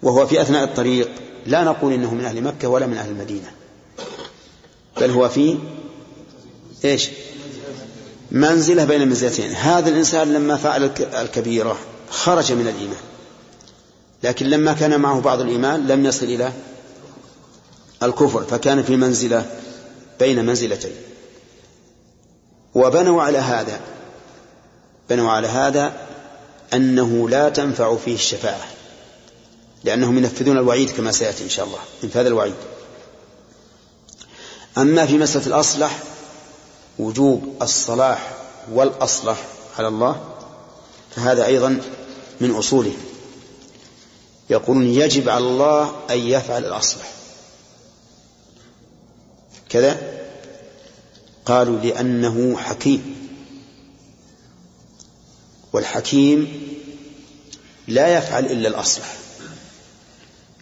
وهو 0.04 0.28
في 0.28 0.42
أثناء 0.42 0.64
الطريق 0.64 1.10
لا 1.46 1.64
نقول 1.64 1.94
إنه 1.94 2.14
من 2.14 2.26
أهل 2.26 2.42
مكة 2.42 2.68
ولا 2.68 2.88
من 2.88 2.98
أهل 2.98 3.10
المدينة. 3.10 3.52
بل 5.02 5.10
هو 5.12 5.30
في 5.30 5.58
إيش؟ 6.86 7.10
منزلة 8.32 8.86
بين 8.86 9.02
المنزلتين 9.02 9.52
هذا 9.52 9.90
الإنسان 9.90 10.34
لما 10.34 10.58
فعل 10.58 10.92
الكبيرة 11.22 11.78
خرج 12.10 12.54
من 12.54 12.68
الإيمان. 12.68 13.11
لكن 14.24 14.46
لما 14.46 14.74
كان 14.74 15.00
معه 15.00 15.22
بعض 15.22 15.42
الإيمان 15.42 15.88
لم 15.88 16.06
يصل 16.06 16.26
إلى 16.26 16.52
الكفر 18.04 18.44
فكان 18.44 18.84
في 18.84 18.96
منزلة 18.96 19.46
بين 20.20 20.46
منزلتين. 20.46 20.92
وبنوا 22.76 23.24
على 23.24 23.38
هذا 23.38 23.80
بنوا 25.10 25.32
على 25.32 25.48
هذا 25.48 25.94
أنه 26.74 27.30
لا 27.30 27.50
تنفع 27.50 27.96
فيه 27.96 28.16
الشفاعة 28.16 28.68
لأنهم 29.84 30.18
ينفذون 30.18 30.58
الوعيد 30.58 30.90
كما 30.90 31.12
سيأتي 31.12 31.44
إن 31.44 31.50
شاء 31.50 31.66
الله 31.66 31.80
انفاذ 32.04 32.26
الوعيد. 32.26 32.54
أما 34.78 35.06
في 35.06 35.18
مسألة 35.18 35.48
الأصلح 35.48 36.00
وجوب 37.00 37.56
الصلاح 37.62 38.34
والأصلح 38.72 39.46
على 39.78 39.88
الله 39.88 40.22
فهذا 41.16 41.46
أيضا 41.46 41.82
من 42.42 42.52
أصوله. 42.52 42.94
يقولون 44.52 44.88
يجب 44.88 45.30
على 45.30 45.46
الله 45.46 45.96
أن 46.10 46.18
يفعل 46.20 46.66
الأصلح. 46.66 47.12
كذا؟ 49.70 50.02
قالوا 51.46 51.80
لأنه 51.80 52.58
حكيم. 52.58 53.16
والحكيم 55.74 56.62
لا 57.88 58.18
يفعل 58.18 58.46
إلا 58.46 58.68
الأصلح. 58.70 59.14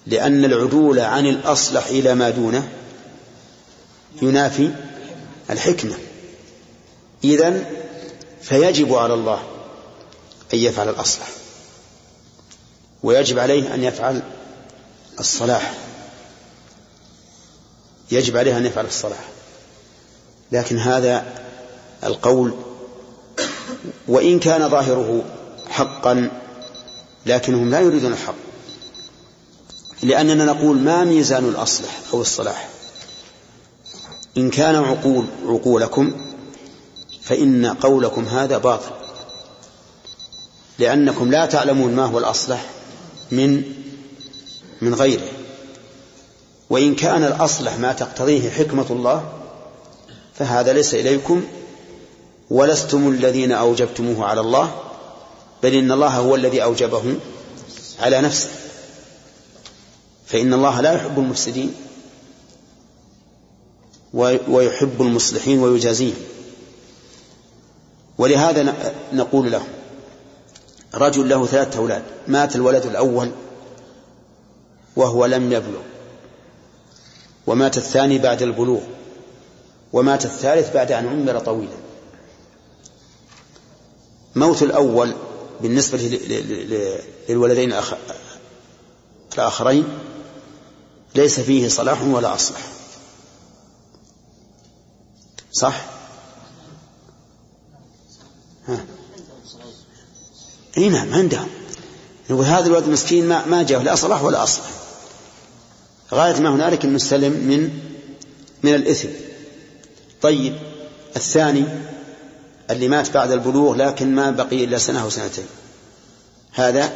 لأن 0.07 0.45
العدول 0.45 0.99
عن 0.99 1.25
الأصلح 1.25 1.87
إلى 1.87 2.15
ما 2.15 2.29
دونه 2.29 2.69
ينافي 4.21 4.71
الحكمة. 5.49 5.95
إذن 7.23 7.65
فيجب 8.41 8.93
على 8.93 9.13
الله 9.13 9.43
أن 10.53 10.57
يفعل 10.57 10.89
الأصلح. 10.89 11.38
ويجب 13.03 13.39
عليه 13.39 13.73
أن 13.73 13.83
يفعل 13.83 14.21
الصلاح. 15.19 15.73
يجب 18.11 18.37
عليه 18.37 18.57
أن 18.57 18.65
يفعل 18.65 18.85
الصلاح. 18.85 19.29
لكن 20.51 20.79
هذا 20.79 21.25
القول 22.03 22.53
وإن 24.07 24.39
كان 24.39 24.69
ظاهره 24.69 25.23
حقا 25.69 26.31
لكنهم 27.25 27.69
لا 27.69 27.79
يريدون 27.79 28.13
الحق. 28.13 28.35
لأننا 30.03 30.45
نقول 30.45 30.77
ما 30.77 31.03
ميزان 31.03 31.45
الأصلح 31.45 31.99
أو 32.13 32.21
الصلاح. 32.21 32.69
إن 34.37 34.49
كان 34.49 34.75
عقول 34.75 35.25
عقولكم 35.45 36.11
فإن 37.21 37.65
قولكم 37.65 38.25
هذا 38.25 38.57
باطل. 38.57 38.91
لأنكم 40.79 41.31
لا 41.31 41.45
تعلمون 41.45 41.95
ما 41.95 42.05
هو 42.05 42.19
الأصلح 42.19 42.65
من 43.31 43.63
من 44.81 44.93
غيره. 44.93 45.27
وإن 46.69 46.95
كان 46.95 47.23
الأصلح 47.23 47.77
ما 47.77 47.93
تقتضيه 47.93 48.49
حكمة 48.49 48.85
الله 48.89 49.33
فهذا 50.35 50.73
ليس 50.73 50.93
إليكم 50.93 51.43
ولستم 52.49 53.09
الذين 53.09 53.51
أوجبتموه 53.51 54.25
على 54.25 54.41
الله 54.41 54.75
بل 55.63 55.73
إن 55.73 55.91
الله 55.91 56.17
هو 56.17 56.35
الذي 56.35 56.63
أوجبه 56.63 57.15
على 57.99 58.21
نفسه. 58.21 58.49
فإن 60.27 60.53
الله 60.53 60.81
لا 60.81 60.93
يحب 60.93 61.19
المفسدين 61.19 61.73
ويحب 64.47 65.01
المصلحين 65.01 65.59
ويجازيهم. 65.59 66.21
ولهذا 68.17 68.75
نقول 69.13 69.51
له 69.51 69.63
رجل 70.93 71.29
له 71.29 71.45
ثلاثة 71.45 71.77
أولاد 71.77 72.03
مات 72.27 72.55
الولد 72.55 72.85
الأول 72.85 73.31
وهو 74.95 75.25
لم 75.25 75.51
يبلغ. 75.53 75.81
ومات 77.47 77.77
الثاني 77.77 78.17
بعد 78.17 78.41
البلوغ 78.41 78.81
ومات 79.93 80.25
الثالث 80.25 80.73
بعد 80.73 80.91
أن 80.91 81.07
عمر 81.07 81.39
طويلا. 81.39 81.77
موت 84.35 84.63
الأول 84.63 85.13
بالنسبة 85.61 85.97
للولدين 87.29 87.73
الآخرين 89.33 89.99
ليس 91.15 91.39
فيه 91.39 91.67
صلاح 91.67 92.03
ولا 92.03 92.35
أصلح. 92.35 92.61
صح؟ 95.51 95.85
إي 100.79 100.89
نعم 100.89 101.13
عندهم. 101.13 101.47
وهذا 102.29 102.65
الولد 102.65 102.83
المسكين 102.83 103.27
ما 103.27 103.45
ما 103.45 103.63
جاء 103.63 103.81
لا 103.81 103.95
صلاح 103.95 104.23
ولا 104.23 104.43
أصلح. 104.43 104.65
غاية 106.13 106.39
ما 106.39 106.49
هنالك 106.49 106.85
انه 106.85 106.97
سلم 106.97 107.31
من 107.31 107.69
من 108.63 108.75
الإثم. 108.75 109.09
طيب 110.21 110.57
الثاني 111.15 111.65
اللي 112.69 112.87
مات 112.87 113.11
بعد 113.11 113.31
البلوغ 113.31 113.75
لكن 113.75 114.15
ما 114.15 114.31
بقي 114.31 114.63
إلا 114.63 114.77
سنة 114.77 115.03
أو 115.03 115.09
سنتين. 115.09 115.45
هذا 116.53 116.91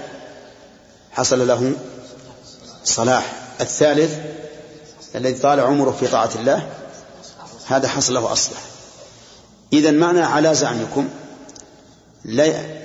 حصل 1.11 1.47
له 1.47 1.73
صلاح. 2.85 3.33
الثالث 3.61 4.15
الذي 5.15 5.33
طال 5.33 5.59
عمره 5.59 5.91
في 5.91 6.07
طاعة 6.07 6.29
الله 6.35 6.69
هذا 7.65 7.87
حصل 7.87 8.13
له 8.13 8.31
أصلح. 8.31 8.59
إذا 9.73 9.91
معنى 9.91 10.21
على 10.21 10.55
زعمكم 10.55 11.09
لا 12.25 12.82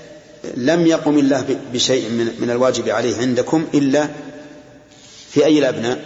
لم 0.57 0.87
يقم 0.87 1.19
الله 1.19 1.59
بشيء 1.73 2.09
من, 2.41 2.51
الواجب 2.51 2.89
عليه 2.89 3.17
عندكم 3.17 3.67
إلا 3.75 4.09
في 5.31 5.45
أي 5.45 5.59
الأبناء؟ 5.59 6.05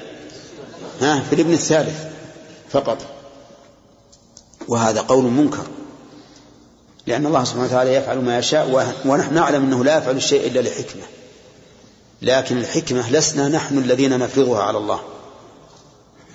ها 1.01 1.20
في 1.20 1.34
الابن 1.34 1.53
الثالث 1.53 2.05
فقط. 2.70 2.99
وهذا 4.68 5.01
قول 5.01 5.24
منكر. 5.24 5.66
لأن 7.07 7.26
الله 7.26 7.45
سبحانه 7.45 7.64
وتعالى 7.64 7.95
يفعل 7.95 8.18
ما 8.18 8.38
يشاء 8.38 8.95
ونحن 9.05 9.34
نعلم 9.34 9.62
أنه 9.62 9.84
لا 9.84 9.99
يفعل 9.99 10.16
الشيء 10.16 10.47
إلا 10.47 10.61
لحكمة. 10.61 11.03
لكن 12.22 12.59
الحكمة 12.59 13.11
لسنا 13.11 13.49
نحن 13.49 13.78
الذين 13.78 14.18
نفرضها 14.18 14.62
على 14.62 14.78
الله. 14.78 15.01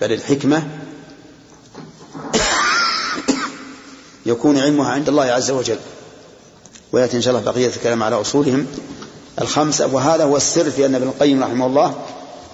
بل 0.02 0.14
الحكمة 0.14 0.68
يكون 4.26 4.58
علمها 4.58 4.92
عند 4.92 5.10
الله 5.10 5.24
عز 5.24 5.52
وجل. 5.52 5.80
ويأتي 6.92 7.18
إن 7.18 7.22
شاء 7.22 7.36
الله 7.36 7.52
بقية 7.52 7.68
الكلام 7.68 8.04
على 8.04 8.22
أصولهم. 8.22 8.68
الخمسة 9.42 9.88
وهذا 9.94 10.24
هو 10.24 10.38
السر 10.38 10.72
في 10.72 10.86
أن 10.86 10.96
ابن 10.96 11.08
القيم 11.08 11.44
رحمه 11.44 11.66
الله 11.66 11.96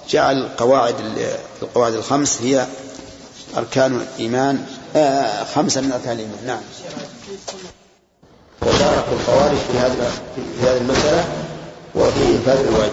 جعل 0.09 0.49
قواعد 0.57 0.95
القواعد 1.61 1.93
الخمس 1.93 2.41
هي 2.41 2.67
أركان 3.57 4.01
الإيمان. 4.01 4.65
آه 4.95 5.43
خمسة 5.43 5.81
من 5.81 5.91
أركان 5.91 6.13
الإيمان. 6.13 6.38
نعم. 6.47 6.61
وبارك 8.61 9.05
الخوارج 9.13 9.57
في 9.71 9.77
هذا 9.77 10.11
في 10.36 10.67
هذه 10.67 10.77
المسألة 10.77 11.25
وفي 11.95 12.25
إنفاذ 12.25 12.67
الوعد 12.67 12.91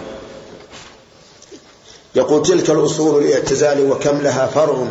يقول 2.14 2.42
تلك 2.42 2.70
الأصول 2.70 3.24
الاعتزال 3.24 3.90
وكم 3.90 4.18
لها 4.18 4.46
فرع 4.46 4.86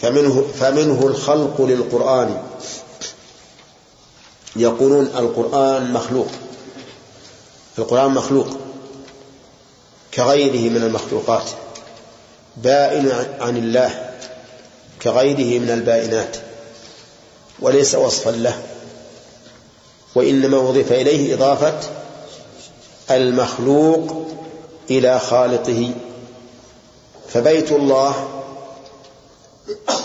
فمنه 0.00 0.44
فمنه 0.60 1.06
الخلق 1.06 1.60
للقرآن. 1.60 2.42
يقولون 4.56 5.06
القرآن 5.06 5.92
مخلوق. 5.92 6.28
القرآن 7.78 8.10
مخلوق. 8.10 8.46
كغيره 10.14 10.70
من 10.70 10.82
المخلوقات. 10.82 11.50
بائن 12.56 13.12
عن 13.40 13.56
الله. 13.56 14.10
كغيره 15.02 15.60
من 15.60 15.70
البائنات. 15.70 16.36
وليس 17.60 17.94
وصفا 17.94 18.30
له. 18.30 18.62
وإنما 20.14 20.58
وضف 20.58 20.92
إليه 20.92 21.34
إضافة 21.34 21.80
المخلوق 23.10 24.26
إلى 24.90 25.18
خالقه. 25.18 25.94
فبيت 27.28 27.72
الله 27.72 28.28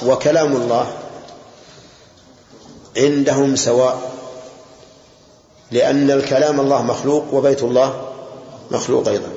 وكلام 0.06 0.56
الله 0.56 0.98
عندهم 2.98 3.56
سواء. 3.56 4.17
لأن 5.72 6.12
الكلام 6.12 6.60
الله 6.60 6.82
مخلوق 6.82 7.34
وبيت 7.34 7.64
الله 7.64 8.02
مخلوق 8.72 9.08
أيضا. 9.08 9.30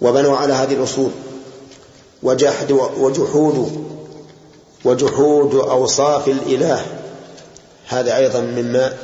وبنوا 0.00 0.36
على 0.36 0.52
هذه 0.52 0.72
الأصول. 0.74 1.10
وجحد 2.22 2.72
وجحود 2.72 3.86
وجحود 4.84 5.54
أوصاف 5.54 6.28
الإله. 6.28 6.86
هذا 7.88 8.16
أيضا 8.16 8.40
مما 8.40 8.96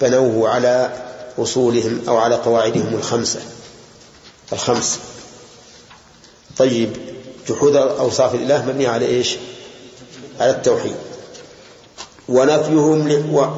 بنوه 0.00 0.48
على 0.48 0.92
أصولهم 1.38 2.00
أو 2.08 2.16
على 2.16 2.34
قواعدهم 2.34 2.94
الخمسة. 2.94 3.40
الخمس. 4.52 4.98
طيب 6.58 6.90
جحود 7.48 7.76
أوصاف 7.76 8.34
الإله 8.34 8.66
مبني 8.66 8.86
على 8.86 9.06
إيش؟ 9.06 9.36
على 10.40 10.50
التوحيد. 10.50 10.96
ونفيهم 12.28 13.08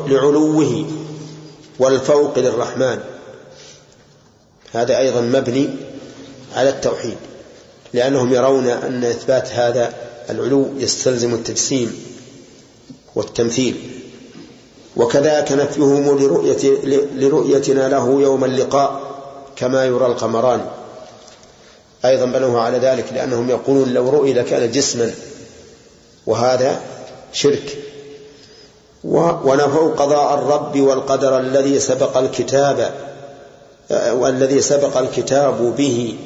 لعلوه. 0.09 0.87
والفوق 1.79 2.39
للرحمن. 2.39 2.99
هذا 4.73 4.99
أيضا 4.99 5.21
مبني 5.21 5.69
على 6.57 6.69
التوحيد 6.69 7.17
لأنهم 7.93 8.35
يرون 8.35 8.69
أن 8.69 9.05
إثبات 9.05 9.49
هذا 9.49 9.95
العلو 10.31 10.69
يستلزم 10.77 11.35
التجسيم 11.35 12.05
والتمثيل. 13.15 13.77
وكذاك 14.97 15.53
نفيهم 15.53 16.19
لرؤية 16.19 16.85
لرؤيتنا 17.15 17.89
له 17.89 18.21
يوم 18.21 18.45
اللقاء 18.45 19.01
كما 19.57 19.85
يرى 19.85 20.07
القمران. 20.07 20.67
أيضا 22.05 22.25
بنوه 22.25 22.61
على 22.61 22.79
ذلك 22.79 23.13
لأنهم 23.13 23.51
يقولون 23.51 23.95
لو 23.95 24.11
رؤي 24.11 24.33
لكان 24.33 24.71
جسما 24.71 25.15
وهذا 26.27 26.81
شرك. 27.33 27.79
ونفوا 29.05 29.95
قضاء 29.95 30.35
الرب 30.35 30.81
والقدر 30.81 31.41
الذي 31.41 31.81
سبق 31.81 32.17
الكتاب 32.17 32.93
والذي 33.91 34.61
سبق 34.61 34.99
الكتاب 34.99 35.77
به 35.77 36.17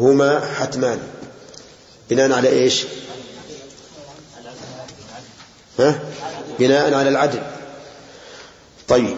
هما 0.00 0.40
حتمان. 0.40 0.98
بناء 2.10 2.32
على 2.32 2.48
إيش؟ 2.48 2.84
ها؟ 5.78 5.98
بناء 6.58 6.94
على 6.94 7.08
العدل. 7.08 7.42
طيب. 8.88 9.16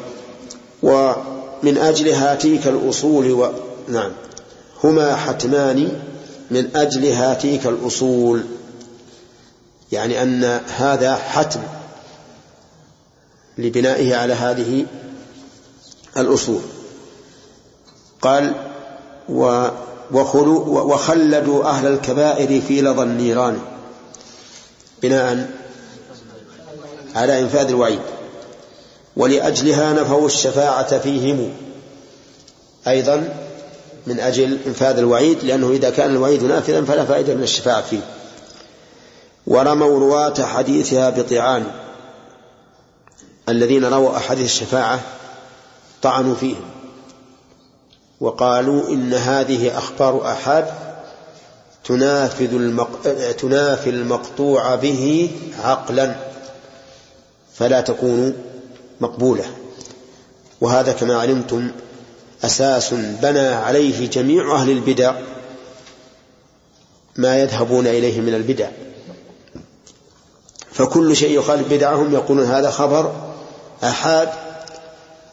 ومن 0.82 1.78
أجل 1.78 2.08
هاتيك 2.08 2.66
الأصول 2.66 3.32
و... 3.32 3.52
نعم. 3.88 4.12
هما 4.84 5.16
حتمان 5.16 6.00
من 6.50 6.76
أجل 6.76 7.06
هاتيك 7.06 7.66
الأصول. 7.66 8.44
يعني 9.92 10.22
أن 10.22 10.60
هذا 10.76 11.14
حتم. 11.14 11.60
لبنائه 13.58 14.16
على 14.16 14.34
هذه 14.34 14.86
الأصول. 16.16 16.60
قال 18.22 18.54
و 19.28 19.68
وخلدوا 20.70 21.64
أهل 21.64 21.86
الكبائر 21.86 22.60
في 22.60 22.82
لظى 22.82 23.02
النيران. 23.02 23.58
بناء 25.02 25.50
على 27.14 27.40
إنفاذ 27.40 27.68
الوعيد. 27.68 28.00
ولأجلها 29.16 29.92
نفوا 29.92 30.26
الشفاعة 30.26 30.98
فيهم. 30.98 31.52
أيضا 32.88 33.34
من 34.06 34.20
أجل 34.20 34.58
إنفاذ 34.66 34.98
الوعيد 34.98 35.44
لأنه 35.44 35.70
إذا 35.70 35.90
كان 35.90 36.10
الوعيد 36.10 36.44
نافذا 36.44 36.84
فلا 36.84 37.04
فائدة 37.04 37.34
من 37.34 37.42
الشفاعة 37.42 37.82
فيه. 37.82 38.00
ورموا 39.46 40.00
رواة 40.00 40.42
حديثها 40.42 41.10
بطعان. 41.10 41.66
الذين 43.48 43.84
رووا 43.84 44.16
أحاديث 44.16 44.44
الشفاعة 44.44 45.00
طعنوا 46.02 46.34
فيهم 46.34 46.64
وقالوا 48.20 48.88
إن 48.88 49.14
هذه 49.14 49.78
أخبار 49.78 50.32
أحد 50.32 50.64
تنافذ 51.84 52.54
المق... 52.54 53.02
تنافي 53.38 53.90
المقطوع 53.90 54.74
به 54.74 55.30
عقلا 55.64 56.16
فلا 57.54 57.80
تكون 57.80 58.34
مقبولة 59.00 59.44
وهذا 60.60 60.92
كما 60.92 61.16
علمتم 61.16 61.70
أساس 62.44 62.94
بنى 62.94 63.48
عليه 63.48 64.10
جميع 64.10 64.54
أهل 64.54 64.70
البدع 64.70 65.14
ما 67.16 67.40
يذهبون 67.40 67.86
إليه 67.86 68.20
من 68.20 68.34
البدع 68.34 68.68
فكل 70.72 71.16
شيء 71.16 71.38
يخالف 71.38 71.72
بدعهم 71.72 72.14
يقولون 72.14 72.46
هذا 72.46 72.70
خبر 72.70 73.12
أحاد 73.84 74.28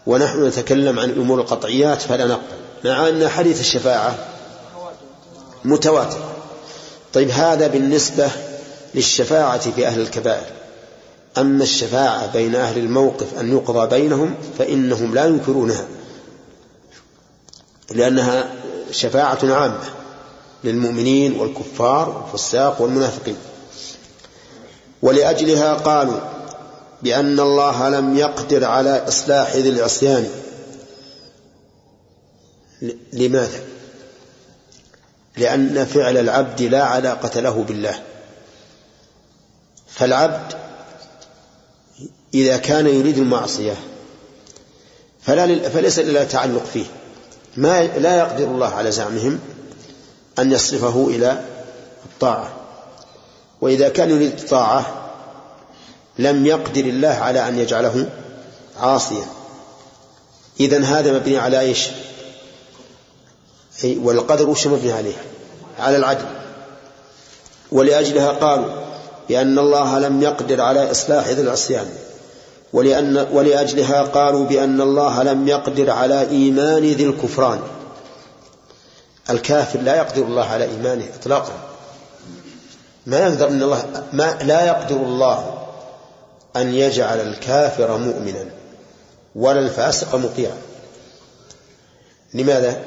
ونحن 0.08 0.46
نتكلم 0.46 1.00
عن 1.00 1.10
الأمور 1.10 1.42
القطعيات 1.42 2.02
فلا 2.02 2.26
نقبل 2.26 2.64
مع 2.86 3.10
أن 3.10 3.30
حديث 3.30 3.60
الشفاعة 3.60 4.16
متواتر. 5.66 6.20
طيب 7.14 7.30
هذا 7.30 7.68
بالنسبة 7.68 8.30
للشفاعة 8.96 9.72
في 9.72 9.88
أهل 9.88 10.02
الكبائر. 10.02 10.46
أما 11.38 11.64
الشفاعة 11.64 12.34
بين 12.34 12.56
أهل 12.56 12.78
الموقف 12.78 13.40
أن 13.40 13.52
يقضى 13.52 13.88
بينهم 13.88 14.36
فإنهم 14.58 15.16
لا 15.16 15.26
ينكرونها 15.26 15.86
لأنها 17.92 18.52
شفاعة 18.92 19.40
عامة 19.44 19.84
للمؤمنين 20.64 21.40
والكفار 21.40 22.10
والفساق 22.10 22.82
والمنافقين. 22.82 23.38
ولأجلها 25.02 25.74
قالوا 25.74 26.20
بأن 27.04 27.40
الله 27.40 27.90
لم 27.90 28.18
يقدر 28.18 28.66
على 28.66 29.08
إصلاح 29.08 29.56
ذي 29.56 29.70
العصيان. 29.70 30.30
لماذا؟ 33.14 33.60
لأن 35.38 35.86
فعل 35.86 36.18
العبد 36.18 36.62
لا 36.62 36.84
علاقة 36.84 37.40
له 37.40 37.64
بالله. 37.64 38.02
فالعبد 39.88 40.54
إذا 42.34 42.58
كان 42.58 42.88
يريد 42.88 43.18
المعصية 43.18 43.76
فلا 45.22 45.70
فليس 45.70 46.00
لله 46.00 46.24
تعلق 46.24 46.66
فيه. 46.66 46.86
ما 47.58 47.84
لا 47.88 48.18
يقدر 48.18 48.44
الله 48.44 48.68
على 48.68 48.92
زعمهم 48.92 49.40
أن 50.40 50.52
يصرفه 50.52 51.08
إلى 51.10 51.44
الطاعة. 52.06 52.54
وإذا 53.62 53.90
كان 53.90 54.10
يريد 54.10 54.40
الطاعة 54.40 55.03
لم 56.20 56.46
يقدر 56.46 56.82
الله 56.82 57.10
على 57.10 57.48
أن 57.48 57.60
يجعله 57.60 58.10
عاصيا. 58.80 59.26
إذا 60.60 60.84
هذا 60.84 61.14
مبني 61.14 61.38
على 61.38 61.60
إيش؟ 61.60 61.88
والقدر 63.84 64.50
وش 64.50 64.68
مبني 64.68 64.92
عليه؟ 64.92 65.16
على 65.80 65.98
العدل. 65.98 66.26
ولأجلها 67.72 68.32
قالوا 68.32 68.72
بأن 69.30 69.60
الله 69.60 70.00
لم 70.00 70.22
يقدر 70.22 70.62
على 70.62 70.92
إصلاح 70.92 71.28
ذي 71.28 71.42
العصيان. 71.42 71.90
ولأن 72.74 73.28
ولأجلها 73.32 74.02
قالوا 74.02 74.46
بأن 74.46 74.82
الله 74.82 75.24
لم 75.24 75.48
يقدر 75.48 75.90
على 75.90 76.30
إيمان 76.30 76.84
ذي 76.84 77.06
الكفران. 77.06 77.62
الكافر 79.30 79.80
لا 79.80 79.96
يقدر 79.96 80.22
الله 80.22 80.46
على 80.46 80.64
إيمانه 80.64 81.06
إطلاقا. 81.22 81.54
ما 83.06 83.20
يقدر 83.20 83.50
من 83.50 83.64
الله 83.64 84.04
ما 84.14 84.38
لا 84.42 84.66
يقدر 84.66 84.96
الله 84.96 85.63
أن 86.56 86.74
يجعل 86.74 87.20
الكافر 87.20 87.98
مؤمنا 87.98 88.46
ولا 89.36 89.60
الفاسق 89.60 90.16
مطيعا 90.16 90.58
لماذا؟ 92.34 92.82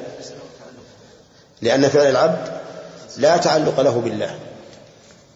لأن 1.61 1.89
فعل 1.89 2.07
العبد 2.07 2.51
لا 3.17 3.37
تعلق 3.37 3.79
له 3.79 4.01
بالله. 4.01 4.39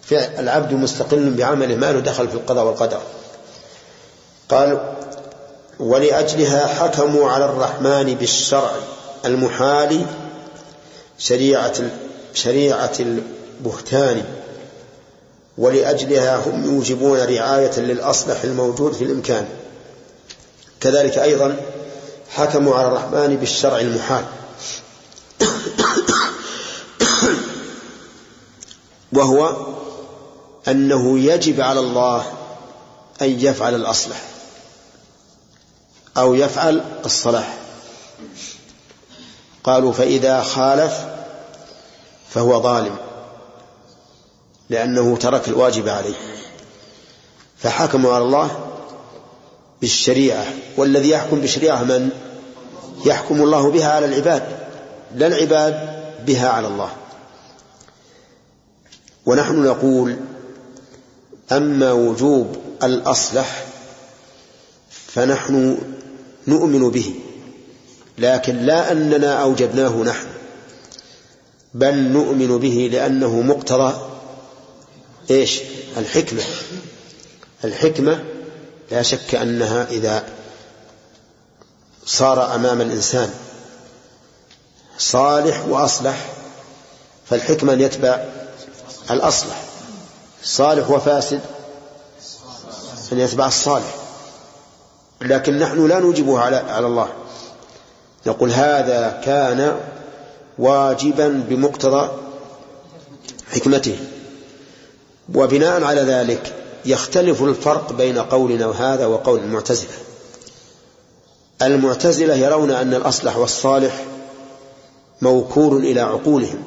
فعل 0.04 0.30
العبد 0.40 0.74
مستقل 0.74 1.34
بعمله 1.34 1.76
ما 1.76 1.92
له 1.92 2.00
دخل 2.00 2.28
في 2.28 2.36
القضاء 2.36 2.66
والقدر. 2.66 3.02
قال 4.50 4.96
ولأجلها 5.80 6.68
حكموا 6.68 7.32
على 7.32 7.46
الرحمن 7.46 8.16
بالشرع 8.16 8.72
المحال 9.26 10.06
شريعة 11.18 11.74
شريعة 12.34 12.94
البهتان. 13.00 14.24
ولأجلها 15.62 16.36
هم 16.38 16.66
يوجبون 16.66 17.20
رعاية 17.20 17.80
للأصلح 17.80 18.44
الموجود 18.44 18.94
في 18.94 19.04
الإمكان. 19.04 19.48
كذلك 20.80 21.18
أيضا 21.18 21.58
حكموا 22.30 22.76
على 22.76 22.88
الرحمن 22.88 23.36
بالشرع 23.36 23.80
المحال. 23.80 24.26
وهو 29.14 29.56
أنه 30.68 31.20
يجب 31.20 31.62
على 31.62 31.80
الله 31.80 32.26
أن 33.22 33.40
يفعل 33.40 33.76
الأصلح 33.76 34.22
أو 36.18 36.34
يفعل 36.34 36.84
الصلاح. 37.06 37.58
قالوا 39.64 39.92
فإذا 39.92 40.42
خالف 40.42 40.94
فهو 42.30 42.62
ظالم. 42.62 43.11
لأنه 44.72 45.18
ترك 45.18 45.48
الواجب 45.48 45.90
عليه. 45.90 46.14
فحكموا 47.58 48.14
على 48.14 48.24
الله 48.24 48.70
بالشريعة. 49.82 50.46
والذي 50.78 51.10
يحكم 51.10 51.40
بالشريعة 51.40 51.84
من؟ 51.84 52.10
يحكم 53.06 53.44
الله 53.44 53.72
بها 53.72 53.92
على 53.92 54.06
العباد. 54.06 54.44
لا 55.16 55.28
العباد 55.28 56.04
بها 56.26 56.50
على 56.50 56.68
الله. 56.68 56.92
ونحن 59.26 59.64
نقول 59.64 60.18
أما 61.52 61.92
وجوب 61.92 62.56
الأصلح 62.84 63.66
فنحن 65.08 65.78
نؤمن 66.48 66.90
به. 66.90 67.16
لكن 68.18 68.58
لا 68.58 68.92
أننا 68.92 69.42
أوجدناه 69.42 69.96
نحن. 69.96 70.28
بل 71.74 71.96
نؤمن 71.96 72.58
به 72.58 72.90
لأنه 72.92 73.42
مقتضى 73.42 74.11
إيش؟ 75.30 75.62
الحكمة. 75.98 76.44
الحكمة 77.64 78.24
لا 78.92 79.02
شك 79.02 79.36
أنها 79.36 79.88
إذا 79.90 80.24
صار 82.06 82.56
أمام 82.56 82.82
الإنسان 82.82 83.34
صالح 84.98 85.66
وأصلح 85.68 86.26
فالحكمة 87.30 87.74
أن 87.74 87.82
يتبع 87.82 88.26
الأصلح 89.12 89.64
صالح 90.44 90.90
وفاسد 90.90 91.42
أن 93.12 93.20
يتبع 93.20 93.48
الصالح. 93.48 93.96
لكن 95.22 95.60
نحن 95.60 95.88
لا 95.88 96.00
نوجبه 96.00 96.40
على 96.40 96.56
على 96.56 96.88
الله. 96.88 97.10
نقول 98.28 98.52
هذا 98.52 99.22
كان 99.26 99.80
واجبا 100.58 101.28
بمقتضى 101.50 102.12
حكمته. 103.52 104.00
وبناء 105.36 105.84
على 105.84 106.02
ذلك 106.02 106.56
يختلف 106.86 107.44
الفرق 107.44 107.94
بين 107.94 108.18
قولنا 108.18 108.66
هذا 108.66 109.06
وقول 109.06 109.40
المعتزلة. 109.40 109.90
المعتزلة 111.62 112.36
يرون 112.36 112.72
أن 112.72 112.94
الأصلح 112.94 113.38
والصالح 113.38 114.06
موكول 115.22 115.86
إلى 115.86 116.02
عقولهم. 116.02 116.64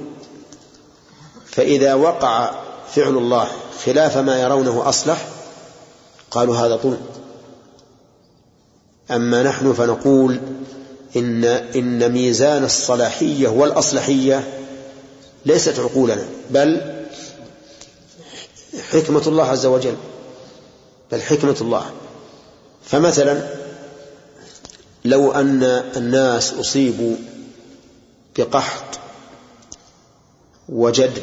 فإذا 1.47 1.95
وقع 1.95 2.51
فعل 2.95 3.17
الله 3.19 3.49
خلاف 3.85 4.17
ما 4.19 4.41
يرونه 4.41 4.89
أصلح 4.89 5.27
قالوا 6.31 6.57
هذا 6.57 6.77
ظلم. 6.77 7.01
أما 9.11 9.43
نحن 9.43 9.73
فنقول 9.73 10.41
إن 11.17 11.45
إن 11.45 12.13
ميزان 12.13 12.65
الصلاحية 12.65 13.49
والأصلحية 13.49 14.49
ليست 15.47 15.79
عقولنا 15.79 16.25
بل 16.51 17.04
حكمة 18.95 19.23
الله 19.27 19.45
عز 19.45 19.67
وجل. 19.67 19.97
بل 21.13 21.23
حكمة 21.23 21.57
الله. 21.61 21.91
فمثلا 22.85 23.49
لو 25.05 25.33
أن 25.33 25.63
الناس 25.97 26.55
أصيبوا 26.55 27.17
بقحط 28.37 28.99
وجدب. 30.69 31.23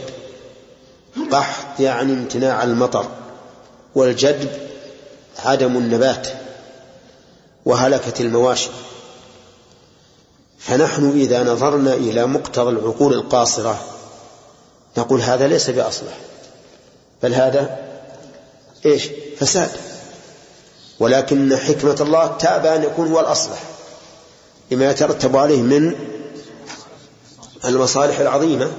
قحط 1.32 1.80
يعني 1.80 2.13
امتناع 2.13 2.63
المطر. 2.63 3.05
والجدب 3.95 4.49
عدم 5.45 5.78
النبات. 5.78 6.28
وهلكت 7.65 8.22
المواشي. 8.22 8.69
فنحن 10.59 11.09
إذا 11.09 11.43
نظرنا 11.43 11.93
إلى 11.93 12.26
مقتضى 12.26 12.69
العقول 12.69 13.13
القاصرة 13.13 13.84
نقول 14.97 15.22
هذا 15.22 15.47
ليس 15.47 15.69
بأصلح. 15.69 16.30
بل 17.24 17.34
هذا 17.34 17.78
إيش؟ 18.86 19.09
فساد. 19.38 19.69
ولكن 20.99 21.57
حكمة 21.57 21.97
الله 22.01 22.28
تأبى 22.28 22.76
أن 22.76 22.84
يكون 22.84 23.11
هو 23.11 23.19
الأصلح 23.19 23.63
لما 24.72 24.91
يترتب 24.91 25.38
عليه 25.38 25.61
من 25.61 25.95
المصالح 27.65 28.19
العظيمة 28.19 28.72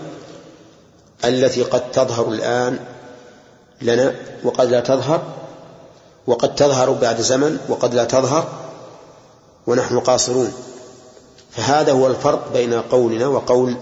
التي 1.24 1.62
قد 1.62 1.90
تظهر 1.90 2.28
الآن 2.28 2.78
لنا 3.82 4.14
وقد 4.44 4.70
لا 4.70 4.80
تظهر 4.80 5.22
وقد 6.26 6.54
تظهر 6.54 6.90
بعد 6.90 7.20
زمن 7.20 7.58
وقد 7.68 7.94
لا 7.94 8.04
تظهر 8.04 8.48
ونحن 9.66 10.00
قاصرون. 10.00 10.52
فهذا 11.50 11.92
هو 11.92 12.06
الفرق 12.06 12.52
بين 12.52 12.74
قولنا 12.74 13.26
وقول 13.26 13.76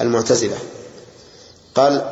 المعتزلة. 0.00 0.56
قال 1.74 2.10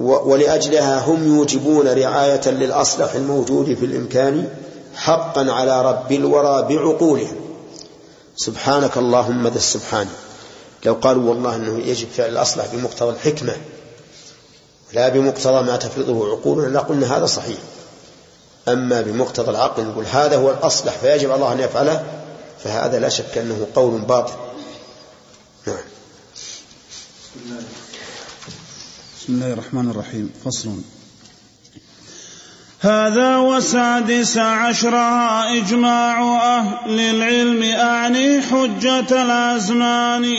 ولأجلها 0.00 0.98
هم 0.98 1.36
يوجبون 1.36 1.88
رعاية 1.88 2.48
للأصلح 2.48 3.14
الموجود 3.14 3.74
في 3.74 3.84
الإمكان 3.84 4.48
حقا 4.94 5.52
على 5.52 5.82
رب 5.82 6.12
الورى 6.12 6.62
بعقولهم. 6.68 7.36
سبحانك 8.36 8.96
اللهم 8.96 9.48
ذا 9.48 9.56
السبحان. 9.56 10.08
لو 10.84 10.94
قالوا 10.94 11.28
والله 11.30 11.56
أنه 11.56 11.78
يجب 11.78 12.08
فعل 12.16 12.28
الأصلح 12.28 12.66
بمقتضى 12.72 13.10
الحكمة 13.10 13.56
لا 14.92 15.08
بمقتضى 15.08 15.62
ما 15.62 15.76
تفرضه 15.76 16.30
عقولنا 16.30 16.78
لقلنا 16.78 17.16
هذا 17.16 17.26
صحيح. 17.26 17.58
أما 18.68 19.00
بمقتضى 19.00 19.50
العقل 19.50 19.84
نقول 19.84 20.04
هذا 20.04 20.36
هو 20.36 20.50
الأصلح 20.50 20.92
فيجب 20.92 21.30
الله 21.30 21.52
أن 21.52 21.60
يفعله 21.60 22.04
فهذا 22.64 22.98
لا 22.98 23.08
شك 23.08 23.38
أنه 23.38 23.66
قول 23.74 24.00
باطل. 24.00 24.32
نعم. 25.66 25.76
بسم 29.30 29.42
الله 29.42 29.52
الرحمن 29.52 29.90
الرحيم. 29.90 30.30
فصل. 30.44 30.70
هذا 32.80 33.36
وسادس 33.36 34.38
عشرها 34.38 35.56
إجماع 35.56 36.36
أهل 36.58 37.00
العلم 37.00 37.62
أعني 37.62 38.42
حجة 38.42 39.22
الأزمان. 39.22 40.34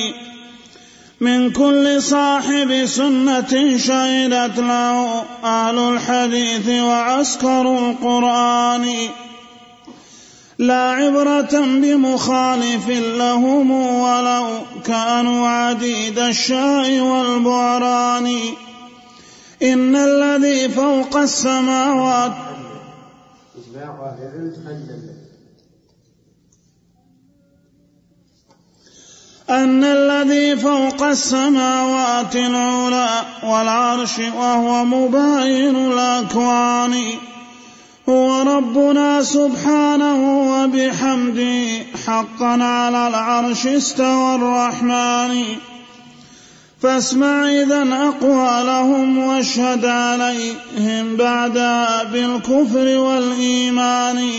من 1.21 1.51
كل 1.51 2.01
صاحب 2.01 2.85
سنة 2.85 3.77
شهدت 3.77 4.57
له 4.59 5.23
أهل 5.43 5.77
الحديث 5.77 6.69
وعسكر 6.69 7.61
القرآن. 7.61 8.95
لا 10.59 10.91
عبرة 10.91 11.59
بمخالف 11.61 12.89
لهم 12.89 13.71
ولو 13.71 14.47
كانوا 14.85 15.47
عديد 15.47 16.19
الشاء 16.19 16.99
والبعران 16.99 18.39
إن 19.63 19.95
الذي 19.95 20.69
فوق 20.69 21.17
السماوات 21.17 22.31
أن 29.49 29.83
الذي 29.83 30.55
فوق 30.55 31.03
السماوات 31.03 32.35
العلى 32.35 33.09
والعرش 33.43 34.19
وهو 34.19 34.85
مباين 34.85 35.75
الأكوان. 35.75 36.93
هو 38.09 38.41
ربنا 38.41 39.23
سبحانه 39.23 40.19
وبحمده 40.51 41.85
حقا 42.07 42.63
على 42.63 43.07
العرش 43.07 43.67
استوى 43.67 44.35
الرحمن. 44.35 45.45
فاسمع 46.81 47.49
إذا 47.49 47.87
أقوالهم 47.93 49.17
واشهد 49.17 49.85
عليهم 49.85 51.15
بعدها 51.15 52.03
بالكفر 52.03 52.97
والإيمان. 52.97 54.29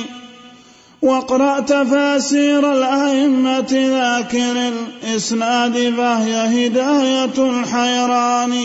واقرأ 1.02 1.60
تفاسير 1.60 2.73
الأئمة 2.73 3.73
ذاكر 3.73 4.73
الإسناد 4.73 5.94
فهي 5.97 6.66
هداية 6.66 7.51
الحيران. 7.51 8.64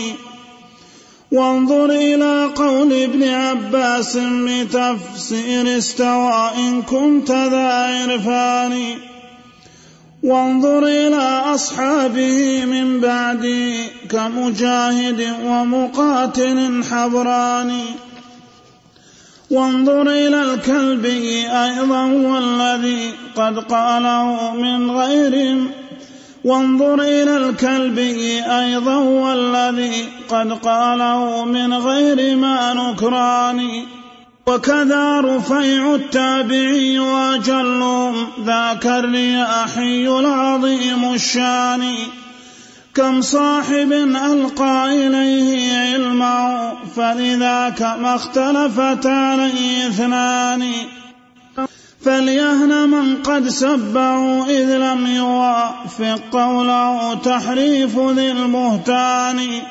وانظر 1.32 1.90
إلى 1.90 2.50
قول 2.54 3.02
ابن 3.02 3.28
عباس 3.28 4.16
بتفسير 4.16 5.78
استوى 5.78 6.50
إن 6.56 6.82
كنت 6.82 7.30
ذا 7.30 7.72
عرفان. 7.72 8.94
وانظر 10.22 10.86
إلى 10.86 11.42
أصحابه 11.54 12.64
من 12.64 13.00
بعده 13.00 13.72
كمجاهد 14.10 15.34
ومقاتل 15.44 16.84
حبران. 16.90 17.80
وانظر 19.50 20.02
إلى 20.02 20.42
الكلب 20.42 21.04
أيضا 21.50 22.04
والذي 22.04 23.12
قد 23.36 23.58
قاله 23.58 24.54
من 24.54 24.90
غير 24.90 25.56
وانظر 26.44 27.02
إلى 27.02 27.36
الكلب 27.36 27.98
أيضا 28.48 28.96
والذي 28.96 30.04
قد 30.28 30.52
قاله 30.52 31.44
من 31.44 31.74
غير 31.74 32.36
ما 32.36 32.74
نكران. 32.74 33.82
وكذا 34.48 35.20
رفيع 35.20 35.94
التابعي 35.94 36.98
وأجلهم 36.98 38.28
ذاك 38.44 38.86
الرياحي 38.86 40.08
العظيم 40.08 41.14
الشان. 41.14 41.94
كم 42.94 43.20
صاحب 43.22 43.92
ألقى 43.92 45.06
إليه 45.06 45.78
علمه 45.78 46.72
فلذاك 46.96 47.82
ما 47.82 48.14
اختلفت 48.14 49.06
عليه 49.06 49.88
اثنان. 49.88 50.72
فليهن 52.00 52.88
من 52.88 53.22
قد 53.22 53.48
سبعوا 53.48 54.44
إذ 54.44 54.76
لم 54.76 55.06
يوافق 55.06 56.20
قوله 56.32 57.14
تحريف 57.14 57.98
ذي 57.98 58.30
البهتان. 58.30 59.62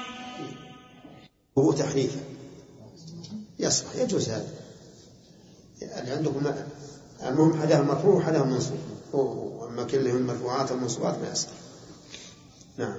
هو 1.57 1.71
تحريف. 1.71 2.11
يصلح 3.59 3.95
يجوز 3.95 4.29
هذا. 4.29 4.56
يعني 5.97 6.11
عندكم 6.11 6.41
المهم 7.25 7.61
حدها 7.61 7.81
مرفوع 7.81 8.15
وحدها 8.15 8.43
منصوب. 8.43 8.77
واما 9.13 9.83
كلهم 9.83 10.21
مرفوعات 10.21 10.71
ومنصوبات 10.71 11.15
ما 11.23 11.31
يصلح 11.31 11.51
نعم. 12.77 12.97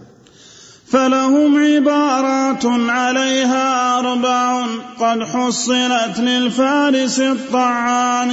فلهم 0.86 1.64
عبارات 1.64 2.66
عليها 2.66 3.98
أربع 3.98 4.66
قد 5.00 5.22
حصلت 5.22 6.18
للفارس 6.18 7.20
الطعان. 7.20 8.32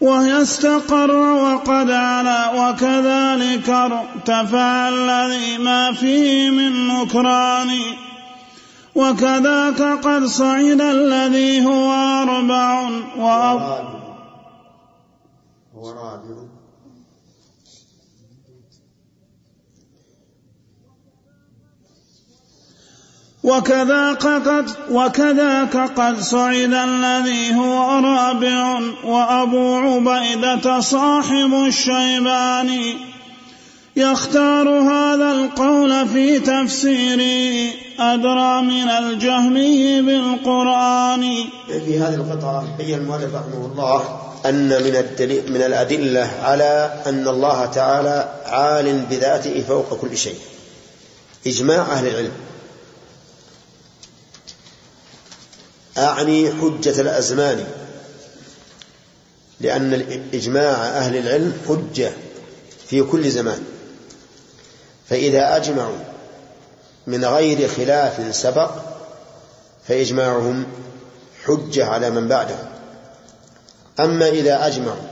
وهي 0.00 0.42
استقر 0.42 1.10
وقد 1.10 1.90
علا. 1.90 2.70
وكذلك 2.70 3.68
ارتفع 3.68 4.88
الذي 4.88 5.58
ما 5.58 5.92
فيه 5.92 6.50
من 6.50 6.88
نكران. 6.88 7.68
وكذاك 8.98 9.82
قد 9.82 10.24
صعد 10.24 10.80
الذي 10.80 11.66
هو 11.66 11.92
أربع 12.22 12.90
وأب 13.16 13.98
وكذاك 23.42 24.26
قد 24.26 24.66
وكذاك 24.90 25.76
قد 25.76 26.20
صعد 26.20 26.74
الذي 26.74 27.54
هو 27.54 27.98
رابع. 27.98 28.80
وأبو 29.04 29.76
عبيدة 29.76 30.80
صاحب 30.80 31.54
الشيباني. 31.66 33.07
يختار 33.98 34.68
هذا 34.68 35.30
القول 35.30 36.08
في 36.08 36.38
تفسيره 36.38 37.74
أدرى 37.98 38.62
من 38.62 38.88
الجهمي 38.88 40.02
بالقرآن. 40.02 41.44
في 41.68 41.98
هذه 41.98 42.14
القطعة 42.14 42.76
بين 42.78 42.98
المؤلف 42.98 43.34
رحمه 43.34 43.66
الله 43.66 44.20
أن 44.46 44.68
من 44.68 44.96
الدليل 44.96 45.52
من 45.52 45.62
الأدلة 45.62 46.30
على 46.42 47.02
أن 47.06 47.28
الله 47.28 47.66
تعالى 47.66 48.42
عال 48.46 48.98
بذاته 49.10 49.64
فوق 49.68 50.00
كل 50.00 50.16
شيء. 50.16 50.38
إجماع 51.46 51.82
أهل 51.82 52.08
العلم. 52.08 52.32
أعني 55.98 56.52
حجة 56.52 57.00
الأزمان. 57.00 57.64
لأن 59.60 60.20
إجماع 60.34 60.72
أهل 60.72 61.16
العلم 61.16 61.52
حجة 61.68 62.12
في 62.88 63.02
كل 63.02 63.30
زمان. 63.30 63.77
فإذا 65.08 65.56
أجمعوا 65.56 65.98
من 67.06 67.24
غير 67.24 67.68
خلاف 67.68 68.36
سبق 68.36 68.70
فإجماعهم 69.88 70.66
حجة 71.44 71.86
على 71.86 72.10
من 72.10 72.28
بعدهم. 72.28 72.68
أما 74.00 74.28
إذا 74.28 74.66
أجمعوا 74.66 75.08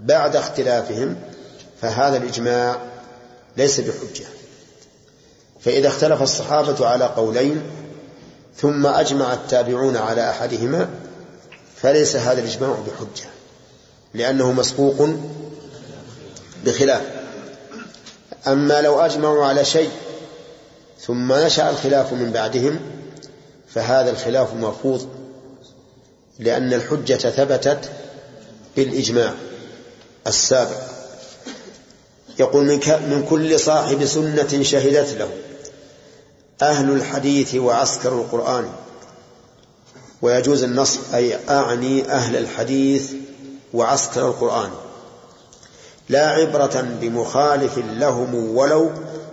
بعد 0.00 0.36
اختلافهم 0.36 1.16
فهذا 1.80 2.16
الإجماع 2.16 2.76
ليس 3.56 3.80
بحجة. 3.80 4.24
فإذا 5.60 5.88
اختلف 5.88 6.22
الصحابة 6.22 6.86
على 6.86 7.04
قولين 7.04 7.62
ثم 8.56 8.86
أجمع 8.86 9.32
التابعون 9.32 9.96
على 9.96 10.30
أحدهما 10.30 10.88
فليس 11.82 12.16
هذا 12.16 12.40
الإجماع 12.40 12.70
بحجة 12.70 13.28
لأنه 14.14 14.52
مسبوق 14.52 15.08
بخلاف. 16.64 17.21
أما 18.46 18.80
لو 18.80 19.00
أجمعوا 19.00 19.44
على 19.44 19.64
شيء 19.64 19.90
ثم 21.00 21.32
نشأ 21.32 21.70
الخلاف 21.70 22.12
من 22.12 22.32
بعدهم 22.32 22.80
فهذا 23.68 24.10
الخلاف 24.10 24.54
مرفوض 24.54 25.08
لأن 26.38 26.72
الحجة 26.72 27.30
ثبتت 27.30 27.90
بالإجماع 28.76 29.34
السابق. 30.26 30.80
يقول 32.38 32.64
من 32.88 33.26
كل 33.30 33.60
صاحب 33.60 34.04
سنة 34.04 34.62
شهدت 34.62 35.12
له 35.18 35.28
أهل 36.62 36.90
الحديث 36.90 37.54
وعسكر 37.54 38.12
القرآن. 38.12 38.70
ويجوز 40.22 40.62
النص 40.62 40.98
أي 41.14 41.38
أعني 41.50 42.10
أهل 42.10 42.36
الحديث 42.36 43.12
وعسكر 43.74 44.28
القرآن. 44.28 44.70
لا 46.12 46.28
عبرة 46.28 46.80
بمخالف 47.00 47.78
لهم 47.78 48.56
ولو 48.56 48.90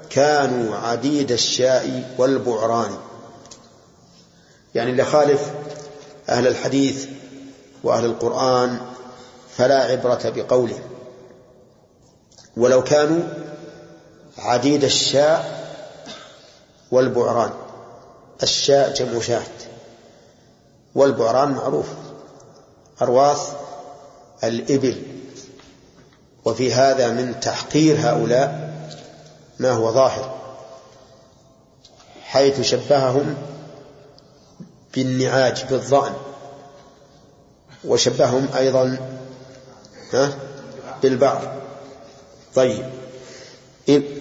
كانوا 0.10 0.76
عديد 0.76 1.31
الشاء 1.31 2.14
والبعران. 2.18 2.91
يعني 4.76 4.91
اللي 4.91 5.06
خالف 5.06 5.51
أهل 6.30 6.47
الحديث 6.47 7.07
وأهل 7.84 8.06
القرآن 8.06 8.80
فلا 9.57 9.84
عبرة 9.84 10.34
بقوله. 10.35 10.80
ولو 12.57 12.84
كانوا 12.84 13.22
عديد 14.38 14.84
الشاء 14.84 15.69
والبعران. 16.91 17.51
الشاء 18.43 18.93
جمع 18.93 19.22
شاة. 19.22 19.41
والبعران 20.95 21.51
معروف. 21.51 21.88
أرواث 23.01 23.53
الإبل. 24.43 25.19
وفي 26.49 26.73
هذا 26.73 27.11
من 27.11 27.39
تحقير 27.39 27.97
هؤلاء 27.99 28.69
ما 29.59 29.71
هو 29.71 29.91
ظاهر 29.91 30.35
حيث 32.23 32.61
شبههم 32.61 33.35
بالنعاج 34.93 35.65
بالظأن 35.69 36.13
وشبههم 37.85 38.47
أيضا 38.57 38.97
ها 40.13 40.30
بالبعر 41.03 41.53
طيب. 42.55 42.85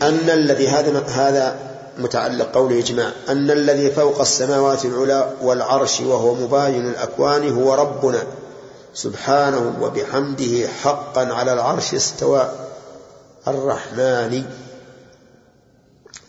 أن 0.02 0.30
الذي 0.30 0.68
هذا 0.68 1.00
هذا 1.00 1.59
متعلق 1.98 2.55
قوله 2.55 2.78
إجماع 2.78 3.10
أن 3.28 3.50
الذي 3.50 3.90
فوق 3.90 4.20
السماوات 4.20 4.84
العلى 4.84 5.32
والعرش 5.42 6.00
وهو 6.00 6.34
مباين 6.34 6.88
الأكوان 6.88 7.52
هو 7.52 7.74
ربنا. 7.74 8.22
سبحانه 8.94 9.77
وبحمده 9.81 10.69
حقا 10.69 11.35
على 11.35 11.52
العرش 11.52 11.94
استوى. 11.94 12.52
الرحمن 13.48 14.44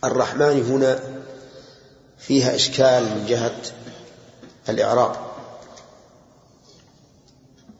الرحمن 0.04 0.64
هنا 0.72 1.00
فيها 2.18 2.56
إشكال 2.56 3.04
من 3.04 3.26
جهة 3.26 3.56
الإعراب. 4.70 5.16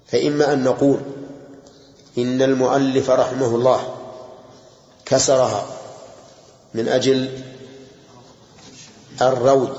فإما 0.08 0.54
أن 0.54 0.64
نقول 0.64 1.00
إن 2.18 2.42
المؤلف 2.42 3.10
رحمه 3.10 3.56
الله 3.56 3.96
كسرها 5.06 5.66
من 6.74 6.88
أجل 6.88 7.44
الروي 9.22 9.70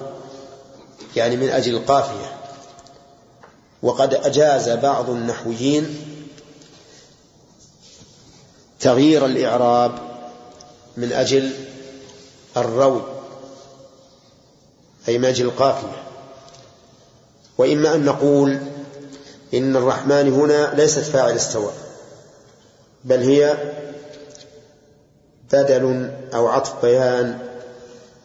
يعني 1.17 1.37
من 1.37 1.49
أجل 1.49 1.75
القافية. 1.75 2.30
وقد 3.83 4.15
أجاز 4.15 4.69
بعض 4.69 5.11
النحويين 5.11 5.97
تغيير 8.81 9.27
الإعراب 9.27 9.93
من 10.97 11.13
أجل 11.13 11.53
الروي 12.57 13.03
أي 15.09 15.19
من 15.19 15.25
أجل 15.25 15.45
القافية. 15.45 16.03
وإما 17.59 17.95
أن 17.95 18.05
نقول 18.05 18.59
إن 19.55 19.77
الرحمن 19.77 20.33
هنا 20.33 20.75
ليست 20.75 20.99
فاعل 20.99 21.37
استوى 21.37 21.73
بل 23.05 23.23
هي 23.23 23.57
بدل 25.53 26.11
أو 26.35 26.49
عطف 26.49 26.83
بيان 26.83 27.39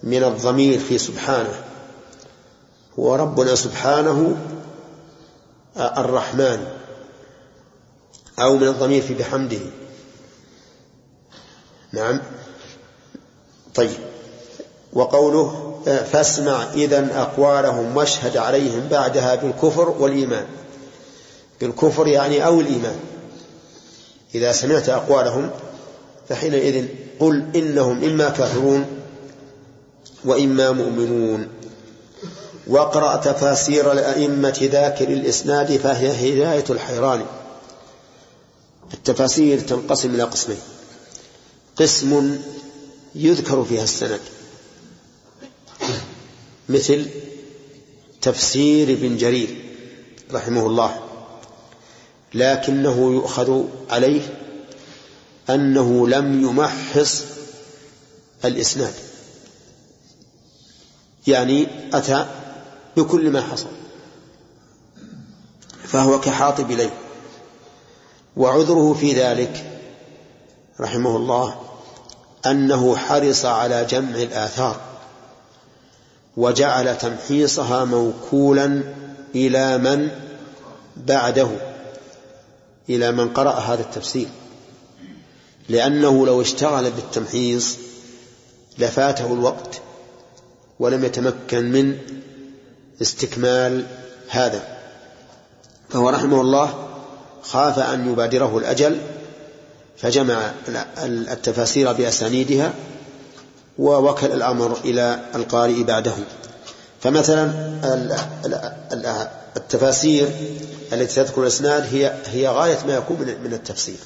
من 0.04 0.24
الضمير 0.24 0.80
في 0.80 0.98
سبحانه. 0.98 1.64
هو 3.00 3.16
ربنا 3.16 3.56
سبحانه 3.56 4.38
الرحمن 5.78 6.68
أو 8.40 8.58
من 8.58 8.68
الضمير 8.68 9.02
في 9.02 9.14
بحمده. 9.14 9.60
نعم. 11.92 12.22
طيب. 13.76 13.98
وقوله 14.94 15.76
فاسمع 16.12 16.64
إذا 16.74 17.22
أقوالهم 17.22 17.98
واشهد 17.98 18.38
عليهم 18.38 18.88
بعدها 18.88 19.36
بالكفر 19.36 19.90
والإيمان. 19.90 20.46
بالكفر 21.62 22.08
يعني 22.08 22.46
أو 22.46 22.60
الإيمان. 22.60 23.00
إذا 24.36 24.52
سمعت 24.52 24.90
أقوالهم 24.90 25.50
فحينئذ 26.30 26.86
قل 27.20 27.46
إنهم 27.56 28.04
إما 28.04 28.30
كافرون 28.30 28.86
وإما 30.26 30.72
مؤمنون. 30.72 31.48
واقرأ 32.68 33.16
تفاسير 33.16 33.92
الأئمة 33.92 34.70
ذاكر 34.72 35.08
الإسناد 35.08 35.78
فهي 35.78 36.34
هداية 36.34 36.66
الحيران. 36.70 37.26
التفاسير 38.94 39.60
تنقسم 39.60 40.16
إلى 40.16 40.24
قسمين. 40.24 40.58
قسم 41.76 42.40
يذكر 43.16 43.64
فيها 43.64 43.84
السند. 43.84 44.20
مثل 46.70 47.06
تفسير 48.22 48.90
ابن 48.90 49.18
جرير 49.18 49.66
رحمه 50.34 50.66
الله 50.66 51.00
لكنه 52.34 53.14
يؤخذ 53.14 53.64
عليه 53.90 54.22
أنه 55.50 56.08
لم 56.08 56.44
يمحص 56.44 57.24
الإسناد. 58.46 58.94
يعني 61.28 61.68
أتى 61.94 62.26
بكل 62.98 63.32
ما 63.32 63.42
حصل. 63.42 63.70
فهو 65.84 66.20
كحاطب 66.20 66.72
إليه 66.72 66.94
وعذره 68.38 68.94
في 68.94 69.14
ذلك 69.14 69.82
رحمه 70.80 71.16
الله 71.16 71.56
أنه 72.46 72.96
حرص 72.96 73.46
على 73.46 73.86
جمع 73.86 74.16
الآثار 74.16 74.82
وجعل 76.38 76.98
تمحيصها 76.98 77.86
موكولا 77.86 78.84
إلى 79.36 79.78
من 79.78 80.10
بعده 80.98 81.50
إلى 82.90 83.12
من 83.12 83.30
قرأ 83.30 83.52
هذا 83.52 83.82
التفسير. 83.82 84.28
لأنه 85.70 86.26
لو 86.26 86.42
اشتغل 86.42 86.92
بالتمحيص 86.92 87.78
لفاته 88.78 89.34
الوقت 89.34 89.82
ولم 90.80 91.06
يتمكن 91.06 91.72
من 91.72 91.98
استكمال 93.02 93.86
هذا. 94.30 94.62
فهو 95.90 96.10
رحمه 96.10 96.42
الله 96.42 96.88
خاف 97.42 97.80
أن 97.80 98.12
يبادره 98.12 98.58
الأجل 98.58 98.98
فجمع 99.98 100.52
التفاسير 101.06 101.94
بأسانيدها 101.94 102.74
ووكل 103.80 104.32
الأمر 104.32 104.78
إلى 104.86 105.20
القارئ 105.36 105.84
بعده. 105.84 106.14
فمثلا 107.02 107.52
التفاسير 109.58 110.30
التي 110.94 111.16
تذكر 111.16 111.42
الإسناد 111.42 111.84
هي 111.92 112.14
هي 112.26 112.48
غاية 112.48 112.78
ما 112.88 112.96
يكون 112.96 113.18
من 113.44 113.54
التفسير. 113.54 113.98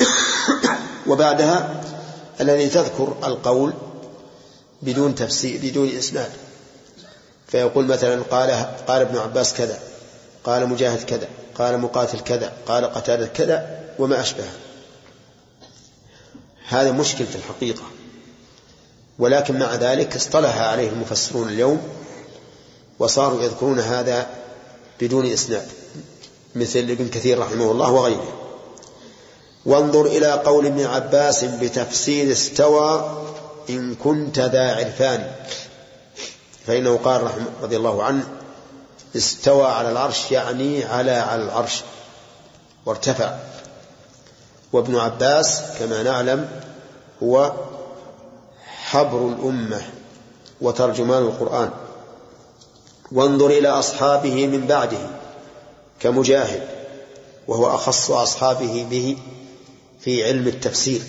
وبعدها 1.08 1.80
الذي 2.40 2.68
تذكر 2.68 3.16
القول 3.24 3.72
بدون 4.82 5.14
تفسير 5.14 5.60
بدون 5.62 5.88
إسناد. 5.88 6.30
فيقول 7.54 7.86
مثلا 7.86 8.22
قال 8.22 8.50
قال 8.86 9.00
ابن 9.02 9.18
عباس 9.18 9.54
كذا 9.54 9.78
قال 10.44 10.68
مجاهد 10.68 11.02
كذا 11.04 11.28
قال 11.58 11.78
مقاتل 11.78 12.20
كذا 12.20 12.52
قال 12.66 12.84
قتادة 12.84 13.26
كذا 13.26 13.80
وما 13.98 14.20
أشبه. 14.20 14.44
هذا 16.68 16.92
مشكل 16.92 17.26
في 17.26 17.36
الحقيقة. 17.36 17.82
ولكن 19.18 19.58
مع 19.58 19.74
ذلك 19.74 20.16
اصطلح 20.16 20.56
عليه 20.56 20.88
المفسرون 20.88 21.48
اليوم 21.48 21.82
وصاروا 22.98 23.42
يذكرون 23.42 23.80
هذا 23.80 24.26
بدون 25.00 25.26
إسناد 25.26 25.66
مثل 26.54 26.78
ابن 26.78 27.08
كثير 27.08 27.38
رحمه 27.38 27.70
الله 27.70 27.90
وغيره. 27.90 28.32
وانظر 29.66 30.06
إلى 30.06 30.32
قول 30.32 30.66
ابن 30.66 30.84
عباس 30.84 31.44
بتفسير 31.44 32.32
استوى 32.32 33.22
إن 33.70 33.94
كنت 33.94 34.38
ذا 34.38 34.76
عرفان. 34.76 35.30
فإنه 36.66 36.96
قال 37.04 37.22
رحمه 37.22 37.46
رضي 37.62 37.76
الله 37.76 38.02
عنه 38.02 38.28
استوى 39.16 39.66
على 39.66 39.90
العرش 39.90 40.32
يعني 40.32 40.84
على 40.84 41.10
على 41.10 41.42
العرش 41.42 41.82
وارتفع. 42.86 43.34
وابن 44.72 44.96
عباس 44.96 45.62
كما 45.78 46.02
نعلم 46.02 46.48
هو 47.22 47.52
حبر 48.66 49.28
الأمة 49.28 49.82
وترجمان 50.60 51.22
القرآن. 51.22 51.70
وانظر 53.12 53.46
إلى 53.46 53.68
أصحابه 53.68 54.46
من 54.46 54.66
بعده 54.66 54.98
كمجاهد 56.00 56.68
وهو 57.48 57.74
أخص 57.74 58.10
أصحابه 58.10 58.86
به 58.90 59.16
في 60.00 60.24
علم 60.24 60.48
التفسير 60.48 61.02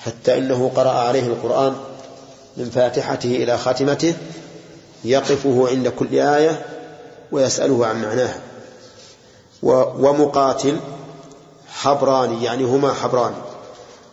حتى 0.00 0.38
إنه 0.38 0.72
قرأ 0.76 0.90
عليه 0.90 1.26
القرآن 1.26 1.76
من 2.56 2.70
فاتحته 2.70 3.36
إلى 3.36 3.58
خاتمته 3.58 4.14
يقفه 5.04 5.68
عند 5.68 5.88
كل 5.88 6.18
آية 6.18 6.66
ويسأله 7.32 7.86
عن 7.86 8.02
معناها. 8.02 8.40
ومقاتل 9.62 10.76
حبراني 11.68 12.44
يعني 12.44 12.64
هما 12.64 12.92
حبران. 12.92 13.32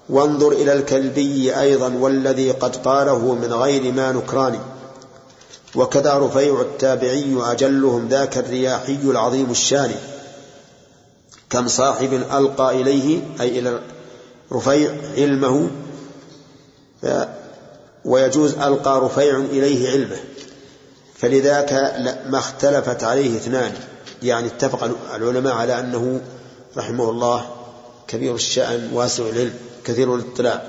وانظر 0.10 0.52
إلى 0.52 0.74
الكلبي 0.74 1.60
أيضا 1.60 1.94
والذي 2.00 2.52
قد 2.52 2.76
قاله 2.76 3.34
من 3.34 3.54
غير 3.54 3.94
ما 3.94 4.12
نكران 4.12 4.60
وكذا 5.76 6.18
رفيع 6.18 6.62
التابعي 6.62 7.36
أجلهم 7.40 8.08
ذاك 8.08 8.38
الرياحي 8.38 9.00
العظيم 9.04 9.52
الشان. 9.52 9.96
كم 11.50 11.68
صاحب 11.68 12.14
ألقى 12.14 12.82
إليه 12.82 13.22
أي 13.42 13.60
إلى 13.60 13.80
رفيع 14.52 14.92
علمه 15.18 15.70
ويجوز 18.06 18.54
ألقى 18.54 19.00
رفيع 19.00 19.38
إليه 19.38 19.92
علمه. 19.92 20.18
فلذاك 21.18 21.74
ما 22.30 22.38
اختلفت 22.38 23.04
عليه 23.04 23.38
اثنان. 23.38 23.74
يعني 24.24 24.48
اتفق 24.48 24.84
العلماء 25.16 25.54
على 25.54 25.80
أنه 25.80 26.22
رحمه 26.78 27.10
الله 27.10 27.50
كبير 28.08 28.36
الشأن 28.36 28.90
واسع 28.94 29.24
العلم 29.24 29.54
كثير 29.86 30.16
الاطلاع. 30.16 30.64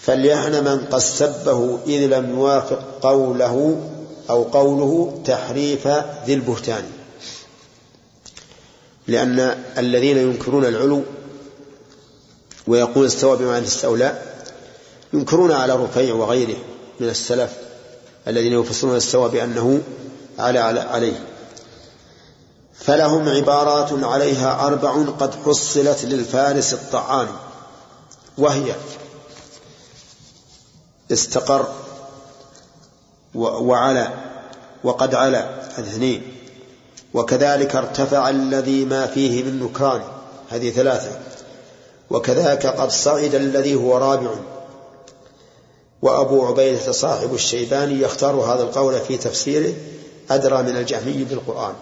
فليحن 0.00 0.64
من 0.64 0.86
قد 0.90 0.98
سبه 0.98 1.78
إذ 1.86 2.06
لم 2.06 2.30
يوافق 2.30 2.98
قوله 3.02 3.80
أو 4.30 4.42
قوله 4.42 5.22
تحريف 5.24 5.88
ذي 6.26 6.34
البهتان. 6.34 6.84
لأن 9.08 9.58
الذين 9.78 10.18
ينكرون 10.18 10.64
العلو 10.64 11.02
ويقول 12.66 13.06
استوى 13.06 13.36
بمعنى 13.36 13.66
استولى 13.66 14.22
ينكرون 15.12 15.52
على 15.52 15.72
رفيع 15.72 16.14
وغيره 16.14 16.56
من 17.00 17.08
السلف. 17.08 17.65
الذين 18.28 18.60
يفسرون 18.60 18.96
استوى 18.96 19.28
بأنه 19.28 19.82
على, 20.38 20.58
عليه. 20.58 21.26
فلهم 22.74 23.28
عبارات 23.28 23.88
عليها 23.92 24.66
أربع 24.66 25.04
قد 25.20 25.34
حصلت 25.46 26.04
للفارس 26.04 26.72
الطعان 26.74 27.28
وهي 28.38 28.74
استقر 31.12 31.66
وعلى 33.34 34.08
وقد 34.84 35.14
على 35.14 35.68
اثنين 35.78 36.36
وكذلك 37.14 37.76
ارتفع 37.76 38.30
الذي 38.30 38.84
ما 38.84 39.06
فيه 39.06 39.42
من 39.44 39.62
نكران 39.62 40.02
هذه 40.48 40.70
ثلاثة. 40.70 41.18
وكذاك 42.10 42.66
قد 42.66 42.90
صعد 42.90 43.34
الذي 43.34 43.74
هو 43.74 43.98
رابع. 43.98 44.30
وأبو 46.02 46.46
عبيدة 46.46 46.92
صاحب 46.92 47.34
الشيباني 47.34 48.00
يختار 48.02 48.34
هذا 48.34 48.62
القول 48.62 49.00
في 49.00 49.16
تفسيره 49.16 49.74
أدرى 50.30 50.62
من 50.62 50.76
الجهمي 50.76 51.24
بالقرآن. 51.24 51.74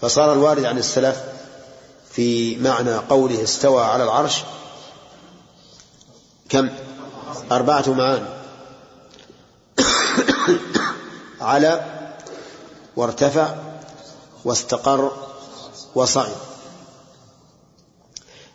فصار 0.00 0.32
الوارد 0.32 0.64
عن 0.64 0.78
السلف 0.78 1.22
في 2.10 2.56
معنى 2.56 2.94
قوله 2.94 3.42
استوى 3.42 3.84
على 3.84 4.04
العرش. 4.04 4.42
كم؟ 6.48 6.68
أربعة 7.52 7.88
معاني 7.88 8.26
على 11.40 11.84
وارتفع 12.96 13.54
واستقر 14.44 15.12
وصعد. 15.94 16.36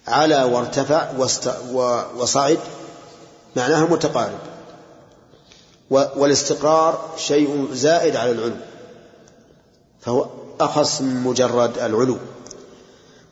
على 0.07 0.43
وارتفع 0.43 1.11
وصعد 2.17 2.59
معناها 3.55 3.85
متقارب. 3.85 4.39
والاستقرار 5.89 7.09
شيء 7.17 7.67
زائد 7.73 8.15
على 8.15 8.31
العلو. 8.31 8.55
فهو 10.01 10.27
أخص 10.59 11.01
من 11.01 11.23
مجرد 11.23 11.77
العلو. 11.77 12.17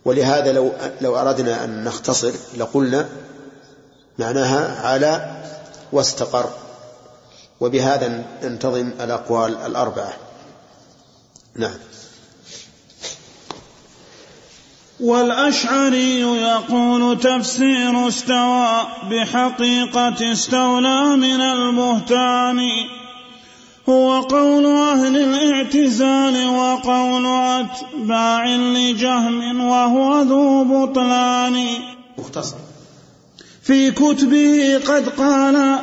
ولهذا 0.05 0.51
لو 0.51 0.71
لو 1.01 1.17
أردنا 1.17 1.63
أن 1.63 1.83
نختصر 1.83 2.31
لقلنا 2.57 3.09
معناها 4.19 4.87
على 4.87 5.41
واستقر. 5.91 6.49
وبهذا 7.59 8.23
ننتظم 8.43 8.91
الأقوال 9.01 9.57
الأربعة. 9.57 10.13
نعم. 11.55 11.77
والأشعري 15.03 16.19
يقول 16.21 17.19
تفسير 17.19 18.07
استوى 18.07 18.87
بحقيقة 19.11 20.31
استولى 20.31 21.15
من 21.15 21.41
البهتان 21.41 22.59
هو 23.89 24.21
قول 24.21 24.65
أهل 24.65 25.17
الاعتزال 25.17 26.47
وقول 26.47 27.25
أتباع 27.25 28.45
لجهم 28.55 29.65
وهو 29.65 30.21
ذو 30.21 30.63
بطلان. 30.63 31.67
مختصر. 32.17 32.55
في 33.63 33.91
كتبه 33.91 34.81
قد 34.87 35.09
قال 35.09 35.79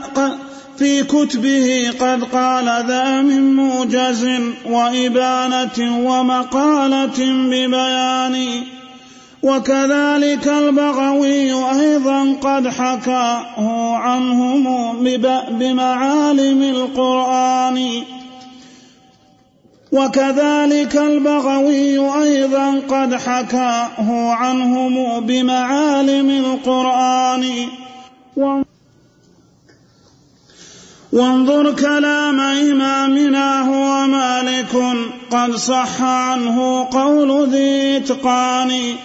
في 0.78 1.02
كتبه 1.02 1.90
قد 2.00 2.24
قال 2.24 2.86
ذا 2.86 3.22
من 3.22 3.56
موجز 3.56 4.28
وإبانة 4.66 6.06
ومقالة 6.08 7.18
ببيان. 7.50 8.64
وكذلك 9.42 10.48
البغوي 10.48 11.52
أيضا 11.80 12.36
قد 12.42 12.68
حكاه 12.68 13.94
عنهم 13.96 14.96
بمعالم 15.58 16.62
القرآن. 16.62 18.02
وكذلك 19.92 20.96
البغوي 20.96 22.22
أيضا 22.22 22.80
قد 22.88 23.14
حكاه 23.14 24.30
عنهم 24.32 25.20
بمعالم 25.20 26.30
القرآن. 26.30 27.68
وانظر 31.12 31.74
كلام 31.74 32.40
إمامنا 32.40 33.60
هو 33.60 34.06
مالك 34.06 34.76
قد 35.30 35.56
صح 35.56 36.02
عنه 36.02 36.88
قول 36.90 37.48
ذي 37.48 37.96
إتقان. 37.96 38.96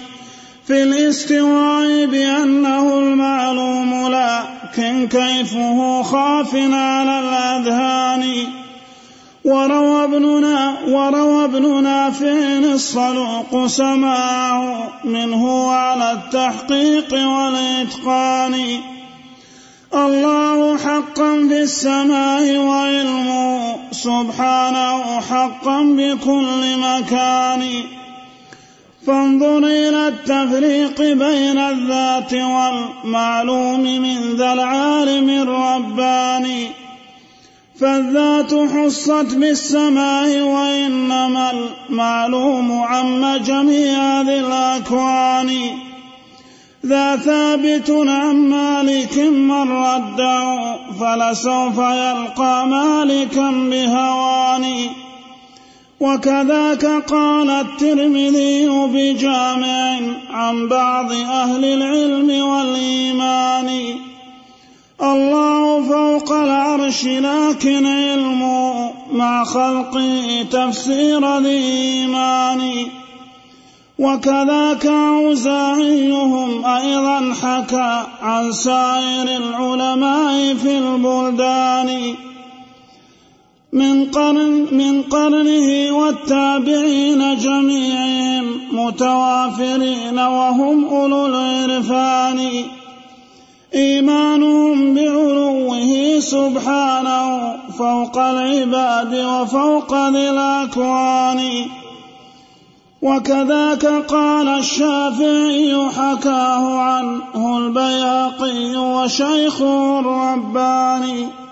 في 0.67 0.83
الاستواء 0.83 2.05
بأنه 2.05 2.99
المعلوم 2.99 4.07
لكن 4.07 5.07
كيفه 5.07 6.03
خاف 6.03 6.55
على 6.55 7.19
الأذهان. 7.19 8.47
وروى 9.45 10.03
ابننا 10.03 10.77
وروى 10.87 11.45
ابن 11.45 11.83
نافع 11.83 12.57
الصلوق 12.73 13.65
سماعه 13.65 14.91
منه 15.03 15.71
على 15.71 16.11
التحقيق 16.11 17.13
والإتقان. 17.13 18.55
الله 19.93 20.77
حقا 20.77 21.47
في 21.49 21.61
السماء 21.61 22.57
وعلمه 22.57 23.75
سبحانه 23.91 25.21
حقا 25.21 25.81
بكل 25.83 26.77
مكان. 26.77 27.63
فانظر 29.07 29.57
إلى 29.57 30.07
التفريق 30.07 31.01
بين 31.01 31.57
الذات 31.57 32.33
والمعلوم 32.33 33.81
من 33.81 34.35
ذا 34.35 34.53
العالم 34.53 35.29
الرباني. 35.29 36.67
فالذات 37.79 38.53
حصت 38.53 39.35
بالسماء 39.35 40.41
وإنما 40.41 41.51
المعلوم 41.51 42.71
عم 42.81 43.35
جميع 43.35 44.21
ذي 44.21 44.39
الأكوان. 44.39 45.51
ذا 46.85 47.15
ثابت 47.15 47.89
عن 47.89 48.35
مالك 48.35 49.17
من 49.17 49.71
رده 49.71 50.75
فلسوف 50.99 51.77
يلقى 51.77 52.67
مالكا 52.67 53.51
بهوان 53.51 54.89
وكذاك 55.99 56.85
قال 56.85 57.49
الترمذي 57.49 58.67
بجامع 58.67 59.99
عن 60.29 60.67
بعض 60.67 61.11
أهل 61.11 61.65
العلم 61.65 62.45
والإيمان 62.47 63.95
الله 65.01 65.83
فوق 65.83 66.31
العرش 66.31 67.05
لكن 67.05 67.85
علمه 67.85 68.91
مع 69.11 69.43
خلقه 69.43 70.45
تفسير 70.51 71.37
الإيمان. 71.37 72.87
وكذاك 73.99 74.85
أوزاعيهم 74.85 76.65
أيضا 76.65 77.33
حكى 77.41 78.03
عن 78.21 78.51
سائر 78.51 79.37
العلماء 79.37 80.55
في 80.55 80.77
البلدان. 80.77 82.15
من 83.75 84.05
قرن 84.11 84.67
من 84.71 85.01
قرنه 85.01 85.91
والتابعين 85.91 87.37
جميعهم 87.37 88.45
متوافرين 88.71 90.19
وهم 90.19 90.85
أولو 90.85 91.25
العرفان. 91.25 92.63
إيمانهم 93.75 94.93
بعلوه 94.93 96.19
سبحانه 96.19 97.55
فوق 97.77 98.17
العباد 98.17 99.15
وفوق 99.15 100.07
ذي 100.09 100.29
الأكوان. 100.29 101.65
وكذاك 103.01 103.85
قال 103.85 104.47
الشافعي 104.47 105.89
حكاه 105.89 106.79
عنه 106.79 107.57
البياقي 107.57 108.75
وشيخه 108.77 109.99
الرباني. 109.99 111.44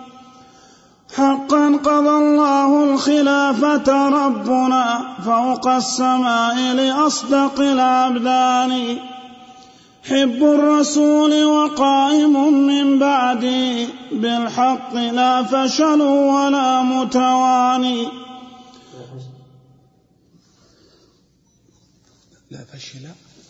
حقا 1.14 1.78
قضى 1.78 2.10
الله 2.10 2.94
الخلافة 2.94 4.10
ربنا 4.10 5.16
فوق 5.26 5.68
السماء 5.68 6.74
لأصدق 6.74 7.60
الأبدان. 7.60 8.98
حب 10.04 10.44
الرسول 10.44 11.46
وقائم 11.46 12.54
من 12.68 13.00
بعدي 13.00 13.88
بالحق 14.12 14.94
لا 14.94 15.44
فشل 15.44 16.02
ولا 16.02 16.82
متواني. 16.82 18.08
لا 22.52 22.66
فشل. 22.74 23.08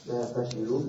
لا 0.08 0.26
فشل 0.26 0.84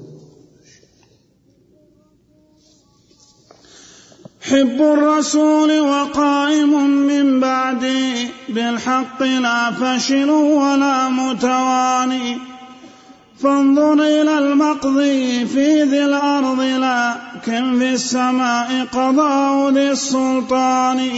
حب 4.50 4.80
الرسول 4.80 5.80
وقائم 5.80 6.90
من 6.90 7.40
بعدي 7.40 8.28
بالحق 8.48 9.22
لا 9.22 9.70
فشل 9.70 10.30
ولا 10.30 11.08
متواني. 11.08 12.38
فانظر 13.42 13.92
إلى 13.92 14.38
المقضي 14.38 15.46
في 15.46 15.82
ذي 15.82 16.04
الأرض 16.04 16.60
لكن 16.60 17.78
في 17.78 17.88
السماء 17.92 18.86
قضاء 18.92 19.70
ذي 19.70 19.90
السلطان 19.90 21.10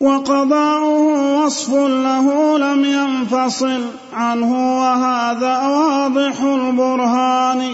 وقضاؤه 0.00 1.36
وصف 1.38 1.74
له 2.08 2.58
لم 2.58 2.84
ينفصل 2.84 3.82
عنه 4.12 4.78
وهذا 4.80 5.58
واضح 5.68 6.42
البرهان. 6.42 7.72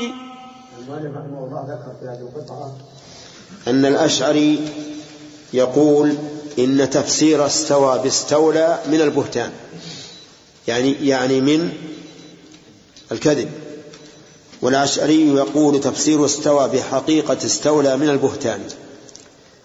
رحمه 0.88 1.44
الله 1.46 1.62
ذكر 1.72 1.92
في 2.00 2.06
هذه 2.06 2.28
القطعة 2.28 2.87
أن 3.68 3.86
الأشعري 3.86 4.58
يقول 5.52 6.14
إن 6.58 6.90
تفسير 6.90 7.46
استوى 7.46 7.98
باستولى 7.98 8.78
من 8.86 9.00
البهتان. 9.00 9.50
يعني 10.68 11.08
يعني 11.08 11.40
من 11.40 11.72
الكذب. 13.12 13.50
والأشعري 14.62 15.28
يقول 15.28 15.80
تفسير 15.80 16.24
استوى 16.24 16.68
بحقيقة 16.68 17.38
استولى 17.44 17.96
من 17.96 18.08
البهتان. 18.08 18.60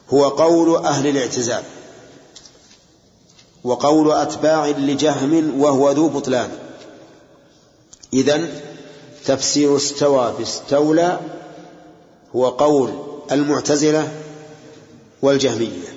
هو 0.09 0.27
قول 0.27 0.85
أهل 0.85 1.07
الاعتزال. 1.07 1.63
وقول 3.63 4.11
أتباع 4.11 4.67
لجهم 4.67 5.61
وهو 5.61 5.91
ذو 5.91 6.07
بطلان. 6.07 6.49
إذن 8.13 8.61
تفسير 9.25 9.77
استوى 9.77 10.33
باستولى 10.39 11.19
هو 12.35 12.49
قول 12.49 13.12
المعتزلة 13.31 14.11
والجهمية. 15.21 15.93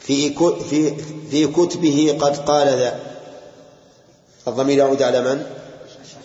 في 0.00 0.34
في 0.70 0.94
في 1.30 1.46
كتبه 1.46 2.18
قد 2.20 2.36
قال 2.36 2.68
ذا. 2.68 3.00
الضمير 4.48 4.78
يعود 4.78 5.02
على 5.02 5.20
من؟ 5.20 5.46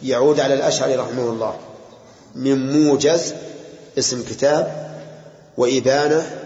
يعود 0.03 0.39
على 0.39 0.53
الأشعري 0.53 0.95
رحمه 0.95 1.29
الله. 1.29 1.55
من 2.35 2.71
موجز 2.71 3.33
اسم 3.97 4.23
كتاب 4.23 4.91
وإبانة 5.57 6.39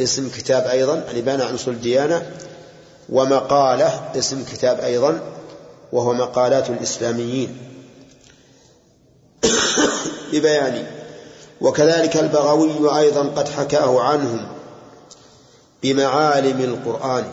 اسم 0.00 0.28
كتاب 0.28 0.66
أيضا 0.66 1.04
الإبانة 1.10 1.44
عن 1.44 1.54
أصول 1.54 1.74
الديانة 1.74 2.30
ومقالة 3.08 4.10
اسم 4.16 4.44
كتاب 4.44 4.80
أيضا 4.80 5.20
وهو 5.92 6.14
مقالات 6.14 6.70
الإسلاميين. 6.70 7.58
ببيان 10.32 10.99
وكذلك 11.60 12.16
البغوي 12.16 12.98
أيضا 12.98 13.20
قد 13.36 13.48
حكاه 13.48 14.00
عنهم 14.00 14.46
بمعالم 15.82 16.60
القرآن 16.60 17.24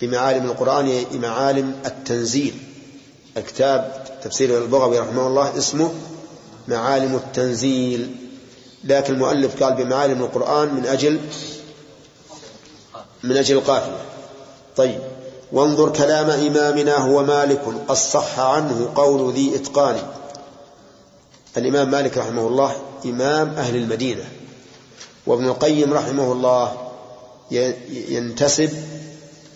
بمعالم 0.00 0.44
القرآن 0.44 1.04
معالم 1.22 1.74
التنزيل. 1.86 2.54
الكتاب 3.36 4.04
تفسير 4.22 4.58
البغوي 4.58 4.98
رحمه 4.98 5.26
الله 5.26 5.58
اسمه 5.58 5.92
معالم 6.68 7.14
التنزيل. 7.14 8.16
لكن 8.84 9.14
المؤلف 9.14 9.62
قال 9.62 9.74
بمعالم 9.74 10.22
القرآن 10.22 10.74
من 10.74 10.86
أجل 10.86 11.20
من 13.22 13.36
أجل 13.36 13.56
القافية 13.56 13.96
طيب 14.76 15.00
وانظر 15.52 15.90
كلام 15.92 16.30
إمامنا 16.30 16.96
هو 16.96 17.22
مالك 17.22 17.62
قد 17.88 17.96
صح 17.96 18.38
عنه 18.38 18.92
قول 18.94 19.32
ذي 19.32 19.54
إتقان. 19.54 19.96
الإمام 21.56 21.90
مالك 21.90 22.18
رحمه 22.18 22.46
الله 22.46 22.72
إمام 23.04 23.48
أهل 23.48 23.76
المدينة. 23.76 24.24
وابن 25.26 25.44
القيم 25.44 25.94
رحمه 25.94 26.32
الله 26.32 26.90
ينتسب 27.90 28.70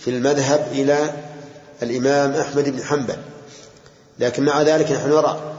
في 0.00 0.10
المذهب 0.10 0.68
إلى 0.72 1.10
الإمام 1.82 2.32
أحمد 2.32 2.68
بن 2.68 2.84
حنبل. 2.84 3.16
لكن 4.18 4.44
مع 4.44 4.62
ذلك 4.62 4.92
نحن 4.92 5.08
نرى 5.10 5.54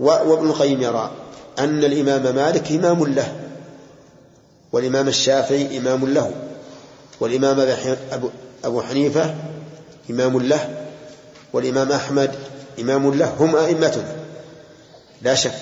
وابن 0.00 0.46
القيم 0.46 0.82
يرى 0.82 1.10
أن 1.58 1.84
الإمام 1.84 2.34
مالك 2.34 2.72
إمام 2.72 3.06
له 3.06 3.32
والإمام 4.72 5.08
الشافعي 5.08 5.78
إمام 5.78 6.06
له 6.06 6.30
والإمام 7.20 7.76
أبو 8.64 8.82
حنيفة 8.82 9.34
إمام 10.10 10.40
له 10.40 10.86
والإمام 11.52 11.92
أحمد 11.92 12.34
إمام 12.80 13.14
له 13.14 13.34
هم 13.38 13.56
أئمتنا. 13.56 14.23
لا 15.24 15.34
شك. 15.34 15.54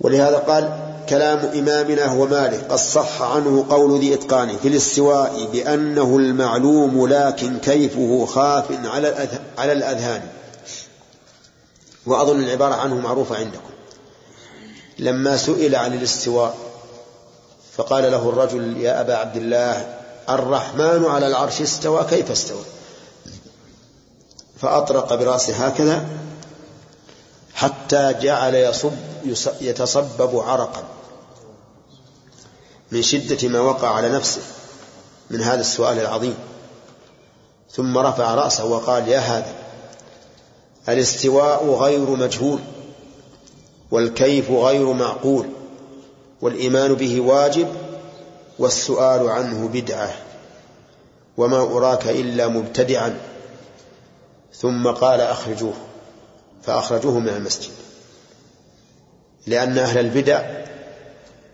ولهذا 0.00 0.36
قال 0.36 0.94
كلام 1.08 1.38
إمامنا 1.38 2.06
هو 2.06 2.26
مالك 2.26 2.64
قد 2.68 2.78
صح 2.78 3.22
عنه 3.22 3.66
قول 3.70 4.00
ذي 4.00 4.14
إتقان 4.14 4.56
في 4.62 4.68
الاستواء 4.68 5.48
بأنه 5.52 6.16
المعلوم 6.16 7.06
لكن 7.06 7.58
كيفه 7.58 8.26
خاف 8.26 8.86
على 8.86 9.28
على 9.58 9.72
الأذهان. 9.72 10.22
وأظن 12.06 12.40
العبارة 12.40 12.74
عنه 12.74 12.94
معروفة 12.94 13.36
عندكم. 13.36 13.70
لما 14.98 15.36
سئل 15.36 15.76
عن 15.76 15.94
الاستواء 15.94 16.56
فقال 17.76 18.12
له 18.12 18.28
الرجل 18.28 18.76
يا 18.76 19.00
أبا 19.00 19.14
عبد 19.14 19.36
الله 19.36 19.94
الرحمن 20.28 21.04
على 21.04 21.26
العرش 21.26 21.60
استوى 21.60 22.04
كيف 22.10 22.30
استوى؟ 22.30 22.62
فأطرق 24.60 25.14
برأسه 25.14 25.66
هكذا 25.66 26.06
حتى 27.58 28.12
جعل 28.12 28.54
يصب 28.54 28.92
يتصبب 29.60 30.38
عرقا. 30.38 30.84
من 32.92 33.02
شدة 33.02 33.48
ما 33.48 33.60
وقع 33.60 33.88
على 33.88 34.08
نفسه 34.08 34.40
من 35.30 35.40
هذا 35.40 35.60
السؤال 35.60 35.98
العظيم. 35.98 36.34
ثم 37.72 37.98
رفع 37.98 38.34
رأسه 38.34 38.64
وقال 38.64 39.08
يا 39.08 39.18
هذا 39.18 39.54
الاستواء 40.88 41.66
غير 41.66 42.10
مجهول 42.10 42.60
والكيف 43.90 44.50
غير 44.50 44.92
معقول 44.92 45.46
والإيمان 46.40 46.94
به 46.94 47.20
واجب 47.20 47.68
والسؤال 48.58 49.28
عنه 49.28 49.68
بدعة 49.68 50.14
وما 51.36 51.62
أراك 51.62 52.06
إلا 52.06 52.48
مبتدعا. 52.48 53.20
ثم 54.54 54.88
قال 54.88 55.20
أخرجوه. 55.20 55.87
فأخرجوه 56.68 57.18
من 57.18 57.28
المسجد. 57.28 57.70
لأن 59.46 59.78
أهل 59.78 59.98
البدع 59.98 60.42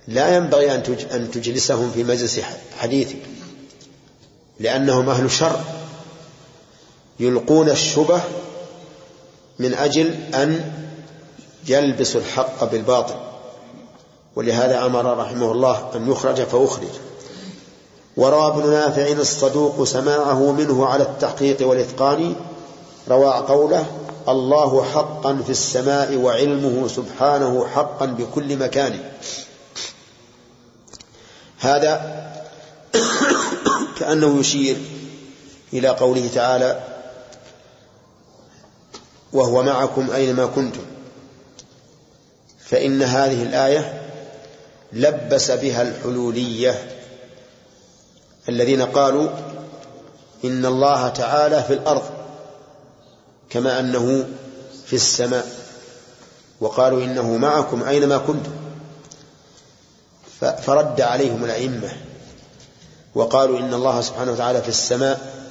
لا 0.08 0.36
ينبغي 0.36 0.74
أن 1.14 1.30
تجلسهم 1.30 1.90
في 1.90 2.04
مجلس 2.04 2.40
حديث. 2.78 3.12
لأنهم 4.60 5.08
أهل 5.08 5.30
شر. 5.30 5.60
يلقون 7.20 7.70
الشبه 7.70 8.20
من 9.58 9.74
أجل 9.74 10.14
أن 10.34 10.72
يلبسوا 11.68 12.20
الحق 12.20 12.64
بالباطل. 12.64 13.16
ولهذا 14.36 14.86
أمر 14.86 15.18
رحمه 15.18 15.52
الله 15.52 15.90
أن 15.94 16.10
يخرج 16.10 16.42
فأخرج. 16.42 16.94
وروى 18.16 18.46
ابن 18.46 18.70
نافع 18.70 19.08
الصدوق 19.08 19.84
سماعه 19.84 20.52
منه 20.52 20.86
على 20.86 21.02
التحقيق 21.02 21.68
والإتقان 21.68 22.34
روى 23.08 23.30
قوله 23.30 23.86
الله 24.28 24.84
حقا 24.84 25.42
في 25.44 25.50
السماء 25.50 26.16
وعلمه 26.16 26.88
سبحانه 26.88 27.66
حقا 27.66 28.06
بكل 28.06 28.56
مكان. 28.56 29.00
هذا 31.58 32.24
كأنه 33.98 34.40
يشير 34.40 34.76
إلى 35.72 35.88
قوله 35.88 36.30
تعالى 36.34 36.80
وهو 39.32 39.62
معكم 39.62 40.10
أينما 40.10 40.46
كنتم. 40.46 40.84
فإن 42.58 43.02
هذه 43.02 43.42
الآية 43.42 44.02
لبس 44.92 45.50
بها 45.50 45.82
الحلولية 45.82 46.90
الذين 48.48 48.82
قالوا 48.82 49.28
إن 50.44 50.66
الله 50.66 51.08
تعالى 51.08 51.62
في 51.62 51.72
الأرض. 51.72 52.13
كما 53.54 53.80
أنه 53.80 54.24
في 54.86 54.96
السماء. 54.96 55.46
وقالوا 56.60 57.04
إنه 57.04 57.36
معكم 57.36 57.82
أينما 57.82 58.18
كنتم. 58.18 58.50
فرد 60.62 61.00
عليهم 61.00 61.44
الأئمة. 61.44 61.92
وقالوا 63.14 63.58
إن 63.58 63.74
الله 63.74 64.00
سبحانه 64.00 64.32
وتعالى 64.32 64.62
في 64.62 64.68
السماء 64.68 65.44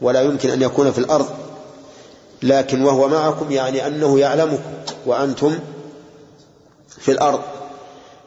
ولا 0.00 0.22
يمكن 0.22 0.50
أن 0.50 0.62
يكون 0.62 0.92
في 0.92 0.98
الأرض. 0.98 1.28
لكن 2.42 2.82
وهو 2.82 3.08
معكم 3.08 3.50
يعني 3.50 3.86
أنه 3.86 4.18
يعلمكم 4.18 4.72
وأنتم 5.06 5.58
في 6.98 7.10
الأرض. 7.10 7.40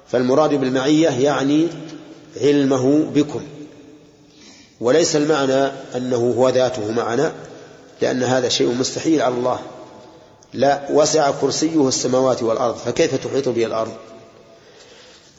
فالمراد 0.07 0.49
بالمعية 0.49 1.09
يعني 1.09 1.67
علمه 2.41 3.05
بكم. 3.15 3.41
وليس 4.81 5.15
المعنى 5.15 5.71
أنه 5.95 6.33
هو 6.37 6.49
ذاته 6.49 6.91
معنا. 6.91 7.31
لأن 8.03 8.23
هذا 8.23 8.49
شيء 8.49 8.73
مستحيل 8.73 9.21
على 9.21 9.35
الله. 9.35 9.59
لا 10.53 10.87
وسع 10.91 11.31
كرسيه 11.41 11.87
السماوات 11.87 12.43
والأرض 12.43 12.75
فكيف 12.75 13.27
تحيط 13.27 13.49
به 13.49 13.65
الأرض؟ 13.65 13.91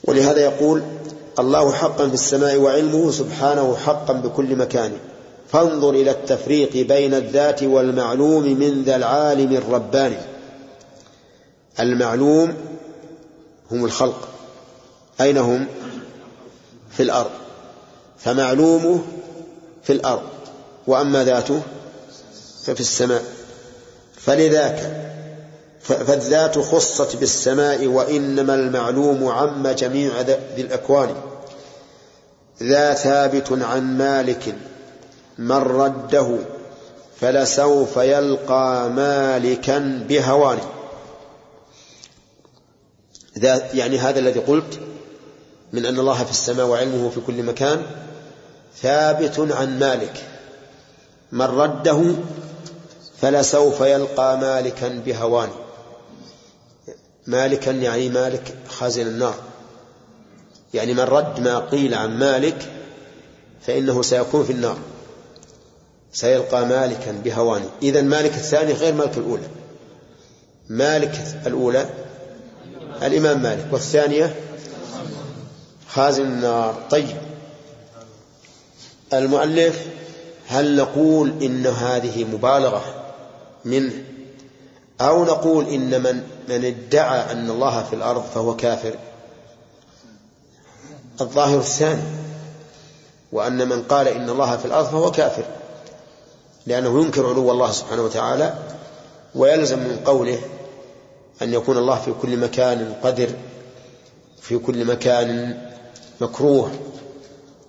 ولهذا 0.03 0.39
يقول 0.39 0.83
الله 1.39 1.73
حقا 1.73 2.07
في 2.07 2.13
السماء 2.13 2.57
وعلمه 2.57 3.11
سبحانه 3.11 3.77
حقا 3.85 4.13
بكل 4.13 4.55
مكان. 4.55 4.91
فانظر 5.51 5.89
إلى 5.89 6.11
التفريق 6.11 6.87
بين 6.87 7.13
الذات 7.13 7.63
والمعلوم 7.63 8.43
من 8.43 8.83
ذا 8.83 8.95
العالم 8.95 9.55
الرباني 9.55 10.17
المعلوم 11.79 12.53
هم 13.71 13.85
الخلق. 13.85 14.27
أين 15.21 15.37
هم؟ 15.37 15.65
في 16.91 17.03
الأرض. 17.03 17.31
فمعلومه 18.17 18.99
في 19.83 19.93
الأرض. 19.93 20.23
وأما 20.87 21.23
ذاته؟ 21.23 21.61
ففي 22.65 22.79
السماء. 22.79 23.23
فلذاك 24.17 25.05
فالذات 25.81 26.59
خصت 26.59 27.15
بالسماء 27.15 27.87
وإنما 27.87 28.55
المعلوم 28.55 29.27
عم 29.27 29.67
جميع 29.67 30.21
ذي 30.21 30.61
الأكوان. 30.61 31.15
ذا 32.63 32.93
ثابت 32.93 33.51
عن 33.51 33.97
مالك 33.97 34.55
من 35.37 35.51
رده 35.51 36.37
فلسوف 37.21 37.97
يلقى 37.97 38.89
مالكا 38.89 40.05
بهوان 40.09 40.59
ذا 43.39 43.73
يعني 43.73 43.99
هذا 43.99 44.19
الذي 44.19 44.39
قلت 44.39 44.79
من 45.73 45.85
أن 45.85 45.99
الله 45.99 46.23
في 46.23 46.31
السماء 46.31 46.65
وعلمه 46.65 47.09
في 47.09 47.19
كل 47.27 47.43
مكان 47.43 47.81
ثابت 48.81 49.39
عن 49.39 49.79
مالك 49.79 50.23
من 51.31 51.45
رده 51.45 52.01
فلسوف 53.25 53.81
يلقى 53.81 54.37
مالكا 54.37 54.87
بهوان. 54.89 55.49
مالكا 57.27 57.71
يعني 57.71 58.09
مالك 58.09 58.53
خازن 58.69 59.07
النار. 59.07 59.35
يعني 60.73 60.93
من 60.93 60.99
رد 60.99 61.39
ما 61.39 61.59
قيل 61.59 61.93
عن 61.93 62.19
مالك 62.19 62.71
فإنه 63.61 64.01
سيكون 64.01 64.43
في 64.43 64.51
النار. 64.51 64.77
سيلقى 66.13 66.65
مالكا 66.65 67.11
بهوان. 67.11 67.65
إذا 67.81 68.01
مالك 68.01 68.33
الثاني 68.33 68.73
غير 68.73 68.93
مالك 68.93 69.17
الأولى. 69.17 69.47
مالك 70.69 71.21
الأولى 71.45 71.89
الإمام 73.03 73.43
مالك 73.43 73.67
والثانية 73.71 74.35
خازن 75.87 76.25
النار. 76.25 76.83
طيب. 76.89 77.17
المؤلف 79.13 79.85
هل 80.47 80.75
نقول 80.75 81.43
إن 81.43 81.67
هذه 81.67 82.23
مبالغة 82.23 83.04
منه. 83.65 83.93
أو 85.01 85.25
نقول 85.25 85.67
إن 85.67 86.03
من 86.03 86.23
من 86.49 86.65
ادعى 86.65 87.31
أن 87.31 87.49
الله 87.49 87.83
في 87.83 87.95
الأرض 87.95 88.23
فهو 88.35 88.55
كافر. 88.55 88.95
الظاهر 91.21 91.57
الثاني 91.57 92.01
وأن 93.31 93.69
من 93.69 93.83
قال 93.83 94.07
إن 94.07 94.29
الله 94.29 94.57
في 94.57 94.65
الأرض 94.65 94.85
فهو 94.85 95.11
كافر. 95.11 95.43
لأنه 96.67 97.01
ينكر 97.01 97.29
علو 97.29 97.51
الله 97.51 97.71
سبحانه 97.71 98.01
وتعالى 98.01 98.53
ويلزم 99.35 99.79
من 99.79 99.99
قوله 100.05 100.39
أن 101.41 101.53
يكون 101.53 101.77
الله 101.77 101.95
في 101.95 102.13
كل 102.21 102.37
مكان 102.37 102.93
قدر 103.03 103.29
في 104.41 104.57
كل 104.57 104.85
مكان 104.85 105.57
مكروه 106.21 106.71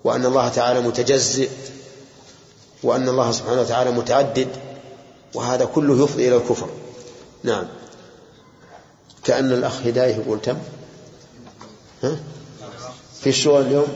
وأن 0.03 0.25
الله 0.25 0.49
تعالى 0.49 0.81
متجزئ 0.81 1.49
وأن 2.83 3.09
الله 3.09 3.31
سبحانه 3.31 3.61
وتعالى 3.61 3.91
متعدد. 3.91 4.47
وهذا 5.33 5.65
كله 5.65 6.03
يفضي 6.03 6.27
إلى 6.27 6.37
الكفر. 6.37 6.69
نعم. 7.43 7.65
كأن 9.23 9.51
الأخ 9.51 9.81
هداية 9.81 10.15
يقول 10.15 10.41
تم. 10.41 10.57
ها؟ 12.03 12.17
في 13.21 13.29
الشغل 13.29 13.61
اليوم؟ 13.61 13.87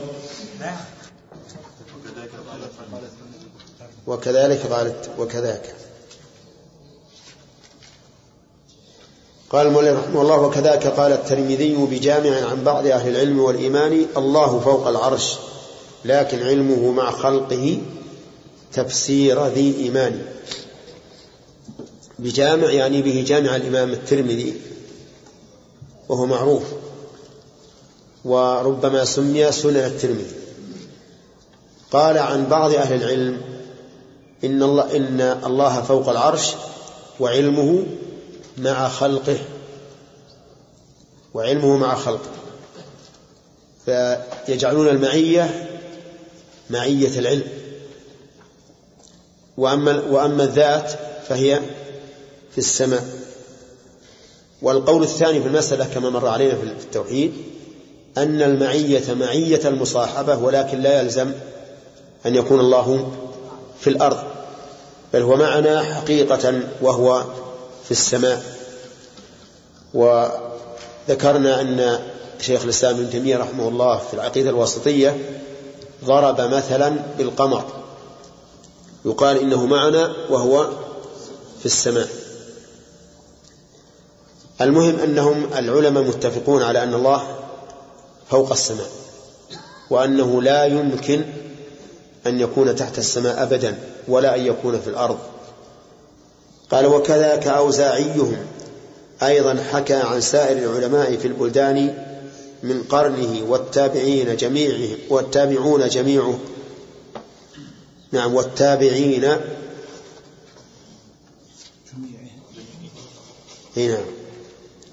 وكذلك 4.06 4.66
قالت 4.66 5.10
وكذاك. 5.18 5.74
قال 9.50 9.66
المؤلف 9.66 9.98
رحمه 9.98 10.22
الله 10.22 10.40
وكذاك 10.40 10.86
قال 10.86 11.12
الترمذي 11.12 11.74
بجامع 11.76 12.50
عن 12.50 12.64
بعض 12.64 12.86
أهل 12.86 13.08
العلم 13.08 13.40
والإيمان 13.40 14.06
الله 14.16 14.60
فوق 14.60 14.88
العرش 14.88 15.36
لكن 16.04 16.42
علمه 16.42 16.92
مع 16.92 17.10
خلقه 17.10 17.80
تفسير 18.72 19.46
ذي 19.46 19.76
إيمان. 19.76 20.26
بجامع 22.22 22.70
يعني 22.70 23.02
به 23.02 23.24
جامع 23.26 23.56
الإمام 23.56 23.90
الترمذي 23.90 24.54
وهو 26.08 26.26
معروف. 26.26 26.62
وربما 28.24 29.04
سمي 29.04 29.52
سنن 29.52 29.76
الترمذي. 29.76 30.34
قال 31.90 32.18
عن 32.18 32.46
بعض 32.46 32.74
أهل 32.74 33.02
العلم 33.02 33.40
إن 34.44 34.62
الله 34.62 34.96
إن 34.96 35.20
الله 35.20 35.82
فوق 35.82 36.08
العرش 36.08 36.52
وعلمه 37.20 37.86
مع 38.58 38.88
خلقه. 38.88 39.38
وعلمه 41.34 41.76
مع 41.76 41.94
خلقه. 41.94 42.30
فيجعلون 43.86 44.88
المعية 44.88 45.68
معية 46.70 47.18
العلم. 47.18 47.48
وأما 49.56 50.02
وأما 50.10 50.44
الذات 50.44 50.92
فهي 51.28 51.60
في 52.52 52.58
السماء. 52.58 53.04
والقول 54.62 55.02
الثاني 55.02 55.40
في 55.40 55.48
المسألة 55.48 55.84
كما 55.84 56.10
مر 56.10 56.28
علينا 56.28 56.54
في 56.54 56.62
التوحيد 56.62 57.32
أن 58.18 58.42
المعية 58.42 59.14
معية 59.14 59.68
المصاحبة 59.68 60.36
ولكن 60.36 60.80
لا 60.80 61.00
يلزم 61.00 61.32
أن 62.26 62.34
يكون 62.34 62.60
الله 62.60 63.12
في 63.80 63.90
الأرض 63.90 64.18
بل 65.12 65.22
هو 65.22 65.36
معنا 65.36 65.94
حقيقة 65.94 66.60
وهو 66.82 67.24
في 67.84 67.90
السماء. 67.90 68.42
وذكرنا 69.94 71.60
أن 71.60 71.98
شيخ 72.40 72.62
الإسلام 72.62 72.94
ابن 72.94 73.10
تيمية 73.10 73.36
رحمه 73.36 73.68
الله 73.68 73.98
في 73.98 74.14
العقيدة 74.14 74.50
الواسطية 74.50 75.40
ضرب 76.04 76.40
مثلا 76.40 76.96
بالقمر 77.18 77.64
يقال 79.04 79.38
إنه 79.38 79.66
معنا 79.66 80.12
وهو 80.30 80.66
في 81.60 81.66
السماء. 81.66 82.08
المهم 84.62 84.98
أنهم 84.98 85.50
العلماء 85.58 86.02
متفقون 86.02 86.62
على 86.62 86.82
أن 86.82 86.94
الله 86.94 87.38
فوق 88.30 88.52
السماء 88.52 88.90
وأنه 89.90 90.42
لا 90.42 90.64
يمكن 90.64 91.24
أن 92.26 92.40
يكون 92.40 92.76
تحت 92.76 92.98
السماء 92.98 93.42
أبدا 93.42 93.78
ولا 94.08 94.36
أن 94.36 94.46
يكون 94.46 94.80
في 94.80 94.86
الأرض. 94.86 95.18
قال 96.70 96.86
وكذاك 96.86 97.46
أوزاعيهم. 97.46 98.36
أيضا 99.22 99.64
حكى 99.72 99.94
عن 99.94 100.20
سائر 100.20 100.56
العلماء 100.56 101.16
في 101.16 101.28
البلدان 101.28 102.04
من 102.62 102.82
قرنه 102.82 103.42
والتابعين 103.48 104.36
جميعهم 104.36 104.98
والتابعون 105.08 105.88
جميعه. 105.88 106.38
نعم 108.12 108.34
والتابعين. 108.34 109.36
نعم 113.76 114.21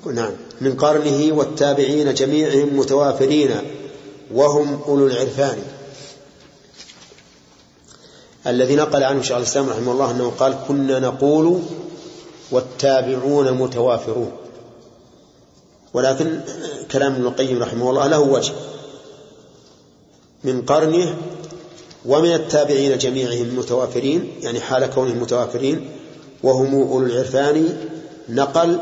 نعم. 0.06 0.32
من 0.62 0.76
قرنه 0.76 1.34
والتابعين 1.34 2.14
جميعهم 2.14 2.78
متوافرين 2.80 3.52
وهم 4.34 4.82
أولو 4.88 5.08
العرفان. 5.08 5.58
الذي 8.48 8.76
نقل 8.76 9.04
عنه 9.04 9.22
شيخ 9.22 9.38
الإسلام 9.38 9.70
رحمه 9.70 9.92
الله 9.92 10.12
أنه 10.12 10.30
قال 10.40 10.56
كنا 10.68 11.00
نقول 11.00 11.62
والتابعون 12.52 13.52
متوافرون 13.52 14.32
ولكن 15.94 16.42
كلام 16.92 17.14
ابن 17.14 17.28
القيم 17.28 17.64
رحمه 17.64 17.90
الله 17.90 18.08
له 18.08 18.20
وجه. 18.20 18.54
من 20.44 20.62
قرنه 20.62 21.18
ومن 22.06 22.34
التابعين 22.34 22.98
جميعهم 22.98 23.58
متوافرين 23.58 24.32
يعني 24.42 24.60
حال 24.60 24.86
كونهم 24.86 25.22
متوافرين 25.22 25.90
وهم 26.44 26.76
أولو 26.76 27.06
العرفان 27.06 27.78
نقل 28.30 28.80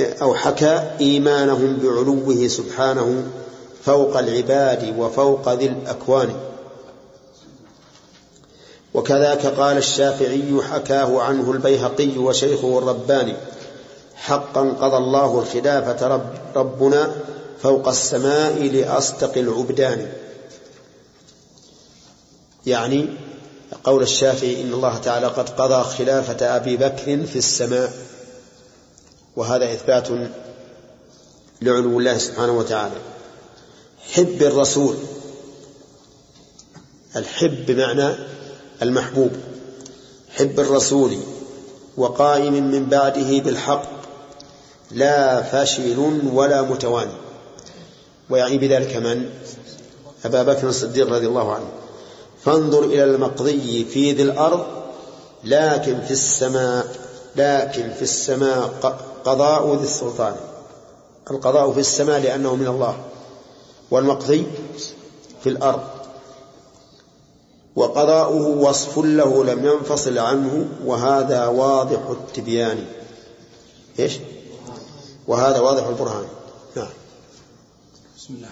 أو 0.00 0.34
حكى 0.34 0.90
إيمانهم 1.00 1.76
بعلوه 1.76 2.48
سبحانه 2.48 3.26
فوق 3.84 4.18
العباد 4.18 4.94
وفوق 4.98 5.52
ذي 5.52 5.66
الأكوان. 5.66 6.34
وكذاك 8.94 9.46
قال 9.46 9.76
الشافعي 9.76 10.62
حكاه 10.72 11.20
عنه 11.22 11.50
البيهقي 11.50 12.18
وشيخه 12.18 12.78
الرباني 12.78 13.34
حقا 14.16 14.60
قضى 14.80 14.96
الله 14.96 15.38
الخلافة 15.38 16.06
رب 16.06 16.26
ربنا 16.56 17.12
فوق 17.62 17.88
السماء 17.88 18.62
لأصدق 18.62 19.38
العبدان. 19.38 20.12
يعني 22.66 23.08
قول 23.84 24.02
الشافعي 24.02 24.62
إن 24.62 24.72
الله 24.72 24.98
تعالى 24.98 25.26
قد 25.26 25.48
قضى 25.48 25.84
خلافة 25.84 26.56
أبي 26.56 26.76
بكر 26.76 27.26
في 27.26 27.36
السماء. 27.36 27.92
وهذا 29.36 29.72
إثبات 29.72 30.08
لعلو 31.62 31.98
الله 31.98 32.18
سبحانه 32.18 32.52
وتعالى. 32.52 32.94
حب 34.12 34.42
الرسول 34.42 34.96
الحب 37.16 37.66
بمعنى 37.66 38.14
المحبوب. 38.82 39.30
حب 40.30 40.60
الرسول 40.60 41.16
وقائم 41.96 42.52
من 42.70 42.86
بعده 42.86 43.38
بالحق 43.38 43.84
لا 44.90 45.42
فاشل 45.42 46.20
ولا 46.32 46.62
متواني 46.62 47.12
ويعني 48.30 48.58
بذلك 48.58 48.96
من؟ 48.96 49.30
أبا 50.24 50.42
بكر 50.42 50.68
الصديق 50.68 51.12
رضي 51.12 51.26
الله 51.26 51.52
عنه. 51.52 51.68
فانظر 52.44 52.84
إلى 52.84 53.04
المقضي 53.04 53.84
في 53.84 54.12
ذي 54.12 54.22
الأرض 54.22 54.66
لكن 55.44 56.00
في 56.00 56.10
السماء. 56.10 57.03
لكن 57.36 57.90
في 57.90 58.02
السماء 58.02 58.68
قضاء 59.24 59.74
ذي 59.76 59.84
السلطان. 59.84 60.36
القضاء 61.30 61.72
في 61.72 61.80
السماء 61.80 62.20
لأنه 62.20 62.54
من 62.54 62.66
الله. 62.66 62.96
والمقضي 63.90 64.46
في 65.42 65.48
الأرض. 65.48 65.88
وقضاؤه 67.76 68.46
وصف 68.46 68.98
له 68.98 69.44
لم 69.44 69.66
ينفصل 69.66 70.18
عنه 70.18 70.68
وهذا 70.84 71.46
واضح 71.46 72.00
التبيان. 72.10 72.86
إيش؟ 73.98 74.12
وهذا 75.26 75.60
واضح 75.60 75.86
البرهان. 75.86 76.26
نعم. 76.76 76.88
بسم 78.16 78.34
الله 78.34 78.48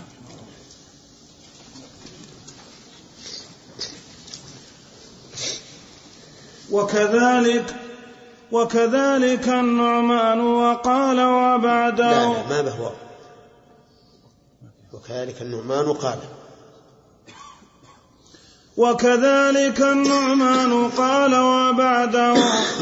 وكذلك 6.70 7.81
وكذلك 8.52 9.48
النعمان 9.48 10.40
وقال 10.40 11.20
وبعده 11.20 12.10
لا 12.10 12.32
لا 12.32 12.48
ما 12.48 12.62
به 12.62 12.90
وكذلك 14.92 15.42
النعمان 15.42 15.92
قال. 15.92 16.18
وكذلك 18.76 19.80
النعمان 19.80 20.88
قال 20.88 21.34
وبعده 21.34 22.34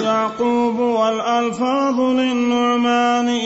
يعقوب 0.02 0.78
والألفاظ 0.78 2.01
للنعمان. 2.01 3.40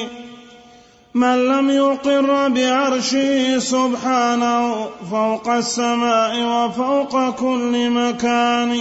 من 1.14 1.48
لم 1.48 1.70
يقر 1.70 2.48
بعرشه 2.48 3.58
سبحانه 3.58 4.88
فوق 5.10 5.48
السماء 5.48 6.32
وفوق 6.44 7.30
كل 7.30 7.90
مكان. 7.90 8.80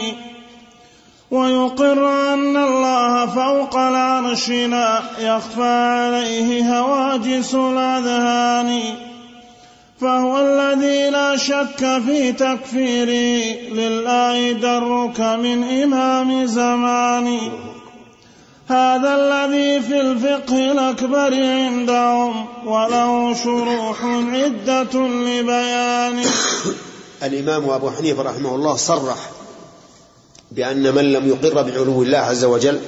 ويقر 1.34 2.34
أن 2.34 2.58
الله 2.58 3.26
فوق 3.26 3.76
العرش 3.78 4.50
لا 4.50 5.02
يخفى 5.20 5.64
عليه 5.64 6.80
هواجس 6.80 7.56
الأذهان. 7.56 8.82
فهو 10.02 10.38
الذي 10.38 11.10
لا 11.10 11.38
شك 11.38 12.02
في 12.06 12.32
تكفيره 12.32 13.56
لله 13.74 14.52
درك 14.52 15.20
من 15.20 15.64
إمام 15.84 16.46
زمان 16.46 17.40
هذا 18.68 19.16
الذي 19.16 19.82
في 19.82 20.02
الفقه 20.02 20.72
الأكبر 20.72 21.34
عندهم 21.34 22.46
وله 22.66 23.34
شروح 23.34 24.06
عدة 24.06 25.08
لبيان 25.08 26.24
الإمام 27.28 27.70
أبو 27.70 27.90
حنيفة 27.90 28.24
رحمه 28.24 28.56
الله 28.56 28.76
صرح 28.76 29.43
بأن 30.56 30.96
من 30.96 31.14
لم 31.14 31.28
يقر 31.28 31.62
بعلو 31.62 32.04
الله 32.04 32.18
عز 32.18 32.44
وجل 32.44 32.80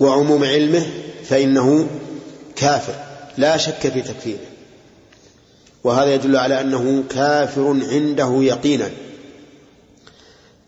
وعموم 0.00 0.44
علمه 0.44 0.86
فإنه 1.24 1.88
كافر 2.56 2.94
لا 3.38 3.56
شك 3.56 3.88
في 3.88 4.02
تكفيره. 4.02 4.46
وهذا 5.84 6.14
يدل 6.14 6.36
على 6.36 6.60
أنه 6.60 7.04
كافر 7.10 7.80
عنده 7.92 8.38
يقينا. 8.42 8.90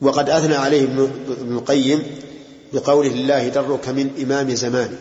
وقد 0.00 0.30
أثنى 0.30 0.54
عليه 0.54 0.82
ابن 0.82 1.56
القيم 1.56 2.02
بقوله 2.72 3.10
الله 3.10 3.48
درك 3.48 3.88
من 3.88 4.10
إمام 4.22 4.54
زمانه. 4.54 4.98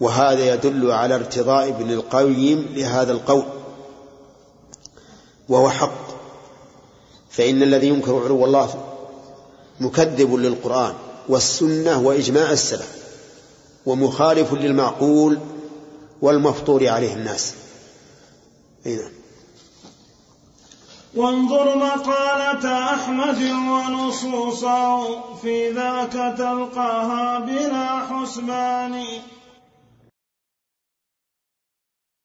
وهذا 0.00 0.54
يدل 0.54 0.90
على 0.90 1.14
ارتضاء 1.14 1.68
ابن 1.68 1.90
القيم 1.90 2.66
لهذا 2.74 3.12
القول. 3.12 3.44
وهو 5.48 5.70
حق. 5.70 6.05
فإن 7.36 7.62
الذي 7.62 7.88
ينكر 7.88 8.24
علو 8.24 8.44
الله 8.44 8.84
مكذب 9.80 10.34
للقرآن 10.34 10.94
والسنة 11.28 12.00
وإجماع 12.00 12.50
السلف 12.50 12.96
ومخالف 13.86 14.52
للمعقول 14.52 15.38
والمفطور 16.22 16.88
عليه 16.88 17.14
الناس 17.14 17.54
هنا. 18.86 19.10
وانظر 21.14 21.78
مقالة 21.78 22.92
أحمد 22.94 23.42
ونصوصه 23.42 25.06
في 25.42 25.70
ذاك 25.70 26.12
تلقاها 26.38 27.38
بلا 27.38 28.06
حسبان 28.06 29.04